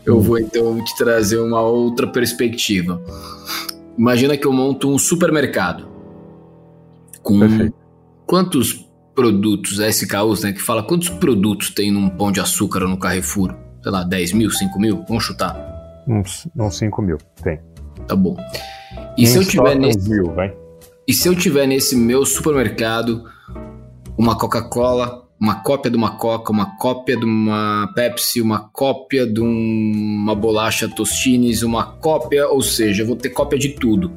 Eu 0.05 0.17
hum. 0.17 0.21
vou 0.21 0.39
então 0.39 0.83
te 0.83 0.95
trazer 0.97 1.37
uma 1.37 1.61
outra 1.61 2.05
perspectiva. 2.05 3.01
Imagina 3.97 4.35
que 4.35 4.45
eu 4.45 4.51
monto 4.51 4.89
um 4.89 4.97
supermercado 4.97 5.87
com 7.23 7.39
Perfeito. 7.39 7.73
quantos 8.25 8.88
produtos, 9.19 9.79
SKUs, 9.79 10.43
né? 10.43 10.53
Que 10.53 10.61
fala 10.61 10.81
quantos 10.81 11.09
produtos 11.09 11.69
tem 11.71 11.91
num 11.91 12.09
pão 12.09 12.31
de 12.31 12.39
açúcar 12.39 12.79
no 12.81 12.97
Carrefour? 12.97 13.53
Sei 13.83 13.91
lá, 13.91 14.03
10 14.03 14.31
mil, 14.31 14.49
5 14.49 14.79
mil? 14.79 15.03
Vamos 15.07 15.25
chutar. 15.25 15.55
Uns, 16.07 16.47
uns 16.57 16.77
5 16.77 17.01
mil, 17.01 17.17
tem. 17.43 17.59
Tá 18.07 18.15
bom. 18.15 18.37
E 19.17 19.27
se 19.27 19.37
eu 19.37 19.45
tiver 19.45 19.75
nesse. 19.75 20.09
Mil, 20.09 20.33
vai. 20.33 20.55
E 21.05 21.13
se 21.13 21.27
eu 21.27 21.35
tiver 21.35 21.67
nesse 21.67 21.97
meu 21.97 22.25
supermercado 22.25 23.25
uma 24.17 24.37
Coca-Cola, 24.37 25.27
uma 25.39 25.55
cópia 25.55 25.91
de 25.91 25.97
uma 25.97 26.17
Coca, 26.17 26.51
uma 26.51 26.77
cópia 26.77 27.17
de 27.17 27.25
uma 27.25 27.91
Pepsi, 27.93 28.41
uma 28.41 28.69
cópia 28.69 29.27
de 29.27 29.41
uma 29.41 30.33
bolacha 30.33 30.87
Tostines, 30.87 31.61
uma 31.61 31.83
cópia, 31.83 32.47
ou 32.47 32.61
seja, 32.61 33.03
eu 33.03 33.07
vou 33.07 33.17
ter 33.17 33.29
cópia 33.29 33.59
de 33.59 33.69
tudo. 33.69 34.11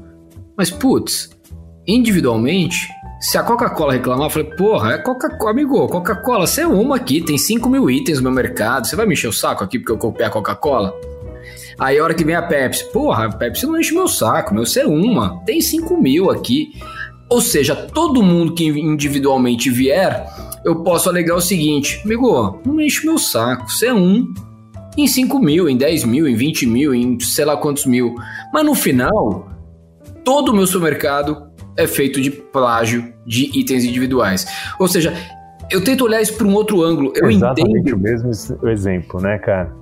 Mas 0.57 0.71
putz, 0.71 1.31
individualmente 1.87 2.88
se 3.23 3.38
a 3.38 3.42
Coca-Cola 3.45 3.92
reclamar, 3.92 4.27
eu 4.27 4.31
falei, 4.31 4.51
porra, 4.57 4.95
é 4.95 4.99
Coca-Cola, 4.99 5.53
amigo, 5.53 5.87
Coca-Cola, 5.87 6.45
você 6.45 6.62
é 6.62 6.66
uma 6.66 6.97
aqui, 6.97 7.21
tem 7.21 7.38
5 7.38 7.68
mil 7.68 7.88
itens 7.88 8.18
no 8.18 8.25
meu 8.25 8.33
mercado, 8.33 8.85
você 8.85 8.97
vai 8.97 9.07
me 9.07 9.12
encher 9.12 9.29
o 9.29 9.33
saco 9.33 9.62
aqui 9.62 9.79
porque 9.79 9.92
eu 9.92 9.97
copiei 9.97 10.27
a 10.27 10.31
Coca-Cola? 10.31 10.92
Aí 11.79 12.01
a 12.01 12.03
hora 12.03 12.14
que 12.14 12.25
vem 12.25 12.35
a 12.35 12.42
Pepsi, 12.42 12.90
porra, 12.92 13.27
a 13.27 13.33
Pepsi 13.33 13.64
não 13.64 13.79
enche 13.79 13.95
meu 13.95 14.09
saco, 14.09 14.53
meu, 14.53 14.66
você 14.66 14.81
é 14.81 14.87
uma, 14.87 15.40
tem 15.45 15.61
5 15.61 15.97
mil 16.03 16.33
aqui. 16.33 16.73
Ou 17.31 17.40
seja, 17.40 17.77
todo 17.77 18.25
mundo 18.25 18.55
que 18.55 18.66
individualmente 18.66 19.71
vier, 19.71 20.27
eu 20.64 20.83
posso 20.83 21.09
alegar 21.09 21.37
o 21.37 21.40
seguinte, 21.40 22.03
amigo, 22.05 22.61
não 22.66 22.81
enche 22.81 23.07
meu 23.07 23.18
saco, 23.18 23.71
você 23.71 23.87
é 23.87 23.95
um, 23.95 24.35
em 24.99 25.07
5 25.07 25.38
mil, 25.38 25.68
em 25.68 25.77
10 25.77 26.05
mil, 26.07 26.27
em 26.27 26.35
20 26.35 26.66
mil, 26.66 26.92
em 26.92 27.21
sei 27.21 27.45
lá 27.45 27.57
quantos 27.57 27.87
mil. 27.87 28.16
Mas 28.53 28.64
no 28.64 28.75
final, 28.75 29.49
todo 30.25 30.51
o 30.51 30.55
meu 30.55 30.66
supermercado 30.66 31.52
é 31.77 31.87
feito 31.87 32.21
de 32.21 32.31
plágio 32.31 33.13
de 33.27 33.51
itens 33.59 33.85
individuais. 33.85 34.47
Ou 34.79 34.89
seja, 34.89 35.13
eu 35.71 35.83
tento 35.83 36.05
olhar 36.05 36.21
isso 36.21 36.37
por 36.37 36.47
um 36.47 36.55
outro 36.55 36.83
ângulo. 36.83 37.13
Eu 37.17 37.31
exatamente 37.31 37.81
entendo... 37.81 37.97
o 37.97 37.99
mesmo 37.99 38.31
exemplo, 38.69 39.21
né, 39.21 39.39
cara? 39.39 39.75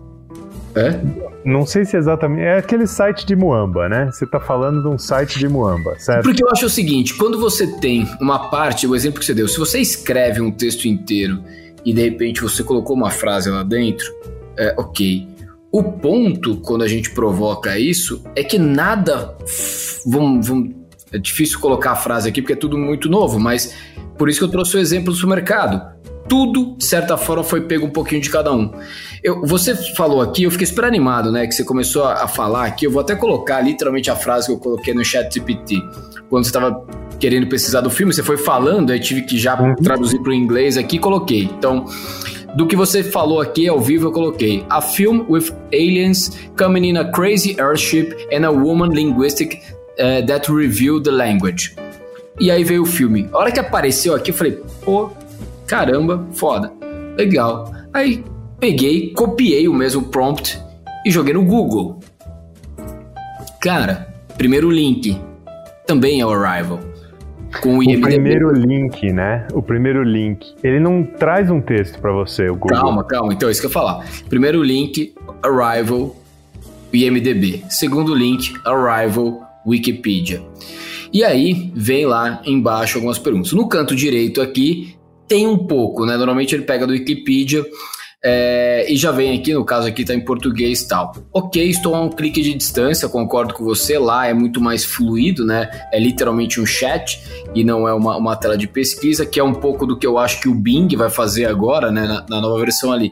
É? 0.74 1.00
Não 1.44 1.66
sei 1.66 1.84
se 1.84 1.96
exatamente. 1.96 2.42
É 2.42 2.58
aquele 2.58 2.86
site 2.86 3.26
de 3.26 3.34
Muamba, 3.34 3.88
né? 3.88 4.10
Você 4.12 4.24
está 4.24 4.38
falando 4.38 4.82
de 4.82 4.88
um 4.88 4.98
site 4.98 5.38
de 5.38 5.48
Muamba, 5.48 5.98
certo? 5.98 6.22
Porque 6.22 6.42
eu 6.42 6.48
acho 6.50 6.66
o 6.66 6.70
seguinte: 6.70 7.14
quando 7.14 7.40
você 7.40 7.66
tem 7.78 8.06
uma 8.20 8.50
parte, 8.50 8.86
o 8.86 8.94
exemplo 8.94 9.18
que 9.18 9.26
você 9.26 9.34
deu, 9.34 9.48
se 9.48 9.58
você 9.58 9.80
escreve 9.80 10.40
um 10.40 10.50
texto 10.50 10.86
inteiro 10.86 11.42
e 11.84 11.92
de 11.92 12.02
repente 12.02 12.42
você 12.42 12.62
colocou 12.62 12.94
uma 12.94 13.10
frase 13.10 13.50
lá 13.50 13.62
dentro, 13.62 14.06
é 14.56 14.74
ok. 14.78 15.28
O 15.72 15.82
ponto, 15.82 16.56
quando 16.58 16.82
a 16.82 16.88
gente 16.88 17.10
provoca 17.10 17.78
isso, 17.78 18.22
é 18.36 18.44
que 18.44 18.58
nada. 18.58 19.36
Vamos, 20.06 20.46
vamos 20.46 20.79
é 21.12 21.18
difícil 21.18 21.58
colocar 21.58 21.92
a 21.92 21.96
frase 21.96 22.28
aqui 22.28 22.40
porque 22.40 22.52
é 22.52 22.56
tudo 22.56 22.78
muito 22.78 23.08
novo, 23.08 23.38
mas 23.38 23.74
por 24.16 24.28
isso 24.28 24.38
que 24.38 24.44
eu 24.44 24.50
trouxe 24.50 24.76
o 24.76 24.80
exemplo 24.80 25.12
do 25.12 25.14
supermercado. 25.14 25.98
Tudo, 26.28 26.76
de 26.76 26.84
certa 26.84 27.16
forma, 27.16 27.42
foi 27.42 27.62
pego 27.62 27.86
um 27.86 27.90
pouquinho 27.90 28.20
de 28.20 28.30
cada 28.30 28.52
um. 28.52 28.70
Eu, 29.22 29.44
você 29.44 29.74
falou 29.96 30.20
aqui, 30.20 30.44
eu 30.44 30.50
fiquei 30.50 30.66
super 30.66 30.84
animado, 30.84 31.32
né? 31.32 31.44
Que 31.46 31.52
você 31.52 31.64
começou 31.64 32.04
a, 32.04 32.24
a 32.24 32.28
falar 32.28 32.66
aqui. 32.66 32.86
Eu 32.86 32.90
vou 32.92 33.00
até 33.00 33.16
colocar 33.16 33.60
literalmente 33.60 34.10
a 34.10 34.14
frase 34.14 34.46
que 34.46 34.52
eu 34.52 34.58
coloquei 34.58 34.94
no 34.94 35.04
chat 35.04 35.32
GPT. 35.34 35.82
Quando 36.28 36.44
você 36.44 36.50
estava 36.50 36.86
querendo 37.18 37.48
precisar 37.48 37.80
do 37.80 37.90
filme, 37.90 38.12
você 38.12 38.22
foi 38.22 38.36
falando, 38.36 38.90
aí 38.90 39.00
tive 39.00 39.22
que 39.22 39.36
já 39.36 39.60
uhum. 39.60 39.74
traduzir 39.74 40.20
para 40.20 40.30
o 40.30 40.34
inglês 40.34 40.76
aqui 40.76 40.96
e 40.96 40.98
coloquei. 41.00 41.42
Então, 41.42 41.84
do 42.56 42.66
que 42.66 42.76
você 42.76 43.02
falou 43.02 43.40
aqui 43.40 43.68
ao 43.68 43.80
vivo, 43.80 44.08
eu 44.08 44.12
coloquei 44.12 44.64
a 44.70 44.80
film 44.80 45.24
with 45.28 45.52
aliens 45.72 46.30
coming 46.56 46.90
in 46.90 46.96
a 46.96 47.10
crazy 47.10 47.56
airship 47.60 48.14
and 48.32 48.46
a 48.46 48.50
woman 48.50 48.88
linguistic 48.88 49.60
uh, 49.98 50.26
that 50.26 50.50
revealed 50.50 51.04
the 51.04 51.10
language. 51.10 51.74
E 52.38 52.50
aí 52.50 52.64
veio 52.64 52.82
o 52.82 52.86
filme. 52.86 53.28
A 53.32 53.38
hora 53.38 53.52
que 53.52 53.60
apareceu 53.60 54.14
aqui, 54.14 54.30
eu 54.30 54.34
falei, 54.34 54.60
pô, 54.82 55.10
caramba, 55.66 56.26
foda, 56.32 56.72
legal. 57.16 57.72
Aí 57.92 58.24
peguei, 58.58 59.12
copiei 59.12 59.68
o 59.68 59.74
mesmo 59.74 60.04
prompt 60.04 60.60
e 61.04 61.10
joguei 61.10 61.34
no 61.34 61.44
Google. 61.44 62.00
Cara, 63.60 64.08
primeiro 64.38 64.70
link 64.70 65.20
também 65.86 66.20
é 66.20 66.26
o 66.26 66.30
Arrival. 66.30 66.80
Com 67.62 67.78
o, 67.78 67.82
IMDb. 67.82 67.98
o 67.98 68.02
primeiro 68.02 68.52
link, 68.52 69.12
né? 69.12 69.46
O 69.52 69.60
primeiro 69.60 70.04
link. 70.04 70.54
Ele 70.62 70.78
não 70.78 71.02
traz 71.02 71.50
um 71.50 71.60
texto 71.60 71.98
para 71.98 72.12
você, 72.12 72.48
o 72.48 72.54
Google. 72.54 72.80
Calma, 72.80 73.04
calma. 73.04 73.32
Então, 73.32 73.48
é 73.48 73.52
isso 73.52 73.60
que 73.60 73.66
eu 73.66 73.70
ia 73.70 73.74
falar. 73.74 74.06
Primeiro 74.28 74.62
link, 74.62 75.12
Arrival, 75.42 76.14
IMDB. 76.92 77.64
Segundo 77.68 78.14
link, 78.14 78.54
Arrival, 78.64 79.49
Wikipedia. 79.66 80.42
E 81.12 81.24
aí, 81.24 81.72
vem 81.74 82.06
lá 82.06 82.40
embaixo 82.44 82.98
algumas 82.98 83.18
perguntas. 83.18 83.52
No 83.52 83.68
canto 83.68 83.94
direito 83.94 84.40
aqui, 84.40 84.96
tem 85.26 85.46
um 85.46 85.58
pouco, 85.58 86.06
né? 86.06 86.16
Normalmente 86.16 86.54
ele 86.54 86.64
pega 86.64 86.86
do 86.86 86.92
Wikipedia 86.92 87.64
é, 88.22 88.84
e 88.92 88.96
já 88.96 89.10
vem 89.10 89.38
aqui, 89.38 89.54
no 89.54 89.64
caso 89.64 89.88
aqui 89.88 90.04
tá 90.04 90.14
em 90.14 90.20
português 90.20 90.84
tal. 90.84 91.12
Ok, 91.32 91.62
estou 91.68 91.94
a 91.94 92.02
um 92.02 92.10
clique 92.10 92.42
de 92.42 92.52
distância, 92.52 93.08
concordo 93.08 93.54
com 93.54 93.64
você, 93.64 93.98
lá 93.98 94.26
é 94.26 94.34
muito 94.34 94.60
mais 94.60 94.84
fluido, 94.84 95.44
né? 95.44 95.70
É 95.90 95.98
literalmente 95.98 96.60
um 96.60 96.66
chat 96.66 97.22
e 97.54 97.64
não 97.64 97.88
é 97.88 97.94
uma, 97.94 98.16
uma 98.16 98.36
tela 98.36 98.58
de 98.58 98.68
pesquisa, 98.68 99.24
que 99.24 99.40
é 99.40 99.44
um 99.44 99.54
pouco 99.54 99.86
do 99.86 99.96
que 99.96 100.06
eu 100.06 100.18
acho 100.18 100.40
que 100.40 100.48
o 100.48 100.54
Bing 100.54 100.94
vai 100.96 101.08
fazer 101.08 101.46
agora, 101.46 101.90
né? 101.90 102.06
Na, 102.06 102.26
na 102.28 102.40
nova 102.42 102.58
versão 102.58 102.92
ali. 102.92 103.10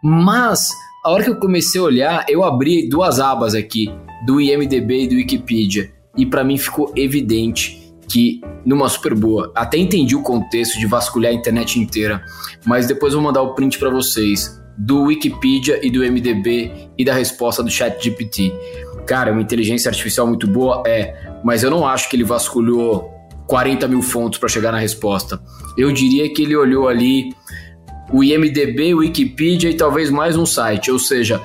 Mas, 0.00 0.68
a 1.04 1.10
hora 1.10 1.22
que 1.22 1.28
eu 1.28 1.36
comecei 1.36 1.78
a 1.78 1.84
olhar, 1.84 2.24
eu 2.30 2.42
abri 2.42 2.88
duas 2.88 3.20
abas 3.20 3.54
aqui, 3.54 3.92
do 4.24 4.40
IMDB 4.40 5.02
e 5.02 5.08
do 5.08 5.14
Wikipedia, 5.16 5.92
e 6.16 6.24
para 6.24 6.42
mim 6.42 6.56
ficou 6.56 6.90
evidente 6.96 7.92
que 8.08 8.40
numa 8.64 8.88
super 8.88 9.14
boa. 9.14 9.52
Até 9.54 9.76
entendi 9.76 10.16
o 10.16 10.22
contexto 10.22 10.78
de 10.78 10.86
vasculhar 10.86 11.30
a 11.30 11.34
internet 11.34 11.78
inteira, 11.78 12.24
mas 12.64 12.86
depois 12.86 13.12
vou 13.12 13.22
mandar 13.22 13.42
o 13.42 13.54
print 13.54 13.78
para 13.78 13.90
vocês 13.90 14.58
do 14.78 15.02
Wikipedia 15.02 15.78
e 15.86 15.90
do 15.90 16.00
MDB 16.00 16.88
e 16.96 17.04
da 17.04 17.12
resposta 17.12 17.62
do 17.62 17.70
ChatGPT. 17.70 18.54
Cara, 19.06 19.30
uma 19.30 19.42
inteligência 19.42 19.90
artificial 19.90 20.26
muito 20.26 20.46
boa 20.46 20.82
é, 20.86 21.14
mas 21.44 21.62
eu 21.62 21.70
não 21.70 21.86
acho 21.86 22.08
que 22.08 22.16
ele 22.16 22.24
vasculhou 22.24 23.12
40 23.46 23.86
mil 23.88 24.00
fontes 24.00 24.38
para 24.38 24.48
chegar 24.48 24.72
na 24.72 24.78
resposta. 24.78 25.38
Eu 25.76 25.92
diria 25.92 26.32
que 26.32 26.42
ele 26.42 26.56
olhou 26.56 26.88
ali 26.88 27.34
o 28.12 28.22
IMDB, 28.22 28.94
o 28.94 28.98
Wikipedia 28.98 29.70
e 29.70 29.74
talvez 29.74 30.10
mais 30.10 30.36
um 30.36 30.46
site, 30.46 30.90
ou 30.90 30.98
seja, 30.98 31.40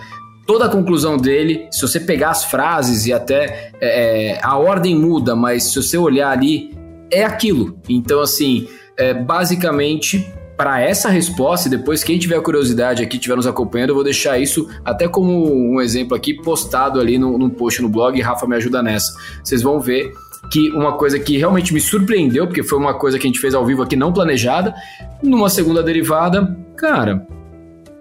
toda 0.45 0.65
a 0.65 0.69
conclusão 0.69 1.15
dele, 1.15 1.67
se 1.71 1.81
você 1.81 1.99
pegar 1.99 2.31
as 2.31 2.43
frases 2.43 3.05
e 3.05 3.13
até 3.13 3.71
é, 3.79 4.31
é, 4.31 4.39
a 4.41 4.57
ordem 4.57 4.95
muda, 4.95 5.35
mas 5.35 5.65
se 5.65 5.75
você 5.75 5.97
olhar 5.97 6.31
ali, 6.31 6.75
é 7.11 7.23
aquilo. 7.23 7.79
Então, 7.87 8.19
assim, 8.19 8.67
é, 8.97 9.13
basicamente, 9.13 10.27
para 10.57 10.81
essa 10.81 11.07
resposta, 11.07 11.67
e 11.67 11.71
depois 11.71 12.03
quem 12.03 12.17
tiver 12.17 12.41
curiosidade 12.41 13.03
aqui, 13.03 13.17
estiver 13.17 13.35
nos 13.35 13.47
acompanhando, 13.47 13.89
eu 13.89 13.95
vou 13.95 14.03
deixar 14.03 14.39
isso 14.39 14.67
até 14.83 15.07
como 15.07 15.73
um 15.73 15.79
exemplo 15.79 16.15
aqui, 16.15 16.33
postado 16.33 16.99
ali 16.99 17.17
no, 17.17 17.37
num 17.37 17.49
post 17.49 17.81
no 17.81 17.87
blog, 17.87 18.19
Rafa 18.19 18.47
me 18.47 18.55
ajuda 18.55 18.81
nessa. 18.81 19.13
Vocês 19.43 19.61
vão 19.61 19.79
ver 19.79 20.11
que 20.51 20.69
uma 20.71 20.93
coisa 20.97 21.19
que 21.19 21.37
realmente 21.37 21.73
me 21.73 21.79
surpreendeu, 21.79 22.47
porque 22.47 22.63
foi 22.63 22.77
uma 22.77 22.93
coisa 22.93 23.19
que 23.19 23.27
a 23.27 23.29
gente 23.29 23.39
fez 23.39 23.53
ao 23.53 23.65
vivo 23.65 23.81
aqui 23.81 23.95
não 23.95 24.13
planejada, 24.13 24.73
numa 25.21 25.49
segunda 25.49 25.83
derivada, 25.83 26.57
cara, 26.75 27.25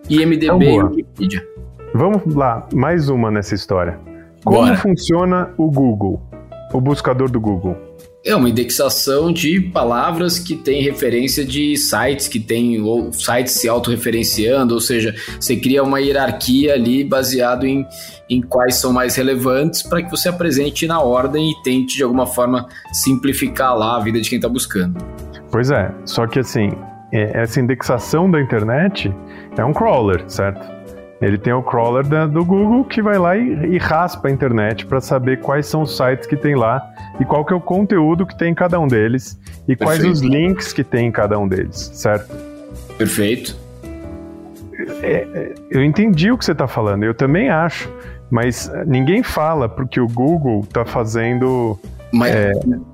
IMDB 0.09 0.65
e 0.65 0.83
Wikipedia. 0.83 1.47
Vamos 1.95 2.35
lá, 2.35 2.67
mais 2.73 3.09
uma 3.09 3.31
nessa 3.31 3.55
história. 3.55 3.99
Como 4.45 4.59
Bora. 4.59 4.77
funciona 4.77 5.51
o 5.57 5.71
Google, 5.71 6.23
o 6.73 6.81
buscador 6.81 7.31
do 7.31 7.41
Google? 7.41 7.88
É 8.29 8.37
uma 8.37 8.51
indexação 8.51 9.33
de 9.33 9.59
palavras 9.59 10.39
que 10.39 10.55
tem 10.55 10.83
referência 10.83 11.43
de 11.43 11.75
sites 11.79 12.29
que 12.29 12.39
tem 12.39 12.79
ou 12.79 13.11
sites 13.11 13.55
se 13.55 13.67
autorreferenciando, 13.67 14.75
ou 14.75 14.81
seja, 14.81 15.15
você 15.41 15.57
cria 15.57 15.83
uma 15.83 15.99
hierarquia 15.99 16.75
ali 16.75 17.03
baseado 17.03 17.65
em, 17.65 17.87
em 18.29 18.43
quais 18.43 18.75
são 18.75 18.93
mais 18.93 19.17
relevantes 19.17 19.83
para 19.83 20.03
que 20.03 20.11
você 20.11 20.29
apresente 20.29 20.87
na 20.87 21.01
ordem 21.01 21.51
e 21.51 21.63
tente 21.63 21.97
de 21.97 22.03
alguma 22.03 22.27
forma 22.27 22.67
simplificar 22.93 23.75
lá 23.75 23.97
a 23.97 24.01
vida 24.01 24.21
de 24.21 24.29
quem 24.29 24.37
está 24.37 24.47
buscando. 24.49 25.03
Pois 25.51 25.71
é, 25.71 25.91
só 26.05 26.27
que 26.27 26.39
assim, 26.39 26.71
é, 27.11 27.41
essa 27.41 27.59
indexação 27.59 28.31
da 28.31 28.39
internet 28.39 29.11
é 29.57 29.65
um 29.65 29.73
crawler, 29.73 30.23
certo? 30.29 30.78
Ele 31.21 31.37
tem 31.37 31.53
o 31.53 31.63
crawler 31.63 32.07
da, 32.07 32.27
do 32.27 32.45
Google 32.45 32.85
que 32.85 33.03
vai 33.03 33.19
lá 33.19 33.37
e, 33.37 33.75
e 33.75 33.79
raspa 33.79 34.29
a 34.29 34.31
internet 34.31 34.87
para 34.87 35.01
saber 35.01 35.41
quais 35.41 35.67
são 35.67 35.83
os 35.83 35.97
sites 35.97 36.27
que 36.27 36.37
tem 36.37 36.55
lá 36.55 36.81
e 37.19 37.25
qual 37.25 37.45
que 37.45 37.53
é 37.53 37.57
o 37.57 37.61
conteúdo 37.61 38.25
que 38.25 38.37
tem 38.39 38.53
em 38.53 38.55
cada 38.55 38.79
um 38.79 38.87
deles 38.87 39.39
e 39.67 39.75
Perfeito. 39.75 39.85
quais 39.85 40.05
os 40.05 40.21
links 40.21 40.73
que 40.73 40.85
tem 40.85 41.09
em 41.09 41.13
cada 41.13 41.39
um 41.39 41.49
deles, 41.49 41.91
certo? 41.93 42.35
Perfeito. 42.97 43.57
É, 45.03 45.27
é, 45.35 45.55
eu 45.71 45.85
entendi 45.85 46.31
o 46.31 46.39
que 46.39 46.45
você 46.45 46.53
está 46.53 46.69
falando, 46.69 47.03
eu 47.05 47.13
também 47.13 47.49
acho, 47.49 47.93
mas 48.31 48.71
ninguém 48.87 49.23
fala 49.23 49.69
porque 49.69 50.01
o 50.01 50.07
Google 50.07 50.61
está 50.61 50.85
fazendo. 50.85 51.79
Mas, 52.13 52.35
é, 52.35 52.53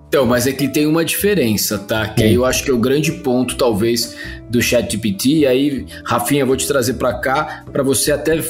então, 0.09 0.27
mas 0.27 0.47
é 0.47 0.53
que 0.53 0.69
tem 0.69 0.87
uma 0.87 1.05
diferença, 1.05 1.79
tá? 1.79 2.09
Que 2.09 2.23
aí 2.23 2.35
eu 2.35 2.45
acho 2.45 2.65
que 2.65 2.71
é 2.71 2.75
o 2.75 2.79
grande 2.79 3.13
ponto, 3.13 3.57
talvez, 3.57 4.17
do 4.49 4.61
ChatGPT. 4.61 5.39
E 5.39 5.47
aí, 5.47 5.87
Rafinha, 6.05 6.45
vou 6.45 6.57
te 6.57 6.67
trazer 6.67 6.95
para 6.95 7.15
cá, 7.19 7.65
para 7.73 7.83
você 7.83 8.13
até 8.13 8.43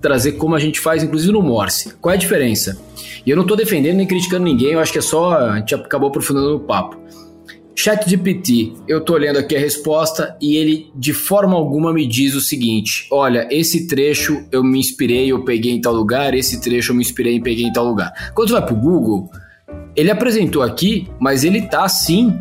trazer 0.00 0.32
como 0.32 0.54
a 0.54 0.58
gente 0.58 0.80
faz, 0.80 1.02
inclusive 1.02 1.32
no 1.32 1.42
Morse. 1.42 1.94
Qual 2.00 2.12
é 2.12 2.16
a 2.16 2.18
diferença? 2.18 2.78
E 3.24 3.30
eu 3.30 3.36
não 3.36 3.44
estou 3.44 3.56
defendendo 3.56 3.96
nem 3.96 4.06
criticando 4.06 4.44
ninguém, 4.44 4.72
eu 4.72 4.80
acho 4.80 4.92
que 4.92 4.98
é 4.98 5.02
só. 5.02 5.32
A 5.32 5.58
gente 5.58 5.74
acabou 5.74 6.08
aprofundando 6.08 6.50
no 6.50 6.60
papo. 6.60 7.00
ChatGPT, 7.74 8.74
eu 8.86 8.98
estou 8.98 9.16
olhando 9.16 9.38
aqui 9.38 9.56
a 9.56 9.58
resposta 9.58 10.36
e 10.40 10.56
ele 10.56 10.90
de 10.94 11.12
forma 11.12 11.54
alguma 11.54 11.92
me 11.92 12.06
diz 12.06 12.34
o 12.34 12.40
seguinte: 12.40 13.06
olha, 13.10 13.48
esse 13.50 13.86
trecho 13.86 14.44
eu 14.52 14.62
me 14.62 14.78
inspirei, 14.78 15.32
eu 15.32 15.44
peguei 15.44 15.72
em 15.72 15.80
tal 15.80 15.94
lugar, 15.94 16.34
esse 16.34 16.60
trecho 16.60 16.92
eu 16.92 16.96
me 16.96 17.02
inspirei 17.02 17.36
e 17.36 17.40
peguei 17.40 17.64
em 17.64 17.72
tal 17.72 17.86
lugar. 17.86 18.32
Quando 18.34 18.48
você 18.48 18.54
vai 18.54 18.64
para 18.64 18.74
o 18.74 18.78
Google, 18.78 19.30
ele 19.94 20.10
apresentou 20.10 20.62
aqui, 20.62 21.08
mas 21.20 21.44
ele 21.44 21.62
tá 21.62 21.88
sim 21.88 22.38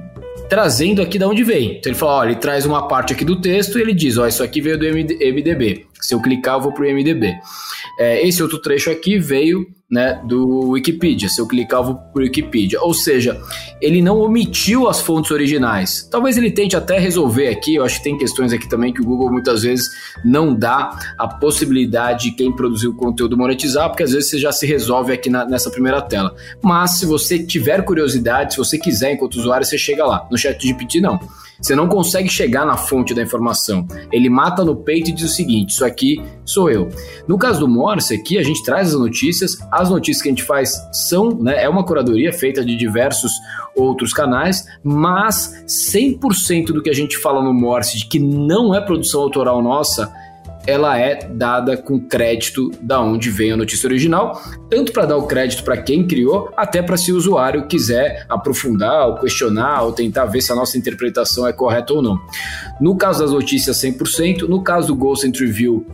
trazendo 0.50 1.02
aqui 1.02 1.18
de 1.18 1.26
onde 1.26 1.44
vem. 1.44 1.78
Então 1.78 1.92
ele 1.92 1.98
fala, 1.98 2.12
ó, 2.12 2.26
ele 2.26 2.36
traz 2.36 2.66
uma 2.66 2.88
parte 2.88 3.14
aqui 3.14 3.24
do 3.24 3.40
texto 3.40 3.78
e 3.78 3.82
ele 3.82 3.94
diz, 3.94 4.18
ó, 4.18 4.28
isso 4.28 4.44
aqui 4.44 4.60
veio 4.62 4.78
do 4.78 4.86
MDB. 4.86 5.86
Se 6.02 6.14
eu 6.14 6.22
clicar, 6.22 6.56
eu 6.56 6.62
vou 6.62 6.74
pro 6.74 6.84
MDB. 6.84 7.34
É, 8.00 8.28
esse 8.28 8.42
outro 8.42 8.60
trecho 8.60 8.90
aqui 8.90 9.18
veio 9.20 9.66
né, 9.92 10.22
do 10.24 10.70
Wikipedia. 10.70 11.28
Se 11.28 11.42
eu 11.42 11.46
clicar, 11.46 11.82
eu 11.82 11.84
vou 11.88 11.96
para 11.96 12.24
Wikipedia. 12.24 12.82
Ou 12.82 12.94
seja, 12.94 13.40
ele 13.82 14.02
não 14.02 14.20
omitiu 14.20 14.88
as 14.88 15.02
fontes 15.02 15.30
originais. 15.32 16.08
Talvez 16.10 16.38
ele 16.38 16.50
tente 16.50 16.78
até 16.78 16.98
resolver 16.98 17.50
aqui. 17.50 17.76
Eu 17.76 17.84
acho 17.84 17.98
que 17.98 18.06
tem 18.06 18.18
questões 18.18 18.54
aqui 18.54 18.70
também 18.70 18.94
que 18.94 19.02
o 19.02 19.06
Google 19.06 19.30
muitas 19.30 19.64
vezes 19.64 19.90
não 20.24 20.56
dá 20.56 20.98
a 21.18 21.28
possibilidade 21.28 22.30
de 22.30 22.32
quem 22.32 22.56
produziu 22.56 22.92
o 22.92 22.96
conteúdo 22.96 23.38
monetizar, 23.38 23.90
porque 23.90 24.04
às 24.04 24.12
vezes 24.12 24.30
você 24.30 24.38
já 24.38 24.52
se 24.54 24.66
resolve 24.66 25.12
aqui 25.12 25.30
na, 25.30 25.46
nessa 25.46 25.70
primeira 25.70 26.02
tela. 26.02 26.34
Mas 26.62 26.92
se 26.92 27.06
você 27.06 27.38
tiver 27.44 27.84
curiosidade, 27.84 28.54
se 28.54 28.58
você 28.58 28.78
quiser 28.78 29.12
enquanto 29.12 29.36
usuário, 29.36 29.66
você 29.66 29.78
chega 29.78 30.06
lá. 30.06 30.26
No 30.32 30.38
chat 30.38 30.66
GPT, 30.66 31.02
não. 31.02 31.20
Você 31.62 31.76
não 31.76 31.88
consegue 31.88 32.28
chegar 32.28 32.66
na 32.66 32.76
fonte 32.76 33.14
da 33.14 33.22
informação. 33.22 33.88
Ele 34.12 34.30
mata 34.30 34.66
no 34.66 34.76
peito 34.76 35.10
e 35.10 35.14
diz 35.14 35.26
o 35.26 35.34
seguinte: 35.34 35.70
Isso 35.72 35.86
aqui 35.86 36.22
sou 36.44 36.70
eu. 36.70 36.90
No 37.28 37.38
caso 37.38 37.60
do 37.60 37.68
Morse, 37.68 38.16
aqui 38.16 38.38
a 38.38 38.44
gente 38.44 38.64
traz 38.64 38.94
as 38.94 39.00
notícias. 39.00 39.58
As 39.72 39.90
notícias 39.90 40.24
que 40.24 40.30
a 40.30 40.32
gente 40.32 40.44
faz 40.44 40.74
são, 40.92 41.30
né, 41.30 41.64
é 41.64 41.70
uma 41.70 41.86
curadoria 41.86 42.34
feita 42.34 42.66
de 42.66 42.76
diversos 42.76 43.32
outros 43.76 44.14
canais, 44.14 44.66
mas 44.84 45.64
100% 45.68 46.68
do 46.68 46.82
que 46.82 46.90
a 46.90 46.94
gente 46.94 47.18
fala 47.18 47.44
no 47.44 47.54
Morse, 47.54 48.00
de 48.00 48.06
que 48.08 48.20
não 48.20 48.74
é 48.76 48.82
produção 48.82 49.22
autoral 49.22 49.62
nossa, 49.62 50.12
ela 50.66 50.98
é 50.98 51.16
dada 51.16 51.76
com 51.76 52.00
crédito 52.00 52.72
da 52.82 53.02
onde 53.02 53.30
vem 53.30 53.52
a 53.52 53.58
notícia 53.58 53.88
original, 53.88 54.42
tanto 54.70 54.92
para 54.92 55.06
dar 55.06 55.18
o 55.18 55.28
crédito 55.28 55.64
para 55.64 55.78
quem 55.78 56.08
criou, 56.08 56.52
até 56.56 56.82
para 56.82 56.98
se 56.98 57.12
o 57.12 57.18
usuário 57.18 57.68
quiser 57.68 58.26
aprofundar 58.30 59.08
ou 59.08 59.16
questionar 59.16 59.84
ou 59.84 59.92
tentar 59.92 60.26
ver 60.26 60.42
se 60.42 60.52
a 60.52 60.56
nossa 60.56 60.78
interpretação 60.78 61.48
é 61.48 61.54
correta 61.54 61.94
ou 61.94 62.02
não. 62.02 62.20
No 62.80 62.96
caso 62.96 63.22
das 63.22 63.32
notícias 63.32 63.78
100%, 63.78 64.48
no 64.48 64.64
caso 64.64 64.88
do 64.88 64.96
Ghost 64.96 65.28
Interview 65.28 65.86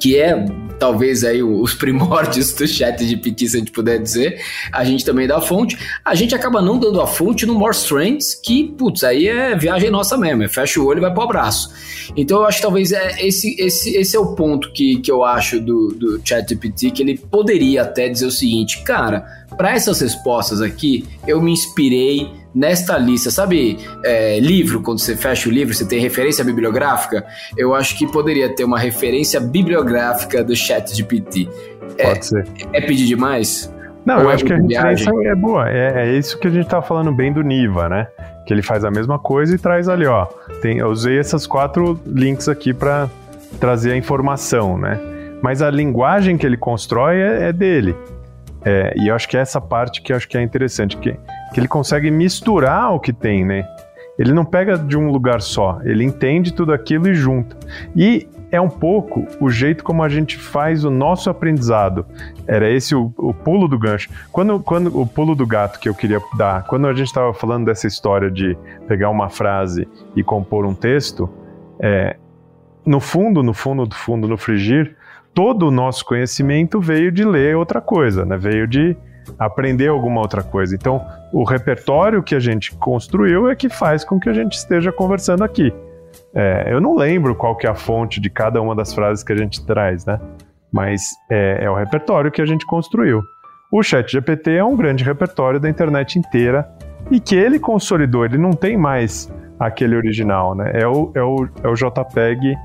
que 0.00 0.16
é 0.18 0.44
talvez 0.78 1.24
aí 1.24 1.42
os 1.42 1.72
primórdios 1.74 2.52
do 2.52 2.66
chat 2.66 3.04
de 3.04 3.16
PT, 3.16 3.48
se 3.48 3.56
a 3.56 3.58
gente 3.60 3.72
puder 3.72 3.98
dizer, 3.98 4.40
a 4.72 4.84
gente 4.84 5.04
também 5.04 5.26
dá 5.26 5.38
a 5.38 5.40
fonte. 5.40 5.76
A 6.04 6.14
gente 6.14 6.34
acaba 6.34 6.60
não 6.60 6.78
dando 6.78 7.00
a 7.00 7.06
fonte 7.06 7.46
no 7.46 7.54
Morse 7.54 7.88
Trends, 7.88 8.34
que, 8.34 8.64
putz, 8.76 9.04
aí 9.04 9.28
é 9.28 9.56
viagem 9.56 9.90
nossa 9.90 10.16
mesmo, 10.16 10.42
é 10.42 10.48
fecha 10.48 10.80
o 10.80 10.86
olho 10.86 10.98
e 10.98 11.00
vai 11.00 11.12
pro 11.12 11.22
abraço. 11.22 11.70
Então 12.16 12.38
eu 12.38 12.46
acho 12.46 12.58
que 12.58 12.62
talvez 12.62 12.92
é 12.92 13.26
esse, 13.26 13.56
esse, 13.58 13.96
esse 13.96 14.16
é 14.16 14.20
o 14.20 14.34
ponto 14.34 14.72
que, 14.72 15.00
que 15.00 15.10
eu 15.10 15.24
acho 15.24 15.60
do, 15.60 15.88
do 15.88 16.20
chat 16.24 16.48
GPT, 16.48 16.90
que 16.90 17.02
ele 17.02 17.18
poderia 17.18 17.82
até 17.82 18.08
dizer 18.08 18.26
o 18.26 18.30
seguinte, 18.30 18.82
cara, 18.82 19.26
para 19.56 19.72
essas 19.72 20.00
respostas 20.00 20.60
aqui, 20.60 21.06
eu 21.26 21.40
me 21.40 21.52
inspirei 21.52 22.30
nesta 22.56 22.96
lista. 22.96 23.30
Sabe, 23.30 23.78
é, 24.02 24.40
livro, 24.40 24.80
quando 24.80 24.98
você 24.98 25.14
fecha 25.14 25.48
o 25.48 25.52
livro, 25.52 25.74
você 25.74 25.84
tem 25.84 26.00
referência 26.00 26.42
bibliográfica? 26.42 27.24
Eu 27.56 27.74
acho 27.74 27.96
que 27.98 28.10
poderia 28.10 28.48
ter 28.54 28.64
uma 28.64 28.78
referência 28.78 29.38
bibliográfica 29.38 30.42
do 30.42 30.56
chat 30.56 30.96
GPT. 30.96 31.48
É, 31.98 32.06
Pode 32.06 32.26
ser. 32.26 32.46
É 32.72 32.80
pedir 32.80 33.04
demais? 33.04 33.72
Não, 34.06 34.16
Ou 34.16 34.22
eu 34.22 34.30
é 34.30 34.34
acho 34.34 34.44
que 34.44 34.52
a 34.52 34.56
referência 34.56 35.10
é 35.26 35.34
boa. 35.34 35.68
É, 35.68 36.06
é 36.06 36.16
isso 36.16 36.38
que 36.38 36.48
a 36.48 36.50
gente 36.50 36.68
tá 36.68 36.80
falando 36.80 37.12
bem 37.12 37.32
do 37.32 37.42
Niva, 37.42 37.88
né? 37.88 38.06
Que 38.46 38.54
ele 38.54 38.62
faz 38.62 38.84
a 38.84 38.90
mesma 38.90 39.18
coisa 39.18 39.54
e 39.54 39.58
traz 39.58 39.88
ali, 39.88 40.06
ó. 40.06 40.26
Tem, 40.62 40.78
eu 40.78 40.88
usei 40.88 41.18
essas 41.18 41.46
quatro 41.46 42.00
links 42.06 42.48
aqui 42.48 42.72
para 42.72 43.10
trazer 43.60 43.92
a 43.92 43.96
informação, 43.96 44.78
né? 44.78 44.98
Mas 45.42 45.60
a 45.60 45.70
linguagem 45.70 46.38
que 46.38 46.46
ele 46.46 46.56
constrói 46.56 47.20
é, 47.20 47.48
é 47.48 47.52
dele. 47.52 47.94
É, 48.64 48.94
e 48.96 49.08
eu 49.08 49.14
acho 49.14 49.28
que 49.28 49.36
é 49.36 49.40
essa 49.40 49.60
parte 49.60 50.02
que 50.02 50.12
eu 50.12 50.16
acho 50.16 50.28
que 50.28 50.36
é 50.36 50.42
interessante, 50.42 50.96
que, 50.96 51.12
que 51.52 51.60
ele 51.60 51.68
consegue 51.68 52.10
misturar 52.10 52.92
o 52.92 53.00
que 53.00 53.12
tem, 53.12 53.44
né? 53.44 53.66
Ele 54.18 54.32
não 54.32 54.44
pega 54.44 54.78
de 54.78 54.96
um 54.96 55.10
lugar 55.10 55.40
só, 55.42 55.78
ele 55.84 56.02
entende 56.02 56.52
tudo 56.52 56.72
aquilo 56.72 57.06
e 57.08 57.14
junta. 57.14 57.56
E 57.94 58.26
é 58.50 58.60
um 58.60 58.68
pouco 58.68 59.26
o 59.40 59.50
jeito 59.50 59.84
como 59.84 60.02
a 60.02 60.08
gente 60.08 60.38
faz 60.38 60.84
o 60.84 60.90
nosso 60.90 61.28
aprendizado. 61.28 62.06
Era 62.46 62.70
esse 62.70 62.94
o, 62.94 63.12
o 63.18 63.34
pulo 63.34 63.68
do 63.68 63.78
gancho. 63.78 64.08
Quando, 64.32 64.58
quando 64.60 64.98
o 64.98 65.06
pulo 65.06 65.34
do 65.34 65.46
gato 65.46 65.78
que 65.78 65.88
eu 65.88 65.94
queria 65.94 66.20
dar, 66.36 66.64
quando 66.64 66.86
a 66.86 66.94
gente 66.94 67.08
estava 67.08 67.34
falando 67.34 67.66
dessa 67.66 67.86
história 67.86 68.30
de 68.30 68.56
pegar 68.86 69.10
uma 69.10 69.28
frase 69.28 69.86
e 70.14 70.22
compor 70.22 70.64
um 70.64 70.74
texto, 70.74 71.28
é, 71.80 72.16
no 72.84 73.00
fundo, 73.00 73.42
no 73.42 73.52
fundo, 73.52 73.84
no 73.84 73.94
fundo, 73.94 74.28
no 74.28 74.38
frigir, 74.38 74.95
todo 75.36 75.68
o 75.68 75.70
nosso 75.70 76.02
conhecimento 76.06 76.80
veio 76.80 77.12
de 77.12 77.22
ler 77.22 77.56
outra 77.56 77.78
coisa, 77.78 78.24
né? 78.24 78.38
Veio 78.38 78.66
de 78.66 78.96
aprender 79.38 79.88
alguma 79.88 80.22
outra 80.22 80.42
coisa. 80.42 80.74
Então, 80.74 81.04
o 81.30 81.44
repertório 81.44 82.22
que 82.22 82.34
a 82.34 82.40
gente 82.40 82.74
construiu 82.76 83.50
é 83.50 83.54
que 83.54 83.68
faz 83.68 84.02
com 84.02 84.18
que 84.18 84.30
a 84.30 84.32
gente 84.32 84.54
esteja 84.54 84.90
conversando 84.90 85.44
aqui. 85.44 85.74
É, 86.34 86.72
eu 86.72 86.80
não 86.80 86.96
lembro 86.96 87.34
qual 87.34 87.54
que 87.54 87.66
é 87.66 87.70
a 87.70 87.74
fonte 87.74 88.18
de 88.18 88.30
cada 88.30 88.62
uma 88.62 88.74
das 88.74 88.94
frases 88.94 89.22
que 89.22 89.30
a 89.30 89.36
gente 89.36 89.64
traz, 89.66 90.06
né? 90.06 90.18
Mas 90.72 91.02
é, 91.30 91.64
é 91.64 91.70
o 91.70 91.74
repertório 91.74 92.32
que 92.32 92.40
a 92.40 92.46
gente 92.46 92.64
construiu. 92.64 93.22
O 93.70 93.82
Chat 93.82 94.10
GPT 94.10 94.52
é 94.52 94.64
um 94.64 94.74
grande 94.74 95.04
repertório 95.04 95.60
da 95.60 95.68
internet 95.68 96.18
inteira 96.18 96.66
e 97.10 97.20
que 97.20 97.36
ele 97.36 97.58
consolidou. 97.58 98.24
Ele 98.24 98.38
não 98.38 98.52
tem 98.52 98.74
mais 98.74 99.30
aquele 99.60 99.96
original, 99.96 100.54
né? 100.54 100.70
É 100.72 100.86
o, 100.86 101.12
é 101.14 101.22
o, 101.22 101.46
é 101.62 101.68
o 101.68 101.74
JPEG 101.74 102.56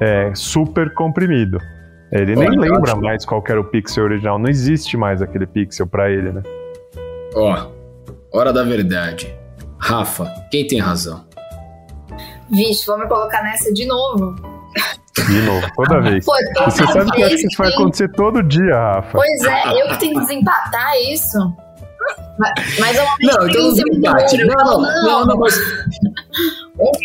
é, 0.00 0.30
super 0.34 0.94
comprimido. 0.94 1.58
Ele 2.20 2.36
nem 2.36 2.50
lembra 2.50 2.96
mais 2.96 3.24
qual 3.24 3.42
era 3.48 3.60
o 3.60 3.64
pixel 3.64 4.04
original. 4.04 4.38
Não 4.38 4.48
existe 4.48 4.96
mais 4.96 5.22
aquele 5.22 5.46
pixel 5.46 5.86
para 5.86 6.10
ele, 6.10 6.32
né? 6.32 6.42
Ó, 7.34 7.68
hora 8.32 8.52
da 8.52 8.62
verdade. 8.62 9.34
Rafa, 9.78 10.32
quem 10.50 10.66
tem 10.66 10.80
razão? 10.80 11.24
Vixe, 12.50 12.86
vou 12.86 12.98
me 12.98 13.06
colocar 13.06 13.42
nessa 13.42 13.72
de 13.72 13.86
novo. 13.86 14.34
De 15.28 15.42
novo, 15.42 15.66
toda 15.76 16.00
vez. 16.08 16.24
Pô, 16.24 16.32
toda 16.54 16.70
você 16.70 16.86
sabe 16.86 17.10
que 17.12 17.34
isso 17.34 17.58
vai 17.58 17.68
acontecer 17.72 18.08
todo 18.12 18.42
dia, 18.42 18.74
Rafa. 18.74 19.12
Pois 19.12 19.44
é, 19.44 19.82
eu 19.82 19.88
que 19.88 19.98
tenho 19.98 20.14
que 20.14 20.20
desempatar 20.20 20.92
isso. 21.10 21.38
Mas, 22.78 22.96
é 22.96 23.02
uma 23.02 23.16
não, 23.20 23.48
então 23.48 23.62
não 23.62 23.72
desempate. 23.72 24.44
Não, 24.44 24.54
não, 24.54 24.80
não, 24.80 25.02
não, 25.02 25.26
não, 25.26 25.36
mas... 25.38 25.58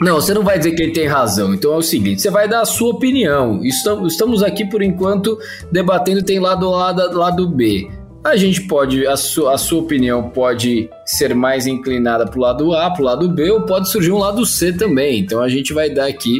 Não, 0.01 0.15
você 0.15 0.33
não 0.33 0.43
vai 0.43 0.57
dizer 0.57 0.71
que 0.71 0.83
ele 0.83 0.91
tem 0.91 1.07
razão. 1.07 1.53
Então 1.53 1.73
é 1.73 1.77
o 1.77 1.81
seguinte: 1.81 2.21
você 2.21 2.29
vai 2.29 2.47
dar 2.47 2.61
a 2.61 2.65
sua 2.65 2.89
opinião. 2.89 3.61
Estamos 3.63 4.43
aqui 4.43 4.65
por 4.65 4.81
enquanto 4.81 5.37
debatendo, 5.71 6.23
tem 6.23 6.39
lado 6.39 6.73
A, 6.73 6.91
lado, 6.91 7.47
B. 7.47 7.89
A 8.23 8.35
gente 8.35 8.61
pode, 8.67 9.07
a 9.07 9.17
sua, 9.17 9.55
a 9.55 9.57
sua 9.57 9.79
opinião 9.79 10.29
pode 10.29 10.89
ser 11.05 11.33
mais 11.33 11.65
inclinada 11.65 12.25
para 12.25 12.37
o 12.37 12.41
lado 12.41 12.73
A, 12.73 12.91
para 12.91 13.01
o 13.01 13.05
lado 13.05 13.29
B, 13.29 13.49
ou 13.49 13.65
pode 13.65 13.89
surgir 13.89 14.11
um 14.11 14.19
lado 14.19 14.45
C 14.45 14.71
também. 14.71 15.19
Então 15.19 15.41
a 15.41 15.49
gente 15.49 15.73
vai 15.73 15.89
dar 15.89 16.05
aqui, 16.05 16.39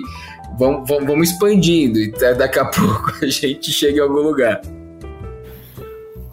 vamos, 0.60 0.88
vamos 0.88 1.32
expandindo 1.32 1.98
e 1.98 2.12
daqui 2.36 2.60
a 2.60 2.66
pouco 2.66 3.12
a 3.26 3.28
gente 3.28 3.72
chega 3.72 3.98
em 3.98 4.02
algum 4.02 4.22
lugar. 4.22 4.62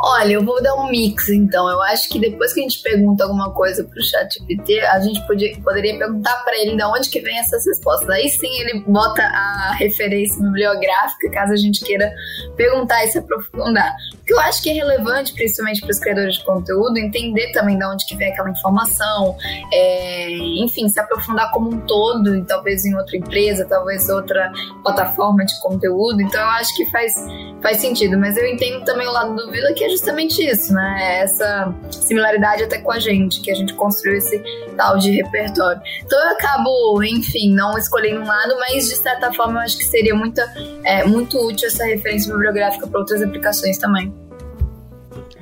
Olha, 0.01 0.35
eu 0.35 0.45
vou 0.45 0.63
dar 0.63 0.77
um 0.77 0.89
mix, 0.89 1.29
então. 1.29 1.69
Eu 1.69 1.83
acho 1.83 2.09
que 2.09 2.21
depois 2.21 2.53
que 2.53 2.61
a 2.61 2.63
gente 2.63 2.81
pergunta 2.83 3.25
alguma 3.25 3.53
coisa 3.53 3.83
pro 3.83 4.03
chat 4.03 4.39
GPT, 4.39 4.81
a 4.81 5.01
gente 5.01 5.27
podia, 5.27 5.61
poderia 5.61 5.99
perguntar 5.99 6.37
para 6.45 6.57
ele 6.57 6.77
de 6.77 6.85
onde 6.85 7.11
que 7.11 7.21
vem 7.21 7.37
essas 7.39 7.67
respostas. 7.67 8.09
Aí 8.09 8.29
sim 8.29 8.61
ele 8.61 8.81
bota 8.87 9.23
a 9.23 9.73
referência 9.73 10.41
bibliográfica, 10.41 11.31
caso 11.33 11.53
a 11.53 11.57
gente 11.57 11.85
queira 11.85 12.13
perguntar 12.57 13.05
e 13.05 13.09
se 13.09 13.19
aprofundar. 13.19 13.97
Porque 14.29 14.35
eu 14.35 14.41
acho 14.41 14.63
que 14.63 14.69
é 14.69 14.75
relevante, 14.75 15.33
principalmente 15.33 15.81
para 15.81 15.91
os 15.91 15.99
criadores 15.99 16.35
de 16.35 16.45
conteúdo, 16.45 16.99
entender 16.99 17.51
também 17.53 17.79
de 17.79 17.85
onde 17.87 18.05
que 18.05 18.15
vem 18.15 18.31
aquela 18.31 18.51
informação, 18.51 19.35
é, 19.73 20.31
enfim, 20.63 20.87
se 20.87 21.01
aprofundar 21.01 21.51
como 21.51 21.71
um 21.71 21.81
todo, 21.81 22.37
e 22.37 22.45
talvez 22.45 22.85
em 22.85 22.95
outra 22.95 23.17
empresa, 23.17 23.65
talvez 23.65 24.07
outra 24.11 24.53
plataforma 24.83 25.47
de 25.47 25.59
conteúdo. 25.63 26.21
Então 26.21 26.39
eu 26.39 26.49
acho 26.49 26.77
que 26.77 26.85
faz, 26.91 27.15
faz 27.63 27.81
sentido. 27.81 28.19
Mas 28.19 28.37
eu 28.37 28.47
entendo 28.47 28.85
também 28.85 29.09
o 29.09 29.13
lado 29.13 29.35
do 29.35 29.51
Vila 29.51 29.73
que 29.73 29.83
é 29.83 29.89
justamente 29.89 30.45
isso, 30.47 30.75
né? 30.75 31.21
Essa 31.23 31.75
similaridade 31.91 32.65
até 32.65 32.77
com 32.77 32.93
a 32.93 32.99
gente, 32.99 33.41
que 33.41 33.51
a 33.51 33.55
gente 33.55 33.73
construiu 33.73 34.19
esse 34.19 34.43
tal 34.77 34.99
de 34.99 35.11
repertório. 35.11 35.81
Então 36.05 36.19
eu 36.23 36.33
acabo, 36.33 37.03
enfim, 37.03 37.55
não 37.55 37.79
escolhendo 37.79 38.21
um 38.21 38.27
lado, 38.27 38.59
mas 38.59 38.89
de 38.89 38.97
certa 38.97 39.33
forma 39.33 39.61
eu 39.61 39.65
acho 39.65 39.79
que 39.79 39.85
seria 39.85 40.15
muita, 40.15 40.43
é, 40.85 41.03
muito 41.05 41.39
útil 41.39 41.67
essa 41.67 41.87
referência 41.87 42.31
bibliográfica 42.31 42.87
para 42.87 43.01
outras 43.01 43.23
aplicações 43.23 43.79
também. 43.79 44.18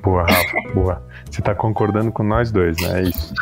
Boa, 0.07 0.23
Rafa, 0.23 0.73
boa. 0.73 1.03
Você 1.29 1.43
tá 1.43 1.53
concordando 1.53 2.13
com 2.13 2.23
nós 2.23 2.53
dois, 2.53 2.81
né? 2.81 3.01
É 3.01 3.03
isso. 3.03 3.35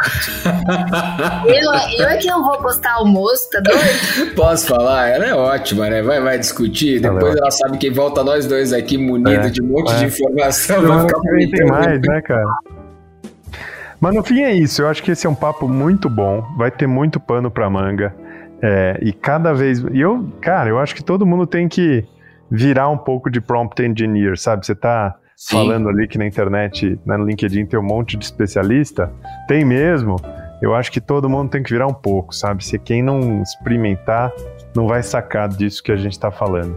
eu, 1.47 2.01
eu 2.01 2.09
é 2.09 2.17
que 2.17 2.27
não 2.27 2.43
vou 2.43 2.57
postar 2.57 2.95
almoço, 2.95 3.51
tá 3.51 3.61
doido? 3.61 4.35
Posso 4.35 4.69
falar? 4.69 5.09
Ela 5.09 5.27
é 5.27 5.35
ótima, 5.35 5.91
né? 5.91 6.01
Vai, 6.01 6.23
vai 6.23 6.39
discutir. 6.39 7.05
Ela 7.05 7.17
Depois 7.17 7.37
é 7.37 7.39
ela 7.39 7.51
sabe 7.51 7.77
que 7.77 7.91
volta 7.91 8.25
nós 8.25 8.47
dois 8.47 8.73
aqui 8.73 8.97
munidos 8.97 9.49
é, 9.49 9.51
de 9.51 9.62
um 9.62 9.67
monte 9.67 9.93
é. 9.93 9.99
de 9.99 10.05
informação. 10.07 10.81
Não, 10.81 11.07
vai 11.07 11.07
ficar 11.07 11.21
tem 11.55 11.67
mais, 11.67 12.01
né, 12.01 12.23
cara? 12.23 12.47
Mas 14.01 14.15
no 14.15 14.25
fim 14.25 14.41
é 14.41 14.55
isso. 14.55 14.81
Eu 14.81 14.89
acho 14.89 15.03
que 15.03 15.11
esse 15.11 15.27
é 15.27 15.31
um 15.31 15.35
papo 15.35 15.69
muito 15.69 16.09
bom. 16.09 16.43
Vai 16.57 16.71
ter 16.71 16.87
muito 16.87 17.21
pano 17.21 17.51
pra 17.51 17.69
manga. 17.69 18.15
É, 18.62 18.99
e 19.03 19.12
cada 19.12 19.53
vez. 19.53 19.85
E 19.93 20.01
eu, 20.01 20.33
cara, 20.41 20.71
eu 20.71 20.79
acho 20.79 20.95
que 20.95 21.05
todo 21.05 21.27
mundo 21.27 21.47
tem 21.47 21.69
que 21.69 22.07
virar 22.51 22.89
um 22.89 22.97
pouco 22.97 23.29
de 23.29 23.39
prompt 23.39 23.83
engineer, 23.83 24.39
sabe? 24.39 24.65
Você 24.65 24.75
tá 24.75 25.15
Sim. 25.37 25.57
falando 25.57 25.89
ali 25.89 26.07
que 26.07 26.16
na 26.16 26.26
internet, 26.26 26.99
né, 27.05 27.16
no 27.16 27.24
LinkedIn 27.24 27.66
tem 27.66 27.78
um 27.78 27.82
monte 27.82 28.16
de 28.16 28.24
especialista. 28.24 29.12
Tem 29.49 29.64
mesmo. 29.64 30.16
Eu 30.62 30.74
acho 30.74 30.91
que 30.91 31.01
todo 31.01 31.28
mundo 31.28 31.51
tem 31.51 31.62
que 31.62 31.70
virar 31.72 31.87
um 31.87 31.95
pouco, 31.95 32.35
sabe? 32.35 32.64
Se 32.64 32.78
quem 32.78 33.03
não 33.03 33.43
experimentar, 33.43 34.32
não 34.74 34.87
vai 34.87 35.03
sacar 35.03 35.49
disso 35.49 35.82
que 35.82 35.93
a 35.93 35.97
gente 35.97 36.12
está 36.12 36.30
falando. 36.30 36.76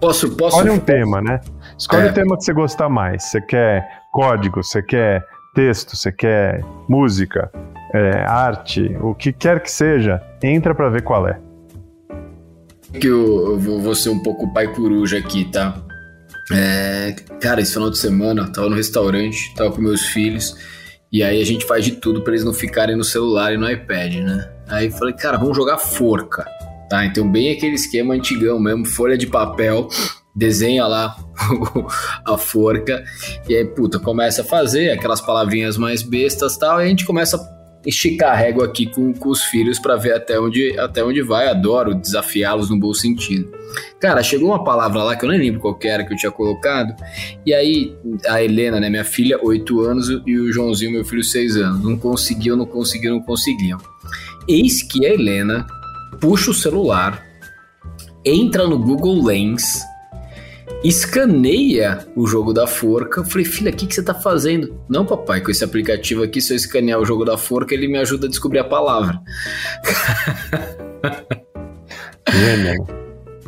Posso, 0.00 0.36
posso. 0.36 0.56
Escolhe 0.56 0.70
um 0.70 0.78
tema, 0.78 1.22
né? 1.22 1.40
Escolhe 1.78 2.08
é. 2.08 2.10
o 2.10 2.14
tema 2.14 2.36
que 2.36 2.44
você 2.44 2.52
gostar 2.52 2.88
mais. 2.88 3.24
Você 3.24 3.40
quer 3.40 3.88
código, 4.12 4.62
você 4.62 4.82
quer 4.82 5.24
texto, 5.54 5.96
você 5.96 6.12
quer 6.12 6.62
música, 6.86 7.50
é, 7.94 8.24
arte, 8.28 8.94
o 9.00 9.14
que 9.14 9.32
quer 9.32 9.60
que 9.62 9.70
seja, 9.70 10.22
entra 10.42 10.74
para 10.74 10.90
ver 10.90 11.02
qual 11.02 11.26
é. 11.26 11.40
Que 13.00 13.06
eu, 13.06 13.58
eu 13.58 13.80
vou 13.80 13.94
ser 13.94 14.10
um 14.10 14.22
pouco 14.22 14.52
pai 14.52 14.68
coruja 14.68 15.16
aqui, 15.16 15.46
tá? 15.46 15.85
É, 16.52 17.14
cara, 17.40 17.60
esse 17.60 17.72
final 17.72 17.90
de 17.90 17.98
semana 17.98 18.48
tava 18.52 18.68
no 18.68 18.76
restaurante, 18.76 19.52
tava 19.54 19.72
com 19.72 19.80
meus 19.80 20.02
filhos, 20.02 20.56
e 21.10 21.22
aí 21.22 21.40
a 21.40 21.44
gente 21.44 21.66
faz 21.66 21.84
de 21.84 21.92
tudo 21.92 22.22
para 22.22 22.32
eles 22.32 22.44
não 22.44 22.52
ficarem 22.52 22.96
no 22.96 23.04
celular 23.04 23.52
e 23.52 23.56
no 23.56 23.68
iPad, 23.68 24.14
né? 24.16 24.50
Aí 24.68 24.90
falei, 24.90 25.14
cara, 25.14 25.38
vamos 25.38 25.56
jogar 25.56 25.78
forca, 25.78 26.44
tá? 26.88 27.04
Então, 27.04 27.30
bem 27.30 27.52
aquele 27.52 27.74
esquema 27.74 28.14
antigão 28.14 28.60
mesmo, 28.60 28.84
folha 28.84 29.18
de 29.18 29.26
papel, 29.26 29.88
desenha 30.34 30.86
lá 30.86 31.16
a 32.24 32.38
forca, 32.38 33.04
e 33.48 33.56
aí, 33.56 33.64
puta, 33.64 33.98
começa 33.98 34.42
a 34.42 34.44
fazer 34.44 34.90
aquelas 34.90 35.20
palavrinhas 35.20 35.76
mais 35.76 36.02
bestas 36.02 36.56
tal, 36.56 36.80
e 36.80 36.84
a 36.84 36.88
gente 36.88 37.04
começa 37.04 37.55
esticar 37.86 38.32
a 38.32 38.34
régua 38.34 38.64
aqui 38.64 38.86
com, 38.86 39.14
com 39.14 39.28
os 39.28 39.42
filhos 39.44 39.78
para 39.78 39.96
ver 39.96 40.14
até 40.14 40.38
onde, 40.38 40.78
até 40.78 41.04
onde 41.04 41.22
vai. 41.22 41.48
Adoro 41.48 41.94
desafiá-los 41.94 42.68
no 42.68 42.78
bom 42.78 42.92
sentido. 42.92 43.50
Cara, 44.00 44.22
chegou 44.22 44.48
uma 44.48 44.64
palavra 44.64 45.02
lá 45.02 45.16
que 45.16 45.24
eu 45.24 45.28
nem 45.28 45.38
lembro 45.38 45.60
qual 45.60 45.78
era 45.82 46.04
que 46.04 46.12
eu 46.12 46.16
tinha 46.16 46.32
colocado. 46.32 46.94
E 47.46 47.54
aí, 47.54 47.96
a 48.28 48.42
Helena, 48.42 48.80
né, 48.80 48.90
minha 48.90 49.04
filha, 49.04 49.38
8 49.40 49.80
anos, 49.80 50.08
e 50.26 50.36
o 50.36 50.52
Joãozinho, 50.52 50.92
meu 50.92 51.04
filho, 51.04 51.22
6 51.22 51.56
anos. 51.56 51.84
Não 51.84 51.96
conseguiam, 51.96 52.56
não 52.56 52.66
conseguiam, 52.66 53.14
não 53.14 53.22
conseguiam. 53.22 53.78
Eis 54.48 54.82
que 54.82 55.06
a 55.06 55.12
Helena 55.12 55.66
puxa 56.20 56.50
o 56.50 56.54
celular, 56.54 57.22
entra 58.24 58.66
no 58.66 58.78
Google 58.78 59.24
Lens 59.24 59.80
escaneia 60.84 62.06
o 62.14 62.26
jogo 62.26 62.52
da 62.52 62.66
forca. 62.66 63.20
Eu 63.20 63.24
falei, 63.24 63.44
filha, 63.44 63.70
o 63.70 63.74
que, 63.74 63.86
que 63.86 63.94
você 63.94 64.02
tá 64.02 64.14
fazendo? 64.14 64.78
Não, 64.88 65.04
papai, 65.06 65.40
com 65.40 65.50
esse 65.50 65.64
aplicativo 65.64 66.22
aqui, 66.22 66.40
se 66.40 66.52
eu 66.52 66.56
escanear 66.56 67.00
o 67.00 67.04
jogo 67.04 67.24
da 67.24 67.36
forca, 67.36 67.74
ele 67.74 67.88
me 67.88 67.98
ajuda 67.98 68.26
a 68.26 68.30
descobrir 68.30 68.58
a 68.60 68.64
palavra. 68.64 69.20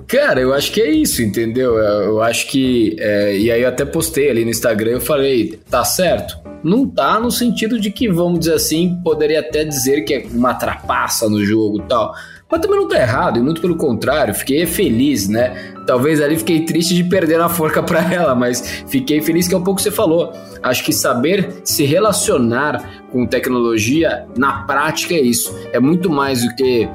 Cara, 0.06 0.40
eu 0.40 0.54
acho 0.54 0.72
que 0.72 0.80
é 0.80 0.90
isso, 0.90 1.22
entendeu? 1.22 1.76
Eu 1.76 2.22
acho 2.22 2.46
que. 2.48 2.96
É, 2.98 3.36
e 3.36 3.50
aí 3.50 3.62
eu 3.62 3.68
até 3.68 3.84
postei 3.84 4.30
ali 4.30 4.44
no 4.44 4.50
Instagram, 4.50 4.92
eu 4.92 5.00
falei, 5.00 5.60
tá 5.68 5.84
certo? 5.84 6.48
não 6.62 6.88
tá 6.88 7.20
no 7.20 7.30
sentido 7.30 7.80
de 7.80 7.90
que, 7.90 8.08
vamos 8.08 8.40
dizer 8.40 8.54
assim, 8.54 9.00
poderia 9.02 9.40
até 9.40 9.64
dizer 9.64 10.02
que 10.02 10.14
é 10.14 10.26
uma 10.32 10.54
trapaça 10.54 11.28
no 11.28 11.44
jogo 11.44 11.82
tal. 11.82 12.12
Mas 12.50 12.60
também 12.62 12.78
não 12.78 12.88
tá 12.88 12.98
errado, 12.98 13.38
e 13.38 13.42
muito 13.42 13.60
pelo 13.60 13.76
contrário, 13.76 14.34
fiquei 14.34 14.64
feliz, 14.64 15.28
né? 15.28 15.74
Talvez 15.86 16.20
ali 16.20 16.36
fiquei 16.38 16.64
triste 16.64 16.94
de 16.94 17.04
perder 17.04 17.40
a 17.40 17.48
forca 17.48 17.82
para 17.82 18.00
ela, 18.12 18.34
mas 18.34 18.82
fiquei 18.88 19.20
feliz 19.20 19.46
que 19.46 19.54
é 19.54 19.58
um 19.58 19.62
pouco 19.62 19.76
que 19.76 19.82
você 19.82 19.90
falou. 19.90 20.32
Acho 20.62 20.82
que 20.84 20.92
saber 20.92 21.60
se 21.62 21.84
relacionar 21.84 23.04
com 23.12 23.26
tecnologia 23.26 24.26
na 24.36 24.62
prática 24.62 25.14
é 25.14 25.20
isso. 25.20 25.54
É 25.72 25.78
muito 25.78 26.10
mais 26.10 26.42
do 26.42 26.54
que 26.54 26.88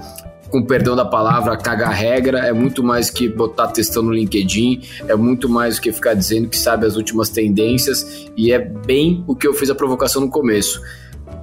com 0.49 0.61
perdão 0.61 0.95
da 0.95 1.03
palavra, 1.03 1.57
cagar 1.57 1.91
regra, 1.91 2.39
é 2.41 2.53
muito 2.53 2.83
mais 2.83 3.09
que 3.09 3.27
botar 3.27 3.69
testando 3.69 4.09
no 4.09 4.13
LinkedIn, 4.13 4.81
é 5.07 5.15
muito 5.15 5.49
mais 5.49 5.77
do 5.77 5.81
que 5.81 5.91
ficar 5.91 6.13
dizendo 6.13 6.47
que 6.47 6.55
sabe 6.55 6.85
as 6.85 6.95
últimas 6.95 7.29
tendências, 7.29 8.27
e 8.37 8.51
é 8.51 8.59
bem 8.59 9.23
o 9.25 9.35
que 9.35 9.47
eu 9.47 9.53
fiz 9.55 9.71
a 9.71 9.75
provocação 9.75 10.21
no 10.21 10.29
começo. 10.29 10.79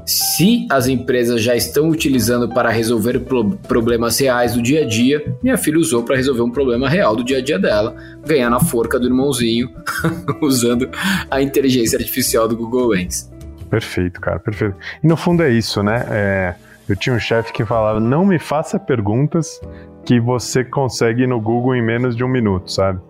Se 0.07 0.67
as 0.71 0.89
empresas 0.89 1.43
já 1.43 1.55
estão 1.55 1.89
utilizando 1.89 2.49
para 2.49 2.71
resolver 2.71 3.21
pro 3.21 3.51
problemas 3.69 4.19
reais 4.19 4.55
do 4.55 4.63
dia 4.63 4.83
a 4.83 4.87
dia, 4.87 5.37
minha 5.43 5.57
filha 5.57 5.79
usou 5.79 6.03
para 6.03 6.17
resolver 6.17 6.43
um 6.43 6.51
problema 6.51 6.89
real 6.89 7.15
do 7.15 7.23
dia 7.23 7.39
a 7.39 7.41
dia 7.41 7.59
dela, 7.59 7.95
ganhar 8.27 8.51
na 8.51 8.61
forca 8.61 8.99
do 8.99 9.07
irmãozinho 9.07 9.71
usando 10.43 10.89
a 11.31 11.41
inteligência 11.41 11.99
artificial 11.99 12.49
do 12.49 12.57
Google 12.57 12.89
Lens. 12.89 13.31
Perfeito, 13.69 14.21
cara, 14.21 14.41
perfeito. 14.41 14.77
E 15.03 15.07
no 15.07 15.17
fundo 15.17 15.43
é 15.43 15.51
isso, 15.51 15.83
né? 15.83 16.05
É 16.11 16.55
eu 16.91 16.97
tinha 16.97 17.15
um 17.15 17.21
chefe 17.21 17.53
que 17.53 17.65
falava: 17.65 18.01
não 18.01 18.27
me 18.27 18.37
faça 18.37 18.77
perguntas 18.77 19.61
que 20.05 20.19
você 20.19 20.65
consegue 20.65 21.25
no 21.25 21.41
Google 21.41 21.77
em 21.77 21.83
menos 21.83 22.17
de 22.17 22.25
um 22.25 22.29
minuto, 22.29 22.73
sabe? 22.73 23.01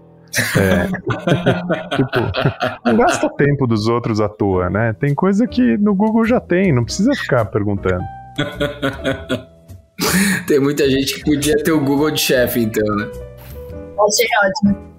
É, 0.57 0.87
tipo, 1.97 2.21
não 2.85 2.97
gasta 2.97 3.29
tempo 3.31 3.67
dos 3.67 3.89
outros 3.89 4.21
à 4.21 4.29
toa, 4.29 4.71
né? 4.71 4.93
Tem 4.93 5.15
coisa 5.15 5.47
que 5.47 5.77
no 5.79 5.95
Google 5.95 6.25
já 6.25 6.41
tem, 6.41 6.73
não 6.73 6.85
precisa 6.85 7.15
ficar 7.15 7.45
perguntando. 7.47 8.05
tem 10.47 10.61
muita 10.61 10.89
gente 10.89 11.15
que 11.15 11.25
podia 11.25 11.57
ter 11.63 11.73
o 11.73 11.81
Google 11.81 12.11
de 12.11 12.21
chefe, 12.21 12.61
então, 12.61 12.85
né? 12.97 13.11
Achei 14.07 14.27
ótimo. 14.45 14.91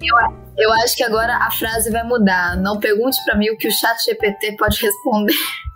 Eu, 0.00 0.16
eu 0.58 0.72
acho 0.84 0.96
que 0.96 1.02
agora 1.02 1.36
a 1.36 1.50
frase 1.50 1.90
vai 1.90 2.04
mudar. 2.04 2.56
Não 2.56 2.78
pergunte 2.78 3.16
para 3.24 3.36
mim 3.36 3.50
o 3.50 3.56
que 3.56 3.68
o 3.68 3.72
chat 3.72 3.96
GPT 4.04 4.56
pode 4.56 4.80
responder. 4.80 5.34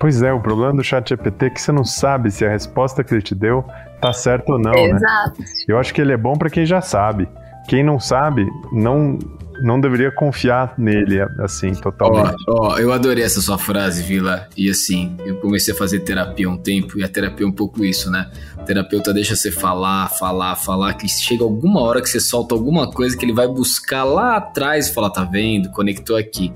Pois 0.00 0.20
é, 0.22 0.32
o 0.32 0.40
problema 0.40 0.74
do 0.74 0.82
chat 0.82 1.08
GPT 1.08 1.46
é 1.46 1.50
que 1.50 1.60
você 1.60 1.70
não 1.70 1.84
sabe 1.84 2.32
se 2.32 2.44
a 2.44 2.50
resposta 2.50 3.04
que 3.04 3.14
ele 3.14 3.22
te 3.22 3.32
deu 3.32 3.64
tá 4.00 4.12
certa 4.12 4.50
ou 4.50 4.58
não, 4.58 4.72
né? 4.72 4.88
Exato. 4.88 5.40
né? 5.40 5.46
Eu 5.68 5.78
acho 5.78 5.94
que 5.94 6.00
ele 6.00 6.12
é 6.12 6.16
bom 6.16 6.34
para 6.34 6.50
quem 6.50 6.66
já 6.66 6.80
sabe. 6.80 7.28
Quem 7.68 7.82
não 7.82 7.98
sabe, 7.98 8.46
não 8.72 9.18
não 9.62 9.80
deveria 9.80 10.10
confiar 10.10 10.74
nele 10.76 11.20
assim 11.38 11.72
totalmente. 11.72 12.34
Ó, 12.48 12.72
ó, 12.72 12.78
eu 12.78 12.92
adorei 12.92 13.22
essa 13.22 13.40
sua 13.40 13.56
frase, 13.56 14.02
Vila. 14.02 14.48
E 14.56 14.68
assim, 14.68 15.16
eu 15.24 15.36
comecei 15.36 15.72
a 15.72 15.76
fazer 15.76 16.00
terapia 16.00 16.50
um 16.50 16.56
tempo 16.56 16.98
e 16.98 17.04
a 17.04 17.08
terapia 17.08 17.46
é 17.46 17.48
um 17.48 17.52
pouco 17.52 17.84
isso, 17.84 18.10
né? 18.10 18.30
O 18.58 18.64
terapeuta 18.64 19.14
deixa 19.14 19.36
você 19.36 19.52
falar, 19.52 20.08
falar, 20.08 20.56
falar, 20.56 20.94
que 20.94 21.08
chega 21.08 21.44
alguma 21.44 21.80
hora 21.80 22.02
que 22.02 22.08
você 22.08 22.18
solta 22.18 22.54
alguma 22.54 22.90
coisa 22.90 23.16
que 23.16 23.24
ele 23.24 23.32
vai 23.32 23.46
buscar 23.46 24.02
lá 24.02 24.36
atrás 24.36 24.88
e 24.88 24.94
falar, 24.94 25.10
tá 25.10 25.22
vendo? 25.22 25.70
Conectou 25.70 26.16
aqui. 26.16 26.52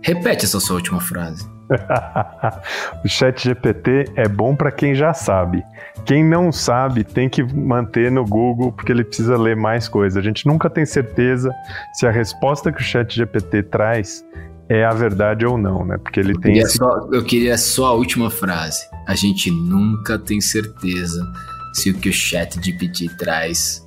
Repete 0.00 0.44
essa 0.44 0.58
sua 0.58 0.76
última 0.76 1.00
frase. 1.00 1.51
o 3.04 3.08
chat 3.08 3.42
GPT 3.42 4.12
é 4.16 4.28
bom 4.28 4.54
para 4.54 4.70
quem 4.70 4.94
já 4.94 5.12
sabe. 5.14 5.64
Quem 6.04 6.24
não 6.24 6.50
sabe 6.50 7.04
tem 7.04 7.28
que 7.28 7.42
manter 7.42 8.10
no 8.10 8.24
Google 8.24 8.72
porque 8.72 8.92
ele 8.92 9.04
precisa 9.04 9.36
ler 9.36 9.56
mais 9.56 9.88
coisas. 9.88 10.16
A 10.16 10.22
gente 10.22 10.46
nunca 10.46 10.68
tem 10.68 10.84
certeza 10.84 11.52
se 11.94 12.06
a 12.06 12.10
resposta 12.10 12.72
que 12.72 12.80
o 12.80 12.84
chat 12.84 13.14
GPT 13.14 13.64
traz 13.64 14.24
é 14.68 14.84
a 14.84 14.92
verdade 14.92 15.44
ou 15.44 15.58
não, 15.58 15.84
né? 15.84 15.98
Porque 15.98 16.20
ele 16.20 16.32
eu 16.32 16.40
tem. 16.40 16.52
Queria 16.52 16.66
esse... 16.66 16.78
só, 16.78 17.08
eu 17.12 17.24
queria 17.24 17.58
só 17.58 17.86
a 17.86 17.92
última 17.92 18.30
frase. 18.30 18.80
A 19.06 19.14
gente 19.14 19.50
nunca 19.50 20.18
tem 20.18 20.40
certeza 20.40 21.26
se 21.74 21.90
o 21.90 21.94
que 21.94 22.08
o 22.08 22.12
chat 22.12 22.58
GPT 22.62 23.16
traz 23.16 23.86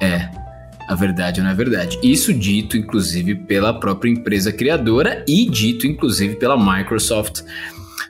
é 0.00 0.43
a 0.88 0.94
verdade 0.94 1.40
ou 1.40 1.44
não 1.44 1.52
é 1.52 1.54
verdade. 1.54 1.98
Isso 2.02 2.32
dito, 2.32 2.76
inclusive, 2.76 3.34
pela 3.34 3.78
própria 3.78 4.10
empresa 4.10 4.52
criadora 4.52 5.24
e 5.26 5.48
dito, 5.48 5.86
inclusive, 5.86 6.36
pela 6.36 6.56
Microsoft 6.56 7.42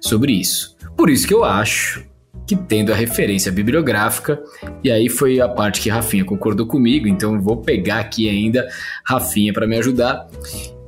sobre 0.01 0.33
isso. 0.33 0.77
Por 0.97 1.11
isso 1.11 1.27
que 1.27 1.35
eu 1.35 1.45
acho 1.45 2.05
que 2.47 2.55
tendo 2.55 2.93
a 2.93 2.97
referência 2.97 3.51
bibliográfica, 3.51 4.41
e 4.83 4.91
aí 4.91 5.09
foi 5.09 5.41
a 5.41 5.49
parte 5.49 5.81
que 5.81 5.89
Rafinha 5.89 6.25
concordou 6.25 6.67
comigo, 6.67 7.09
então 7.09 7.41
vou 7.41 7.57
pegar 7.57 8.01
aqui 8.01 8.29
ainda 8.29 8.69
Rafinha 9.07 9.53
para 9.53 9.67
me 9.67 9.79
ajudar. 9.79 10.29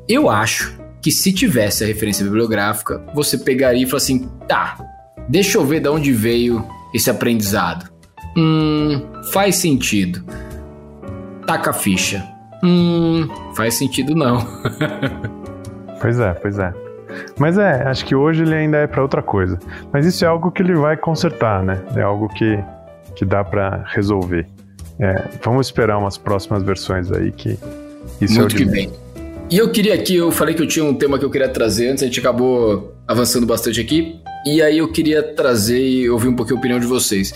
Eu 0.08 0.28
acho 0.28 0.78
que 1.00 1.10
se 1.10 1.32
tivesse 1.32 1.82
a 1.82 1.86
referência 1.86 2.24
bibliográfica, 2.24 3.04
você 3.14 3.38
pegaria 3.38 3.84
e 3.84 3.86
falaria 3.86 4.04
assim: 4.04 4.28
tá, 4.46 4.76
deixa 5.28 5.56
eu 5.56 5.64
ver 5.64 5.80
de 5.80 5.88
onde 5.88 6.12
veio 6.12 6.66
esse 6.92 7.08
aprendizado. 7.08 7.90
Hum, 8.36 9.00
faz 9.32 9.56
sentido 9.56 10.22
taca 11.46 11.70
a 11.70 11.72
ficha. 11.72 12.26
Hum, 12.62 13.28
faz 13.54 13.74
sentido 13.74 14.14
não. 14.14 14.38
pois 16.00 16.18
é, 16.18 16.32
pois 16.34 16.58
é. 16.58 16.72
Mas 17.38 17.58
é, 17.58 17.82
acho 17.84 18.04
que 18.04 18.14
hoje 18.14 18.42
ele 18.42 18.54
ainda 18.54 18.78
é 18.78 18.86
para 18.86 19.02
outra 19.02 19.22
coisa. 19.22 19.58
Mas 19.92 20.06
isso 20.06 20.24
é 20.24 20.28
algo 20.28 20.50
que 20.50 20.62
ele 20.62 20.74
vai 20.74 20.96
consertar, 20.96 21.62
né? 21.62 21.80
É 21.94 22.02
algo 22.02 22.28
que, 22.28 22.58
que 23.14 23.24
dá 23.24 23.44
para 23.44 23.84
resolver. 23.86 24.46
É, 24.98 25.24
vamos 25.42 25.66
esperar 25.66 25.98
umas 25.98 26.16
próximas 26.16 26.62
versões 26.62 27.12
aí 27.12 27.30
que 27.30 27.58
isso 28.20 28.40
Muito 28.40 28.56
é 28.56 28.56
o 28.56 28.58
que 28.58 28.64
bem. 28.64 28.92
E 29.48 29.58
eu 29.58 29.70
queria 29.70 29.94
aqui, 29.94 30.16
eu 30.16 30.32
falei 30.32 30.54
que 30.54 30.62
eu 30.62 30.66
tinha 30.66 30.84
um 30.84 30.94
tema 30.94 31.18
que 31.18 31.24
eu 31.24 31.30
queria 31.30 31.48
trazer 31.48 31.88
antes, 31.88 32.02
a 32.02 32.06
gente 32.06 32.18
acabou 32.18 32.94
avançando 33.06 33.46
bastante 33.46 33.80
aqui. 33.80 34.20
E 34.44 34.60
aí 34.60 34.78
eu 34.78 34.90
queria 34.90 35.22
trazer 35.22 35.80
e 35.80 36.10
ouvir 36.10 36.28
um 36.28 36.34
pouquinho 36.34 36.56
a 36.56 36.58
opinião 36.58 36.80
de 36.80 36.86
vocês. 36.86 37.32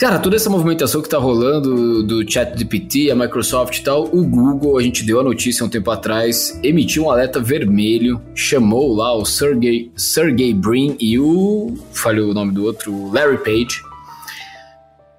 Cara, 0.00 0.18
toda 0.18 0.34
essa 0.34 0.48
movimentação 0.48 1.02
que 1.02 1.10
tá 1.10 1.18
rolando 1.18 2.02
do 2.02 2.26
chat 2.26 2.58
GPT, 2.58 3.10
a 3.10 3.14
Microsoft 3.14 3.76
e 3.76 3.82
tal, 3.82 4.04
o 4.04 4.24
Google, 4.24 4.78
a 4.78 4.82
gente 4.82 5.04
deu 5.04 5.20
a 5.20 5.22
notícia 5.22 5.62
um 5.62 5.68
tempo 5.68 5.90
atrás, 5.90 6.58
emitiu 6.62 7.04
um 7.04 7.10
alerta 7.10 7.38
vermelho, 7.38 8.18
chamou 8.34 8.96
lá 8.96 9.14
o 9.14 9.26
Sergey, 9.26 9.92
Sergey 9.94 10.54
Brin 10.54 10.96
e 10.98 11.18
o... 11.18 11.74
falhou 11.92 12.30
o 12.30 12.32
nome 12.32 12.50
do 12.50 12.64
outro, 12.64 13.12
Larry 13.12 13.44
Page, 13.44 13.82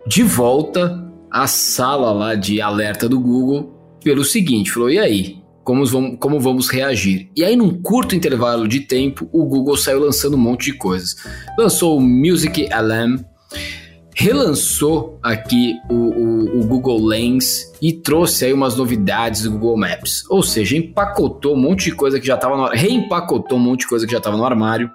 de 0.07 0.23
volta 0.23 1.07
à 1.29 1.45
sala 1.45 2.11
lá 2.11 2.33
de 2.33 2.59
alerta 2.59 3.07
do 3.07 3.19
Google 3.19 3.71
pelo 4.03 4.25
seguinte, 4.25 4.71
falou, 4.71 4.89
e 4.89 4.97
aí? 4.97 5.37
Como 5.63 5.85
vamos, 5.85 6.17
como 6.19 6.39
vamos 6.39 6.69
reagir? 6.69 7.29
E 7.35 7.43
aí, 7.43 7.55
num 7.55 7.79
curto 7.83 8.15
intervalo 8.15 8.67
de 8.67 8.79
tempo, 8.79 9.29
o 9.31 9.45
Google 9.45 9.77
saiu 9.77 9.99
lançando 9.99 10.33
um 10.33 10.39
monte 10.39 10.71
de 10.71 10.73
coisas. 10.79 11.15
Lançou 11.55 11.99
o 11.99 12.01
Music 12.01 12.67
LM, 12.73 13.23
relançou 14.15 15.19
aqui 15.23 15.75
o, 15.89 15.93
o, 15.93 16.59
o, 16.59 16.67
Google 16.67 17.03
Lens 17.05 17.71
e 17.81 17.93
trouxe 17.93 18.45
aí 18.45 18.53
umas 18.53 18.75
novidades 18.75 19.43
do 19.43 19.51
Google 19.51 19.77
Maps. 19.77 20.23
Ou 20.29 20.43
seja, 20.43 20.77
empacotou 20.77 21.55
um 21.55 21.59
monte 21.59 21.85
de 21.85 21.95
coisa 21.95 22.19
que 22.19 22.27
já 22.27 22.35
estava 22.35 22.57
no 22.57 22.67
reempacotou 22.67 23.57
um 23.57 23.61
monte 23.61 23.81
de 23.81 23.87
coisa 23.87 24.05
que 24.05 24.11
já 24.11 24.17
estava 24.17 24.37
no 24.37 24.45
armário 24.45 24.91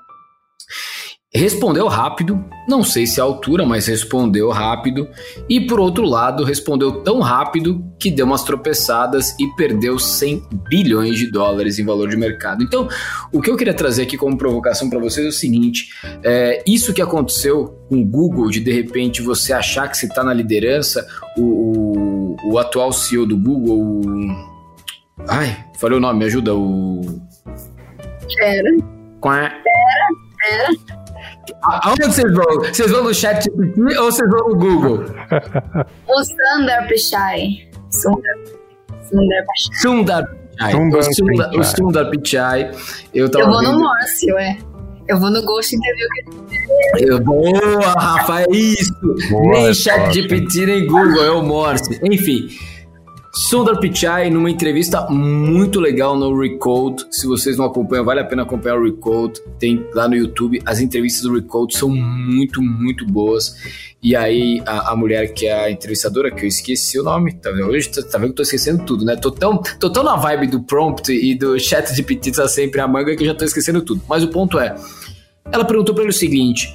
Respondeu 1.37 1.87
rápido, 1.87 2.43
não 2.67 2.83
sei 2.83 3.07
se 3.07 3.21
a 3.21 3.25
altura, 3.25 3.67
mas 3.67 3.87
respondeu 3.87 4.49
rápido. 4.51 5.07
E 5.47 5.61
por 5.61 5.79
outro 5.79 6.07
lado, 6.07 6.45
respondeu 6.45 7.03
tão 7.03 7.21
rápido 7.21 7.85
que 7.99 8.11
deu 8.11 8.25
umas 8.25 8.43
tropeçadas 8.43 9.39
e 9.39 9.47
perdeu 9.55 9.99
100 9.99 10.43
bilhões 10.71 11.19
de 11.19 11.31
dólares 11.31 11.79
em 11.79 11.85
valor 11.85 12.09
de 12.09 12.17
mercado. 12.17 12.63
Então, 12.63 12.89
o 13.31 13.43
que 13.43 13.51
eu 13.51 13.57
queria 13.57 13.75
trazer 13.75 14.05
aqui 14.05 14.17
como 14.17 14.39
provocação 14.39 14.89
para 14.89 14.99
vocês 14.99 15.27
é 15.27 15.29
o 15.29 15.33
seguinte: 15.33 15.91
é, 16.25 16.65
isso 16.67 16.95
que 16.95 17.03
aconteceu 17.03 17.67
com 17.87 18.01
o 18.01 18.07
Google, 18.07 18.49
de 18.49 18.61
de 18.61 18.73
repente 18.73 19.21
você 19.21 19.53
achar 19.53 19.91
que 19.91 19.99
você 19.99 20.07
está 20.07 20.25
na 20.25 20.33
liderança, 20.33 21.07
o, 21.37 21.43
o, 21.43 22.37
o, 22.51 22.59
atual 22.59 22.91
CEO 22.93 23.27
do 23.27 23.37
Google, 23.37 23.79
o... 23.79 24.03
ai, 25.29 25.67
falei 25.79 25.99
o 25.99 26.01
nome, 26.01 26.21
me 26.21 26.25
ajuda, 26.25 26.55
o. 26.55 27.03
Era. 28.41 28.71
Era, 29.29 30.65
era. 30.65 30.96
Aonde 31.63 32.05
vocês 32.05 32.33
vão? 32.33 32.59
Vocês 32.61 32.91
vão 32.91 33.05
no 33.05 33.15
chat 33.15 33.45
GPT 33.45 33.99
ou 33.99 34.13
vocês 34.13 34.31
vão 34.31 34.49
no 34.49 34.57
Google? 34.57 35.05
O 36.09 36.25
Sundar 36.25 36.87
Pichai. 36.89 37.69
Sundar, 37.91 38.35
Sundar 39.03 39.45
Pichai. 39.47 39.81
Sundar 39.81 40.29
Pichai. 40.29 41.59
O 41.59 41.65
Sundar, 41.65 42.11
Pichai. 42.11 42.71
Eu, 43.13 43.29
eu 43.33 43.51
vou 43.51 43.63
no 43.63 43.79
Morse, 43.79 44.33
ué. 44.33 44.59
Eu 45.09 45.21
vou 45.21 45.31
no 45.31 45.45
Ghost 45.45 45.77
Interview. 45.77 46.09
Eu, 46.99 47.21
boa, 47.21 47.93
Rafa, 47.97 48.43
é 48.43 48.47
isso. 48.51 48.93
Boa, 49.31 49.53
nem 49.53 49.75
chat 49.75 50.13
GPT, 50.13 50.67
nem 50.67 50.87
Google, 50.87 51.23
é 51.23 51.31
o 51.31 51.43
Morse. 51.43 52.01
Enfim, 52.03 52.49
Sundar 53.39 53.79
Pichai 53.79 54.31
numa 54.31 54.51
entrevista 54.51 55.07
muito 55.11 55.79
legal 55.79 56.19
no 56.19 56.41
Recode. 56.41 57.05
Se 57.11 57.27
vocês 57.27 57.59
não 57.59 57.67
acompanham, 57.67 58.03
vale 58.03 58.21
a 58.21 58.25
pena 58.25 58.45
acompanhar 58.45 58.79
o 58.79 58.85
Recode. 58.85 59.43
Tem 59.59 59.87
lá 59.93 60.09
no 60.09 60.17
YouTube. 60.17 60.63
As 60.65 60.81
entrevistas 60.81 61.23
do 61.25 61.35
Recode 61.35 61.77
são 61.77 61.91
muito, 61.91 62.63
muito 62.63 63.05
boas. 63.05 63.55
E 64.03 64.17
aí 64.17 64.63
a, 64.65 64.93
a, 64.93 64.97
mulher 64.97 65.35
que 65.35 65.47
é 65.47 65.53
a 65.53 65.71
entrevistadora, 65.71 66.31
que 66.31 66.45
eu 66.45 66.49
esqueci 66.49 66.99
o 66.99 67.03
nome, 67.03 67.35
tá 67.35 67.51
vendo? 67.51 67.67
Hoje 67.67 67.91
tá, 67.91 68.03
tá 68.03 68.17
vendo 68.17 68.29
que 68.29 68.33
eu 68.33 68.37
tô 68.37 68.43
esquecendo 68.43 68.83
tudo, 68.87 69.05
né? 69.05 69.17
Tô 69.17 69.31
tão, 69.31 69.61
tô 69.79 69.91
tão 69.91 70.03
na 70.03 70.17
vibe 70.17 70.47
do 70.47 70.63
prompt 70.63 71.13
e 71.13 71.35
do 71.35 71.61
chat 71.61 71.95
de 71.95 72.03
petita 72.03 72.49
sempre 72.49 72.81
a 72.81 72.89
manga 72.89 73.15
que 73.15 73.23
eu 73.23 73.27
já 73.27 73.35
tô 73.35 73.45
esquecendo 73.45 73.83
tudo. 73.83 74.01
Mas 74.09 74.25
o 74.25 74.29
ponto 74.29 74.59
é, 74.59 74.75
ela 75.53 75.67
perguntou 75.67 75.95
para 75.95 76.05
ele 76.05 76.11
o 76.11 76.15
seguinte: 76.15 76.75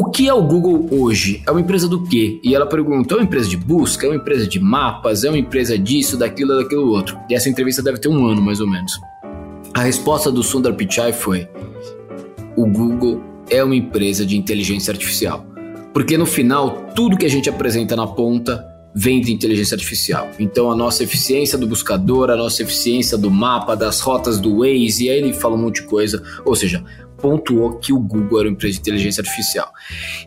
o 0.00 0.10
que 0.10 0.26
é 0.26 0.32
o 0.32 0.42
Google 0.42 0.88
hoje? 0.90 1.42
É 1.46 1.50
uma 1.50 1.60
empresa 1.60 1.86
do 1.86 2.02
quê? 2.04 2.40
E 2.42 2.54
ela 2.54 2.64
perguntou: 2.64 3.18
é 3.18 3.20
uma 3.20 3.26
empresa 3.26 3.50
de 3.50 3.56
busca? 3.58 4.06
É 4.06 4.08
uma 4.08 4.16
empresa 4.16 4.46
de 4.46 4.58
mapas? 4.58 5.24
É 5.24 5.28
uma 5.28 5.36
empresa 5.36 5.78
disso, 5.78 6.16
daquilo, 6.16 6.56
daquilo 6.56 6.88
outro? 6.88 7.18
E 7.28 7.34
essa 7.34 7.50
entrevista 7.50 7.82
deve 7.82 7.98
ter 7.98 8.08
um 8.08 8.26
ano 8.26 8.40
mais 8.40 8.60
ou 8.60 8.66
menos. 8.66 8.98
A 9.74 9.82
resposta 9.82 10.32
do 10.32 10.42
Sundar 10.42 10.72
Pichai 10.72 11.12
foi: 11.12 11.46
o 12.56 12.64
Google 12.64 13.22
é 13.50 13.62
uma 13.62 13.76
empresa 13.76 14.24
de 14.24 14.38
inteligência 14.38 14.90
artificial. 14.90 15.44
Porque 15.92 16.16
no 16.16 16.24
final, 16.24 16.86
tudo 16.94 17.18
que 17.18 17.26
a 17.26 17.30
gente 17.30 17.50
apresenta 17.50 17.94
na 17.94 18.06
ponta 18.06 18.64
vem 18.94 19.20
de 19.20 19.32
inteligência 19.32 19.74
artificial. 19.74 20.30
Então 20.38 20.70
a 20.70 20.74
nossa 20.74 21.04
eficiência 21.04 21.58
do 21.58 21.66
buscador, 21.66 22.30
a 22.30 22.36
nossa 22.36 22.62
eficiência 22.62 23.18
do 23.18 23.30
mapa, 23.30 23.76
das 23.76 24.00
rotas 24.00 24.40
do 24.40 24.60
Waze, 24.60 25.04
e 25.04 25.10
aí 25.10 25.18
ele 25.18 25.32
fala 25.34 25.56
um 25.56 25.58
monte 25.58 25.82
de 25.82 25.88
coisa. 25.88 26.22
Ou 26.44 26.56
seja, 26.56 26.82
pontuou 27.20 27.74
que 27.74 27.92
o 27.92 27.98
Google 27.98 28.40
era 28.40 28.48
uma 28.48 28.52
empresa 28.52 28.74
de 28.74 28.80
inteligência 28.80 29.20
artificial. 29.20 29.70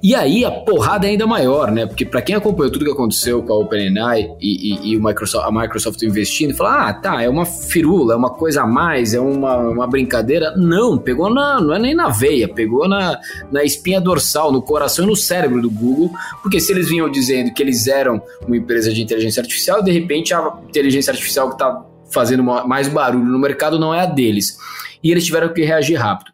E 0.01 0.15
aí 0.15 0.45
a 0.45 0.51
porrada 0.51 1.07
é 1.07 1.11
ainda 1.11 1.25
maior, 1.25 1.71
né? 1.71 1.85
Porque 1.85 2.05
para 2.05 2.21
quem 2.21 2.35
acompanhou 2.35 2.71
tudo 2.71 2.85
que 2.85 2.91
aconteceu 2.91 3.41
com 3.43 3.53
a 3.53 3.57
OpenAI 3.57 4.29
e, 4.39 4.73
e, 4.73 4.91
e, 4.91 4.97
o 4.97 5.03
Microsoft, 5.03 5.47
a 5.47 5.51
Microsoft 5.51 6.01
investindo, 6.03 6.55
fala, 6.55 6.89
ah, 6.89 6.93
tá, 6.93 7.21
é 7.21 7.29
uma 7.29 7.45
firula, 7.45 8.13
é 8.13 8.17
uma 8.17 8.29
coisa 8.29 8.63
a 8.63 8.67
mais, 8.67 9.13
é 9.13 9.19
uma, 9.19 9.57
uma 9.57 9.87
brincadeira. 9.87 10.53
Não, 10.55 10.97
pegou 10.97 11.33
na, 11.33 11.59
não 11.59 11.73
é 11.73 11.79
nem 11.79 11.95
na 11.95 12.09
veia, 12.09 12.47
pegou 12.47 12.87
na, 12.87 13.19
na 13.51 13.63
espinha 13.63 13.99
dorsal, 13.99 14.51
no 14.51 14.61
coração 14.61 15.05
e 15.05 15.07
no 15.07 15.15
cérebro 15.15 15.61
do 15.61 15.69
Google, 15.69 16.11
porque 16.41 16.59
se 16.59 16.71
eles 16.71 16.89
vinham 16.89 17.09
dizendo 17.09 17.53
que 17.53 17.61
eles 17.61 17.87
eram 17.87 18.21
uma 18.45 18.57
empresa 18.57 18.93
de 18.93 19.01
inteligência 19.01 19.41
artificial, 19.41 19.81
de 19.81 19.91
repente 19.91 20.33
a 20.33 20.53
inteligência 20.67 21.11
artificial 21.11 21.47
que 21.49 21.55
está 21.55 21.83
fazendo 22.11 22.43
mais 22.43 22.87
barulho 22.87 23.25
no 23.25 23.39
mercado 23.39 23.79
não 23.79 23.93
é 23.93 24.01
a 24.01 24.05
deles 24.05 24.57
e 25.03 25.11
eles 25.11 25.25
tiveram 25.25 25.53
que 25.53 25.63
reagir 25.63 25.95
rápido. 25.95 26.31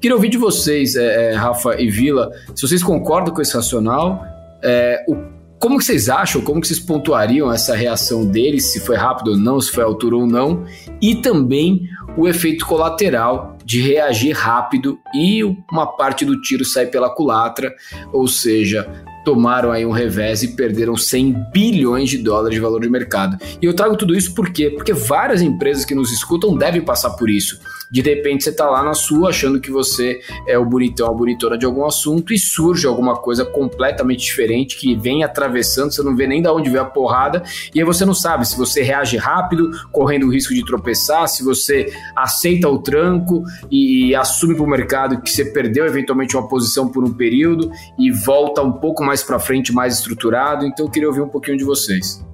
Queria 0.00 0.14
ouvir 0.14 0.28
de 0.28 0.38
vocês, 0.38 0.94
é, 0.94 1.32
é, 1.32 1.34
Rafa 1.34 1.80
e 1.80 1.90
Vila, 1.90 2.30
se 2.54 2.66
vocês 2.66 2.82
concordam 2.82 3.34
com 3.34 3.42
esse 3.42 3.54
racional, 3.54 4.24
é, 4.62 5.04
o, 5.08 5.16
como 5.58 5.78
que 5.78 5.84
vocês 5.84 6.08
acham, 6.08 6.40
como 6.40 6.60
que 6.60 6.66
vocês 6.66 6.80
pontuariam 6.80 7.52
essa 7.52 7.74
reação 7.74 8.26
deles, 8.26 8.72
se 8.72 8.80
foi 8.80 8.96
rápido 8.96 9.32
ou 9.32 9.36
não, 9.36 9.60
se 9.60 9.70
foi 9.70 9.84
altura 9.84 10.16
ou 10.16 10.26
não, 10.26 10.64
e 11.00 11.16
também 11.16 11.88
o 12.16 12.28
efeito 12.28 12.66
colateral 12.66 13.56
de 13.64 13.80
reagir 13.80 14.32
rápido 14.32 14.98
e 15.14 15.42
uma 15.70 15.86
parte 15.96 16.24
do 16.24 16.40
tiro 16.40 16.64
sai 16.64 16.86
pela 16.86 17.14
culatra, 17.14 17.72
ou 18.12 18.26
seja, 18.26 18.90
tomaram 19.24 19.70
aí 19.70 19.86
um 19.86 19.92
revés 19.92 20.42
e 20.42 20.48
perderam 20.48 20.96
100 20.96 21.50
bilhões 21.52 22.10
de 22.10 22.18
dólares 22.18 22.54
de 22.54 22.60
valor 22.60 22.80
de 22.80 22.90
mercado. 22.90 23.36
E 23.60 23.64
eu 23.64 23.74
trago 23.74 23.96
tudo 23.96 24.16
isso 24.16 24.34
por 24.34 24.50
quê? 24.50 24.70
Porque 24.70 24.92
várias 24.92 25.40
empresas 25.40 25.84
que 25.84 25.94
nos 25.94 26.10
escutam 26.12 26.56
devem 26.56 26.82
passar 26.82 27.10
por 27.10 27.30
isso. 27.30 27.60
De 27.92 28.00
repente 28.00 28.44
você 28.44 28.52
tá 28.52 28.68
lá 28.70 28.82
na 28.82 28.94
sua 28.94 29.28
achando 29.28 29.60
que 29.60 29.70
você 29.70 30.18
é 30.46 30.56
o 30.56 30.64
bonitão, 30.64 31.08
a 31.08 31.12
bonitona 31.12 31.58
de 31.58 31.66
algum 31.66 31.84
assunto 31.84 32.32
e 32.32 32.38
surge 32.38 32.86
alguma 32.86 33.16
coisa 33.16 33.44
completamente 33.44 34.24
diferente 34.24 34.78
que 34.78 34.96
vem 34.96 35.22
atravessando, 35.22 35.92
você 35.92 36.02
não 36.02 36.16
vê 36.16 36.26
nem 36.26 36.40
da 36.40 36.52
onde 36.52 36.70
veio 36.70 36.82
a 36.82 36.86
porrada 36.86 37.42
e 37.74 37.78
aí 37.78 37.84
você 37.84 38.06
não 38.06 38.14
sabe 38.14 38.48
se 38.48 38.56
você 38.56 38.82
reage 38.82 39.18
rápido, 39.18 39.70
correndo 39.92 40.26
o 40.26 40.32
risco 40.32 40.54
de 40.54 40.64
tropeçar, 40.64 41.28
se 41.28 41.44
você 41.44 41.92
aceita 42.16 42.68
o 42.68 42.78
tranco 42.78 43.44
e 43.70 44.14
assume 44.14 44.54
para 44.54 44.64
o 44.64 44.68
mercado 44.68 45.20
que 45.20 45.30
você 45.30 45.44
perdeu 45.44 45.84
eventualmente 45.84 46.36
uma 46.36 46.48
posição 46.48 46.88
por 46.88 47.04
um 47.04 47.12
período 47.12 47.70
e 47.98 48.10
volta 48.10 48.62
um 48.62 48.72
pouco 48.72 49.04
mais 49.04 49.22
para 49.22 49.38
frente, 49.38 49.72
mais 49.72 49.98
estruturado. 49.98 50.64
Então 50.64 50.86
eu 50.86 50.90
queria 50.90 51.08
ouvir 51.08 51.20
um 51.20 51.28
pouquinho 51.28 51.58
de 51.58 51.64
vocês. 51.64 52.24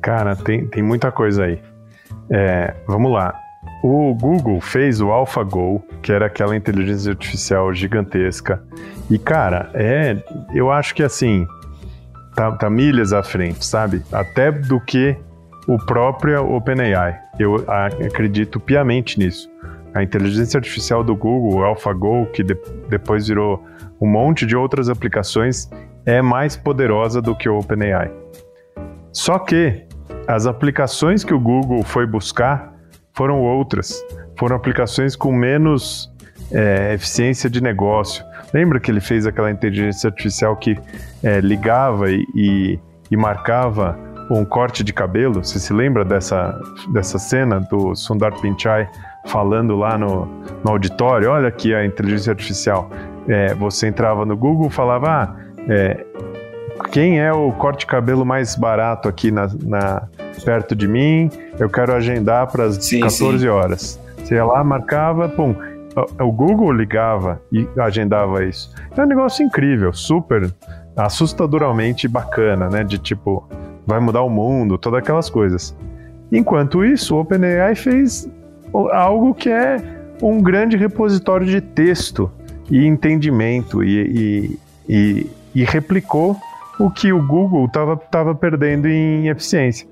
Cara, 0.00 0.36
tem, 0.36 0.66
tem 0.66 0.82
muita 0.82 1.10
coisa 1.10 1.44
aí. 1.44 1.60
É, 2.30 2.74
vamos 2.86 3.12
lá. 3.12 3.41
O 3.82 4.14
Google 4.14 4.60
fez 4.60 5.00
o 5.00 5.10
AlphaGo, 5.10 5.82
que 6.02 6.12
era 6.12 6.26
aquela 6.26 6.56
inteligência 6.56 7.10
artificial 7.10 7.72
gigantesca. 7.74 8.62
E, 9.10 9.18
cara, 9.18 9.70
é. 9.74 10.22
Eu 10.54 10.70
acho 10.70 10.94
que 10.94 11.02
assim. 11.02 11.46
Tá, 12.34 12.50
tá 12.52 12.70
milhas 12.70 13.12
à 13.12 13.22
frente, 13.22 13.64
sabe? 13.66 14.02
Até 14.10 14.50
do 14.50 14.80
que 14.80 15.16
o 15.68 15.76
próprio 15.76 16.50
OpenAI. 16.50 17.18
Eu 17.38 17.64
acredito 17.68 18.58
piamente 18.58 19.18
nisso. 19.18 19.50
A 19.94 20.02
inteligência 20.02 20.56
artificial 20.56 21.04
do 21.04 21.14
Google, 21.14 21.60
o 21.60 21.64
AlphaGo, 21.64 22.26
que 22.32 22.42
de, 22.42 22.56
depois 22.88 23.28
virou 23.28 23.62
um 24.00 24.06
monte 24.06 24.46
de 24.46 24.56
outras 24.56 24.88
aplicações, 24.88 25.70
é 26.06 26.22
mais 26.22 26.56
poderosa 26.56 27.20
do 27.20 27.36
que 27.36 27.48
o 27.48 27.58
OpenAI. 27.58 28.10
Só 29.12 29.38
que 29.38 29.84
as 30.26 30.46
aplicações 30.46 31.24
que 31.24 31.34
o 31.34 31.40
Google 31.40 31.82
foi 31.82 32.06
buscar 32.06 32.71
foram 33.12 33.40
outras. 33.40 34.04
Foram 34.38 34.56
aplicações 34.56 35.14
com 35.14 35.32
menos 35.32 36.10
é, 36.50 36.94
eficiência 36.94 37.48
de 37.48 37.62
negócio. 37.62 38.24
Lembra 38.52 38.78
que 38.78 38.90
ele 38.90 39.00
fez 39.00 39.26
aquela 39.26 39.50
inteligência 39.50 40.08
artificial 40.08 40.56
que 40.56 40.78
é, 41.22 41.40
ligava 41.40 42.10
e, 42.10 42.24
e, 42.34 42.78
e, 43.10 43.16
marcava 43.16 43.98
um 44.30 44.44
corte 44.44 44.84
de 44.84 44.92
cabelo? 44.92 45.42
Você 45.42 45.58
se 45.58 45.72
lembra 45.72 46.04
dessa, 46.04 46.58
dessa 46.92 47.18
cena 47.18 47.60
do 47.60 47.94
Sundar 47.94 48.38
Pichai 48.40 48.88
falando 49.26 49.76
lá 49.76 49.96
no, 49.96 50.26
no 50.64 50.70
auditório? 50.70 51.30
Olha 51.30 51.48
aqui 51.48 51.74
a 51.74 51.84
inteligência 51.84 52.30
artificial. 52.30 52.90
É, 53.28 53.54
você 53.54 53.86
entrava 53.86 54.26
no 54.26 54.36
Google 54.36 54.68
falava, 54.68 55.08
ah, 55.08 55.36
é, 55.68 56.04
quem 56.90 57.20
é 57.20 57.32
o 57.32 57.52
corte 57.52 57.80
de 57.80 57.86
cabelo 57.86 58.24
mais 58.24 58.56
barato 58.56 59.08
aqui 59.08 59.30
na, 59.30 59.48
na 59.62 60.08
perto 60.44 60.74
de 60.74 60.86
mim? 60.88 61.30
Eu 61.58 61.68
quero 61.68 61.92
agendar 61.92 62.50
para 62.50 62.64
as 62.64 62.76
14 62.76 63.38
sim. 63.38 63.48
horas. 63.48 64.00
Você 64.18 64.34
ia 64.34 64.44
lá, 64.44 64.62
marcava, 64.62 65.28
pum. 65.28 65.54
O 66.20 66.32
Google 66.32 66.72
ligava 66.72 67.40
e 67.52 67.68
agendava 67.78 68.44
isso. 68.44 68.72
É 68.96 69.02
um 69.02 69.06
negócio 69.06 69.44
incrível, 69.44 69.92
super 69.92 70.52
assustadoramente 70.96 72.08
bacana, 72.08 72.68
né? 72.68 72.82
De 72.82 72.98
tipo, 72.98 73.46
vai 73.86 74.00
mudar 74.00 74.22
o 74.22 74.30
mundo, 74.30 74.78
todas 74.78 75.00
aquelas 75.00 75.28
coisas. 75.28 75.76
Enquanto 76.30 76.84
isso, 76.84 77.14
o 77.14 77.20
OpenAI 77.20 77.74
fez 77.74 78.28
algo 78.92 79.34
que 79.34 79.50
é 79.50 79.76
um 80.22 80.40
grande 80.40 80.76
repositório 80.76 81.46
de 81.46 81.60
texto 81.60 82.30
e 82.70 82.86
entendimento 82.86 83.84
e, 83.84 83.98
e, 83.98 84.58
e, 84.88 85.26
e 85.54 85.64
replicou 85.64 86.36
o 86.78 86.90
que 86.90 87.12
o 87.12 87.22
Google 87.22 87.66
estava 87.66 88.34
perdendo 88.34 88.88
em 88.88 89.28
eficiência. 89.28 89.86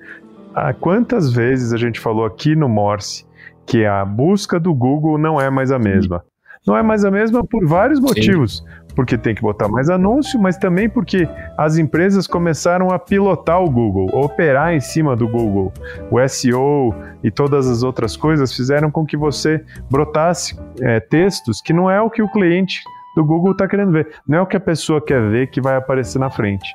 Ah, 0.55 0.73
quantas 0.75 1.33
vezes 1.33 1.73
a 1.73 1.77
gente 1.77 2.01
falou 2.01 2.25
aqui 2.25 2.57
no 2.57 2.69
Morse 2.69 3.25
que 3.65 3.85
a 3.85 4.05
busca 4.05 4.59
do 4.59 4.75
Google 4.75 5.17
não 5.17 5.41
é 5.41 5.49
mais 5.49 5.71
a 5.71 5.79
mesma? 5.79 6.25
Não 6.67 6.77
é 6.77 6.83
mais 6.83 7.05
a 7.05 7.11
mesma 7.11 7.45
por 7.45 7.67
vários 7.67 8.01
motivos. 8.01 8.59
Sim. 8.59 8.81
Porque 8.95 9.17
tem 9.17 9.35
que 9.35 9.41
botar 9.41 9.69
mais 9.69 9.89
anúncio, 9.89 10.39
mas 10.41 10.57
também 10.59 10.89
porque 10.89 11.29
as 11.57 11.79
empresas 11.79 12.27
começaram 12.27 12.91
a 12.91 12.99
pilotar 12.99 13.63
o 13.63 13.71
Google, 13.71 14.11
operar 14.13 14.75
em 14.75 14.81
cima 14.81 15.15
do 15.15 15.29
Google. 15.29 15.73
O 16.11 16.29
SEO 16.29 16.93
e 17.23 17.31
todas 17.31 17.69
as 17.69 17.85
outras 17.85 18.17
coisas 18.17 18.53
fizeram 18.53 18.91
com 18.91 19.07
que 19.07 19.17
você 19.17 19.65
brotasse 19.89 20.59
é, 20.81 20.99
textos 20.99 21.63
que 21.63 21.73
não 21.73 21.89
é 21.89 22.01
o 22.01 22.11
que 22.11 22.21
o 22.21 22.29
cliente 22.29 22.83
do 23.15 23.25
Google 23.25 23.53
está 23.53 23.69
querendo 23.69 23.93
ver. 23.93 24.09
Não 24.27 24.39
é 24.39 24.43
o 24.43 24.47
que 24.47 24.57
a 24.57 24.61
pessoa 24.61 25.01
quer 25.01 25.23
ver 25.31 25.47
que 25.47 25.61
vai 25.61 25.77
aparecer 25.77 26.19
na 26.19 26.29
frente. 26.29 26.75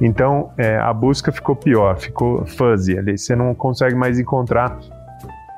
Então 0.00 0.52
é, 0.56 0.76
a 0.76 0.92
busca 0.92 1.30
ficou 1.30 1.54
pior, 1.54 1.98
ficou 1.98 2.44
fuzzy 2.46 2.98
ali. 2.98 3.16
Você 3.16 3.36
não 3.36 3.54
consegue 3.54 3.94
mais 3.94 4.18
encontrar 4.18 4.78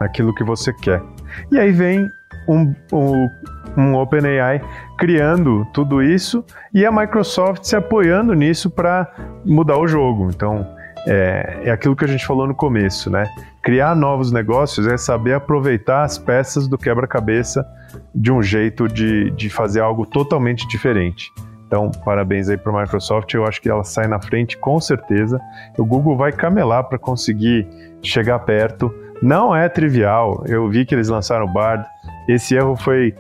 aquilo 0.01 0.35
que 0.35 0.45
você 0.45 0.73
quer. 0.73 1.03
E 1.51 1.59
aí 1.59 1.73
vem 1.73 2.09
um, 2.49 2.75
um, 2.93 3.29
um 3.77 3.95
OpenAI 3.95 4.61
criando 4.99 5.67
tudo 5.73 6.03
isso 6.03 6.45
e 6.73 6.85
a 6.85 6.93
Microsoft 6.93 7.65
se 7.65 7.77
apoiando 7.77 8.35
nisso 8.35 8.71
para 8.71 9.11
mudar 9.45 9.79
o 9.79 9.87
jogo. 9.87 10.29
Então 10.29 10.67
é, 11.07 11.61
é 11.65 11.71
aquilo 11.71 11.95
que 11.95 12.05
a 12.05 12.09
gente 12.09 12.27
falou 12.27 12.47
no 12.47 12.55
começo, 12.55 13.11
né? 13.11 13.25
Criar 13.63 13.95
novos 13.95 14.33
negócios 14.33 14.87
é 14.87 14.97
saber 14.97 15.35
aproveitar 15.35 16.03
as 16.03 16.19
peças 16.19 16.69
do 16.69 16.79
quebra-cabeça 16.79 17.67
de 18.15 18.31
um 18.33 18.43
jeito 18.43 18.89
de, 18.89 19.31
de 19.31 19.51
fazer 19.51 19.81
algo 19.81 20.07
totalmente 20.07 20.67
diferente. 20.69 21.31
Então, 21.67 21.91
parabéns 22.05 22.49
aí 22.49 22.57
para 22.57 22.73
a 22.73 22.83
Microsoft. 22.83 23.33
Eu 23.35 23.45
acho 23.45 23.61
que 23.61 23.69
ela 23.69 23.85
sai 23.85 24.07
na 24.07 24.21
frente 24.21 24.57
com 24.57 24.81
certeza. 24.81 25.41
O 25.79 25.85
Google 25.85 26.17
vai 26.17 26.33
camelar 26.33 26.85
para 26.85 26.99
conseguir 26.99 27.67
chegar 28.03 28.39
perto. 28.41 28.95
Não 29.23 29.55
é 29.55 29.69
trivial. 29.69 30.45
Eu 30.47 30.69
vi 30.69 30.85
que 30.85 30.95
eles 30.95 31.09
lançaram 31.09 31.47
o 31.47 31.53
Bard. 31.53 31.85
Esse 32.29 32.55
erro 32.55 32.77
foi 32.77 33.15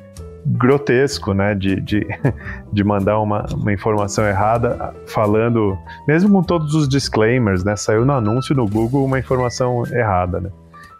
grotesco, 0.46 1.32
né, 1.32 1.54
de, 1.54 1.80
de, 1.80 2.06
de 2.72 2.84
mandar 2.84 3.18
uma, 3.18 3.46
uma 3.54 3.72
informação 3.72 4.26
errada, 4.26 4.94
falando, 5.06 5.76
mesmo 6.06 6.30
com 6.30 6.42
todos 6.42 6.74
os 6.74 6.86
disclaimers, 6.86 7.64
né, 7.64 7.76
saiu 7.76 8.04
no 8.04 8.12
anúncio 8.12 8.54
no 8.54 8.68
Google 8.68 9.04
uma 9.04 9.18
informação 9.18 9.84
errada, 9.86 10.40
né. 10.40 10.50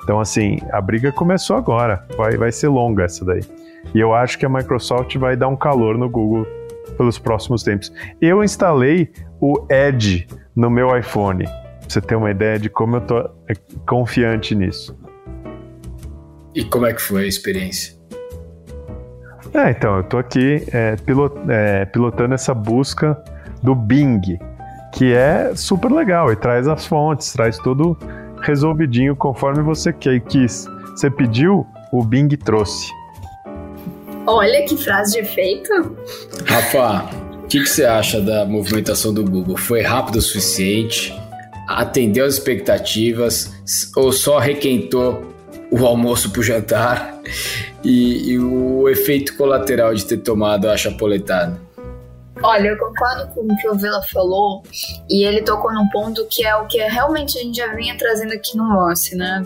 Então, 0.02 0.20
assim, 0.20 0.58
a 0.72 0.80
briga 0.80 1.12
começou 1.12 1.56
agora, 1.56 2.06
vai, 2.16 2.36
vai 2.36 2.52
ser 2.52 2.68
longa 2.68 3.04
essa 3.04 3.24
daí. 3.24 3.42
E 3.94 4.00
eu 4.00 4.14
acho 4.14 4.38
que 4.38 4.46
a 4.46 4.48
Microsoft 4.48 5.16
vai 5.16 5.36
dar 5.36 5.48
um 5.48 5.56
calor 5.56 5.96
no 5.96 6.08
Google 6.08 6.46
pelos 6.96 7.18
próximos 7.18 7.62
tempos. 7.62 7.92
Eu 8.20 8.42
instalei 8.42 9.10
o 9.40 9.66
Edge 9.70 10.26
no 10.54 10.70
meu 10.70 10.96
iPhone, 10.96 11.44
pra 11.44 11.88
você 11.88 12.00
ter 12.00 12.14
uma 12.14 12.30
ideia 12.30 12.58
de 12.58 12.68
como 12.68 12.96
eu 12.96 13.00
tô 13.00 13.18
é, 13.18 13.54
confiante 13.86 14.54
nisso. 14.54 14.96
E 16.54 16.64
como 16.64 16.86
é 16.86 16.94
que 16.94 17.02
foi 17.02 17.24
a 17.24 17.26
experiência? 17.26 17.94
É, 19.52 19.70
então, 19.70 19.98
eu 19.98 20.02
tô 20.04 20.18
aqui 20.18 20.64
é, 20.72 20.96
pilot, 20.96 21.34
é, 21.48 21.84
pilotando 21.84 22.34
essa 22.34 22.52
busca 22.52 23.16
do 23.62 23.74
Bing, 23.74 24.38
que 24.92 25.12
é 25.12 25.54
super 25.54 25.90
legal 25.90 26.32
e 26.32 26.36
traz 26.36 26.66
as 26.68 26.86
fontes, 26.86 27.32
traz 27.32 27.58
tudo 27.58 27.96
resolvidinho 28.42 29.16
conforme 29.16 29.62
você 29.62 29.92
quis. 29.92 30.66
Você 30.90 31.10
pediu, 31.10 31.66
o 31.92 32.04
Bing 32.04 32.28
trouxe. 32.36 32.90
Olha 34.26 34.64
que 34.64 34.76
frase 34.76 35.12
de 35.12 35.18
efeito. 35.20 35.96
Rafa, 36.46 37.10
o 37.42 37.46
que, 37.46 37.60
que 37.60 37.66
você 37.66 37.84
acha 37.84 38.20
da 38.20 38.44
movimentação 38.44 39.12
do 39.12 39.24
Google? 39.24 39.56
Foi 39.56 39.82
rápido 39.82 40.16
o 40.16 40.22
suficiente? 40.22 41.14
Atendeu 41.68 42.24
as 42.24 42.34
expectativas? 42.34 43.52
Ou 43.96 44.12
só 44.12 44.38
requentou 44.38 45.34
o 45.70 45.84
almoço 45.86 46.30
pro 46.30 46.42
jantar? 46.42 47.14
e, 47.84 48.32
e 48.32 48.38
o 48.38 48.88
efeito 48.88 49.36
colateral 49.36 49.94
de 49.94 50.04
ter 50.04 50.18
tomado 50.18 50.68
a 50.68 50.76
chapoletada? 50.76 51.62
Olha, 52.42 52.68
eu 52.68 52.78
concordo 52.78 53.28
com 53.32 53.42
o 53.42 53.56
que 53.56 53.68
o 53.68 53.74
Vila 53.74 54.02
falou 54.12 54.62
e 55.08 55.24
ele 55.24 55.42
tocou 55.42 55.72
num 55.72 55.88
ponto 55.90 56.26
que 56.28 56.44
é 56.44 56.54
o 56.56 56.66
que 56.66 56.78
realmente 56.78 57.38
a 57.38 57.42
gente 57.42 57.56
já 57.56 57.72
vinha 57.74 57.96
trazendo 57.96 58.32
aqui 58.32 58.56
no 58.56 58.64
Mosse, 58.64 59.16
né? 59.16 59.42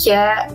Que 0.00 0.10
é 0.10 0.48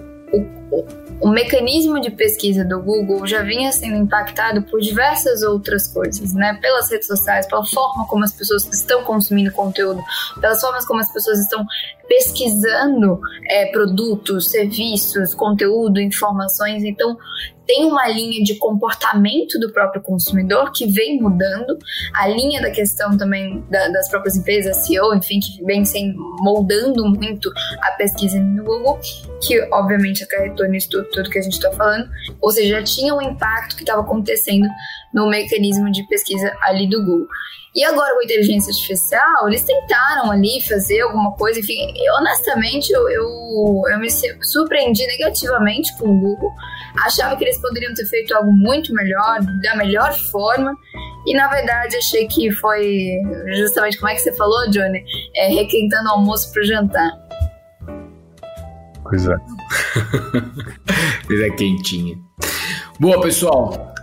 o, 1.21 1.29
mecanismo 1.29 1.99
de 1.99 2.11
pesquisa 2.11 2.63
do 2.63 2.81
Google 2.81 3.25
já 3.25 3.41
vinha 3.41 3.71
sendo 3.71 3.95
impactado 3.95 4.61
por 4.63 4.79
diversas 4.79 5.41
outras 5.43 5.87
coisas, 5.87 6.33
né? 6.33 6.57
Pelas 6.61 6.89
redes 6.89 7.07
sociais, 7.07 7.47
pela 7.47 7.65
forma 7.65 8.07
como 8.07 8.23
as 8.23 8.33
pessoas 8.33 8.67
estão 8.71 9.03
consumindo 9.03 9.51
conteúdo, 9.51 10.01
pelas 10.39 10.61
formas 10.61 10.85
como 10.85 10.99
as 10.99 11.11
pessoas 11.11 11.39
estão 11.39 11.65
pesquisando 12.07 13.19
é, 13.47 13.67
produtos, 13.67 14.49
serviços, 14.49 15.33
conteúdo, 15.35 15.99
informações. 15.99 16.83
Então, 16.83 17.17
tem 17.69 17.85
uma 17.85 18.07
linha 18.07 18.43
de 18.43 18.55
comportamento 18.55 19.59
do 19.59 19.71
próprio 19.71 20.01
consumidor 20.01 20.71
que 20.71 20.87
vem 20.87 21.21
mudando, 21.21 21.77
a 22.15 22.27
linha 22.27 22.59
da 22.59 22.71
questão 22.71 23.15
também 23.15 23.63
da, 23.69 23.89
das 23.89 24.09
próprias 24.09 24.35
empresas, 24.35 24.87
SEO, 24.87 25.13
enfim, 25.13 25.39
que 25.39 25.63
vem 25.63 25.85
sendo 25.85 26.17
moldando 26.39 27.07
muito 27.07 27.47
a 27.83 27.91
pesquisa 27.91 28.39
no 28.39 28.63
Google, 28.63 28.99
que 29.45 29.61
obviamente 29.71 30.23
acarretou 30.23 30.67
nisso 30.67 30.89
tudo, 30.89 31.03
tudo 31.11 31.29
que 31.29 31.37
a 31.37 31.43
gente 31.43 31.53
está 31.53 31.71
falando, 31.73 32.09
ou 32.41 32.49
seja, 32.49 32.79
já 32.79 32.83
tinha 32.83 33.13
um 33.13 33.21
impacto 33.21 33.75
que 33.75 33.83
estava 33.83 34.01
acontecendo 34.01 34.67
no 35.13 35.29
mecanismo 35.29 35.91
de 35.91 36.01
pesquisa 36.07 36.51
ali 36.63 36.89
do 36.89 37.05
Google. 37.05 37.27
E 37.75 37.83
agora 37.83 38.13
com 38.13 38.21
a 38.21 38.23
inteligência 38.23 38.71
artificial, 38.71 39.47
eles 39.47 39.63
tentaram 39.63 40.31
ali 40.31 40.59
fazer 40.67 41.01
alguma 41.01 41.31
coisa, 41.33 41.59
enfim, 41.59 41.93
honestamente 42.17 42.91
eu, 42.91 43.07
eu, 43.09 43.83
eu 43.91 43.99
me 43.99 44.09
surpreendi 44.41 45.05
negativamente 45.05 45.95
com 45.97 46.07
o 46.09 46.19
Google, 46.19 46.51
achava 47.05 47.35
que 47.35 47.43
eles 47.43 47.61
poderiam 47.61 47.93
ter 47.93 48.05
feito 48.07 48.33
algo 48.33 48.51
muito 48.51 48.91
melhor, 48.93 49.39
da 49.61 49.75
melhor 49.75 50.13
forma, 50.31 50.75
e 51.27 51.35
na 51.35 51.47
verdade 51.47 51.95
achei 51.95 52.27
que 52.27 52.51
foi 52.53 53.21
justamente 53.55 53.99
como 53.99 54.09
é 54.09 54.15
que 54.15 54.21
você 54.21 54.35
falou, 54.35 54.69
Johnny, 54.71 55.03
é, 55.35 55.49
requentando 55.49 56.09
o 56.09 56.13
almoço 56.13 56.51
para 56.51 56.61
o 56.63 56.65
jantar. 56.65 57.11
Pois 59.03 59.27
é. 59.27 59.35
Coisa 61.27 61.49
quentinha. 61.51 62.15
Boa, 62.99 63.21
pessoal. 63.21 63.93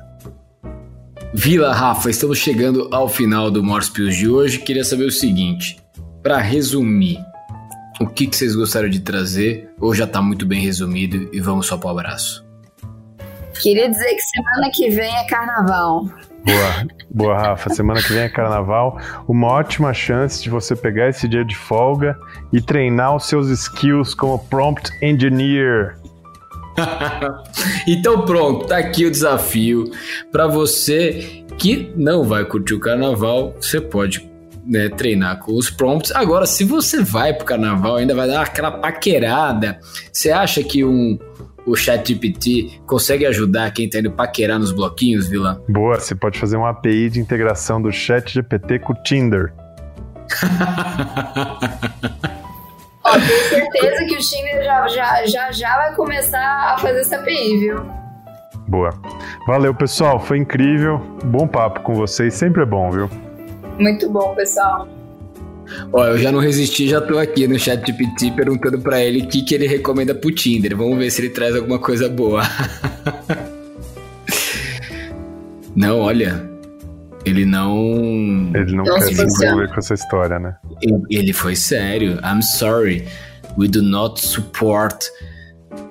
Vila 1.39 1.74
Rafa, 1.74 2.09
estamos 2.09 2.39
chegando 2.39 2.89
ao 2.91 3.11
final 3.11 3.51
do 3.51 3.62
Morse 3.62 3.91
Pills 3.91 4.16
de 4.16 4.26
hoje. 4.26 4.59
Queria 4.59 4.82
saber 4.82 5.05
o 5.05 5.11
seguinte: 5.11 5.78
para 6.22 6.39
resumir, 6.39 7.18
o 8.01 8.07
que, 8.07 8.26
que 8.26 8.34
vocês 8.34 8.57
gostaram 8.57 8.89
de 8.89 9.01
trazer? 9.01 9.68
Ou 9.78 9.95
já 9.95 10.05
está 10.05 10.22
muito 10.22 10.47
bem 10.47 10.62
resumido 10.62 11.28
e 11.34 11.39
vamos 11.39 11.66
só 11.66 11.76
para 11.76 11.89
o 11.89 11.91
abraço? 11.91 12.43
Queria 13.61 13.87
dizer 13.91 14.14
que 14.14 14.20
semana 14.22 14.70
que 14.72 14.89
vem 14.89 15.14
é 15.14 15.24
carnaval. 15.26 16.07
Boa, 16.43 16.87
boa, 17.11 17.39
Rafa. 17.39 17.68
Semana 17.68 18.03
que 18.03 18.14
vem 18.14 18.22
é 18.22 18.28
carnaval. 18.30 18.99
Uma 19.28 19.49
ótima 19.49 19.93
chance 19.93 20.43
de 20.43 20.49
você 20.49 20.74
pegar 20.74 21.11
esse 21.11 21.28
dia 21.28 21.45
de 21.45 21.55
folga 21.55 22.18
e 22.51 22.62
treinar 22.62 23.14
os 23.14 23.26
seus 23.26 23.51
skills 23.51 24.14
como 24.14 24.39
prompt 24.39 24.91
engineer. 25.03 25.99
então 27.86 28.22
pronto, 28.22 28.66
tá 28.66 28.78
aqui 28.78 29.06
o 29.06 29.10
desafio 29.10 29.90
para 30.30 30.46
você 30.46 31.44
que 31.58 31.92
não 31.96 32.24
vai 32.24 32.44
curtir 32.44 32.74
o 32.74 32.80
carnaval, 32.80 33.54
você 33.60 33.80
pode 33.80 34.28
né, 34.64 34.88
treinar 34.88 35.38
com 35.38 35.54
os 35.54 35.70
prompts. 35.70 36.12
Agora, 36.12 36.46
se 36.46 36.64
você 36.64 37.02
vai 37.02 37.32
pro 37.32 37.46
carnaval, 37.46 37.96
ainda 37.96 38.14
vai 38.14 38.26
dar 38.26 38.42
aquela 38.42 38.70
paquerada. 38.70 39.78
Você 40.12 40.30
acha 40.30 40.62
que 40.62 40.84
um 40.84 41.18
o 41.66 41.74
ChatGPT 41.74 42.80
consegue 42.86 43.26
ajudar 43.26 43.72
quem 43.72 43.90
tá 43.90 43.98
indo 43.98 44.12
paquerar 44.12 44.58
nos 44.58 44.70
bloquinhos, 44.70 45.26
Vila? 45.26 45.60
Boa, 45.68 45.98
você 45.98 46.14
pode 46.14 46.38
fazer 46.38 46.56
uma 46.56 46.70
API 46.70 47.10
de 47.10 47.18
integração 47.18 47.82
do 47.82 47.90
ChatGPT 47.90 48.78
com 48.78 48.92
o 48.92 48.96
Tinder. 49.02 49.52
Ó, 53.07 53.12
tenho 53.12 53.48
certeza 53.48 54.04
que 54.04 54.14
o 54.14 54.18
Tinder 54.18 54.64
já, 54.64 54.88
já, 54.88 55.26
já, 55.26 55.52
já 55.52 55.76
vai 55.76 55.94
começar 55.94 56.74
a 56.74 56.78
fazer 56.78 57.00
essa 57.00 57.16
API, 57.16 57.59
viu? 57.59 57.76
Boa. 58.66 58.90
Valeu, 59.46 59.72
pessoal. 59.72 60.18
Foi 60.18 60.38
incrível. 60.38 60.98
Bom 61.24 61.46
papo 61.46 61.80
com 61.80 61.94
vocês. 61.94 62.34
Sempre 62.34 62.62
é 62.62 62.66
bom, 62.66 62.90
viu? 62.90 63.09
Muito 63.78 64.11
bom, 64.11 64.34
pessoal. 64.34 64.88
Ó, 65.92 66.04
eu 66.04 66.18
já 66.18 66.32
não 66.32 66.40
resisti, 66.40 66.88
já 66.88 67.00
tô 67.00 67.18
aqui 67.18 67.46
no 67.46 67.59
chat 67.59 67.84
GPT 67.84 68.32
perguntando 68.32 68.80
para 68.80 69.00
ele 69.00 69.22
o 69.22 69.28
que, 69.28 69.42
que 69.42 69.54
ele 69.54 69.66
recomenda 69.66 70.14
pro 70.14 70.32
Tinder. 70.32 70.76
Vamos 70.76 70.98
ver 70.98 71.11
se 71.11 71.20
ele 71.20 71.30
traz 71.30 71.54
alguma 71.54 71.78
coisa 71.78 72.09
boa. 72.09 72.42
não, 75.74 76.00
olha, 76.00 76.55
ele 77.26 77.44
não. 77.44 78.52
Ele 78.54 78.76
não 78.76 78.84
quer 78.84 79.00
se 79.00 79.22
envolver 79.22 79.68
com 79.68 79.78
essa 79.78 79.94
história, 79.94 80.38
né? 80.38 80.54
Ele 81.10 81.32
foi 81.32 81.56
sério. 81.56 82.20
I'm 82.24 82.40
sorry. 82.40 83.04
We 83.58 83.66
do 83.66 83.82
not 83.82 84.24
support. 84.24 85.10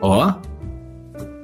Ó. 0.01 0.33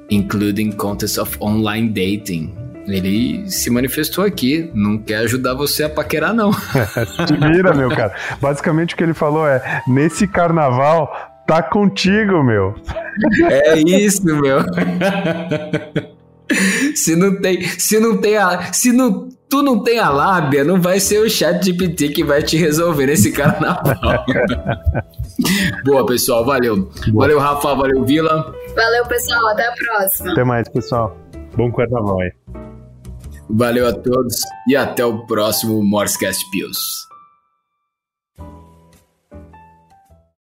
Including 0.10 0.72
contests 0.72 1.18
of 1.18 1.38
online 1.42 1.90
dating. 1.90 2.56
Ele 2.88 3.50
se 3.50 3.70
manifestou 3.70 4.24
aqui, 4.24 4.72
não 4.74 4.98
quer 4.98 5.18
ajudar 5.18 5.54
você 5.54 5.84
a 5.84 5.90
paquerar, 5.90 6.34
não. 6.34 6.52
Te 7.28 7.36
vira, 7.52 7.74
meu 7.74 7.90
cara. 7.90 8.16
Basicamente 8.42 8.94
o 8.94 8.98
que 8.98 9.04
ele 9.04 9.14
falou 9.14 9.46
é: 9.46 9.84
nesse 9.88 10.26
carnaval, 10.26 11.14
tá 11.46 11.62
contigo, 11.62 12.42
meu. 12.44 12.76
É 13.50 13.78
isso, 13.78 14.24
meu. 14.26 14.60
se 16.96 17.16
não 17.16 17.40
tem, 17.40 17.62
se 17.62 18.00
não 18.00 18.18
tem 18.18 18.38
a, 18.38 18.74
se 18.74 18.92
não, 18.92 19.30
tu 19.52 19.62
não 19.62 19.84
tem 19.84 20.00
a 20.00 20.10
lábia, 20.10 20.64
não 20.64 20.82
vai 20.82 20.98
ser 21.02 21.20
o 21.20 21.30
chat 21.30 21.62
GPT 21.64 22.10
que 22.10 22.24
vai 22.24 22.42
te 22.42 22.56
resolver 22.56 23.08
nesse 23.08 23.34
carnaval. 23.34 24.26
Boa, 25.84 26.06
pessoal, 26.06 26.46
valeu. 26.46 26.90
Boa. 27.10 27.28
Valeu, 27.28 27.38
Rafa, 27.38 27.76
valeu, 27.76 28.06
Vila. 28.06 28.56
Valeu, 28.74 29.06
pessoal, 29.08 29.46
até 29.50 29.68
a 29.68 29.74
próxima. 29.74 30.32
Até 30.32 30.44
mais, 30.46 30.70
pessoal. 30.70 31.18
Bom 31.58 31.70
carnaval 31.74 32.22
aí. 32.22 32.32
Valeu 33.50 33.88
a 33.90 33.94
todos 33.94 34.38
e 34.70 34.76
até 34.78 35.06
o 35.06 35.26
próximo 35.26 35.84
Morsecast 35.84 36.42
Pills. 36.52 37.11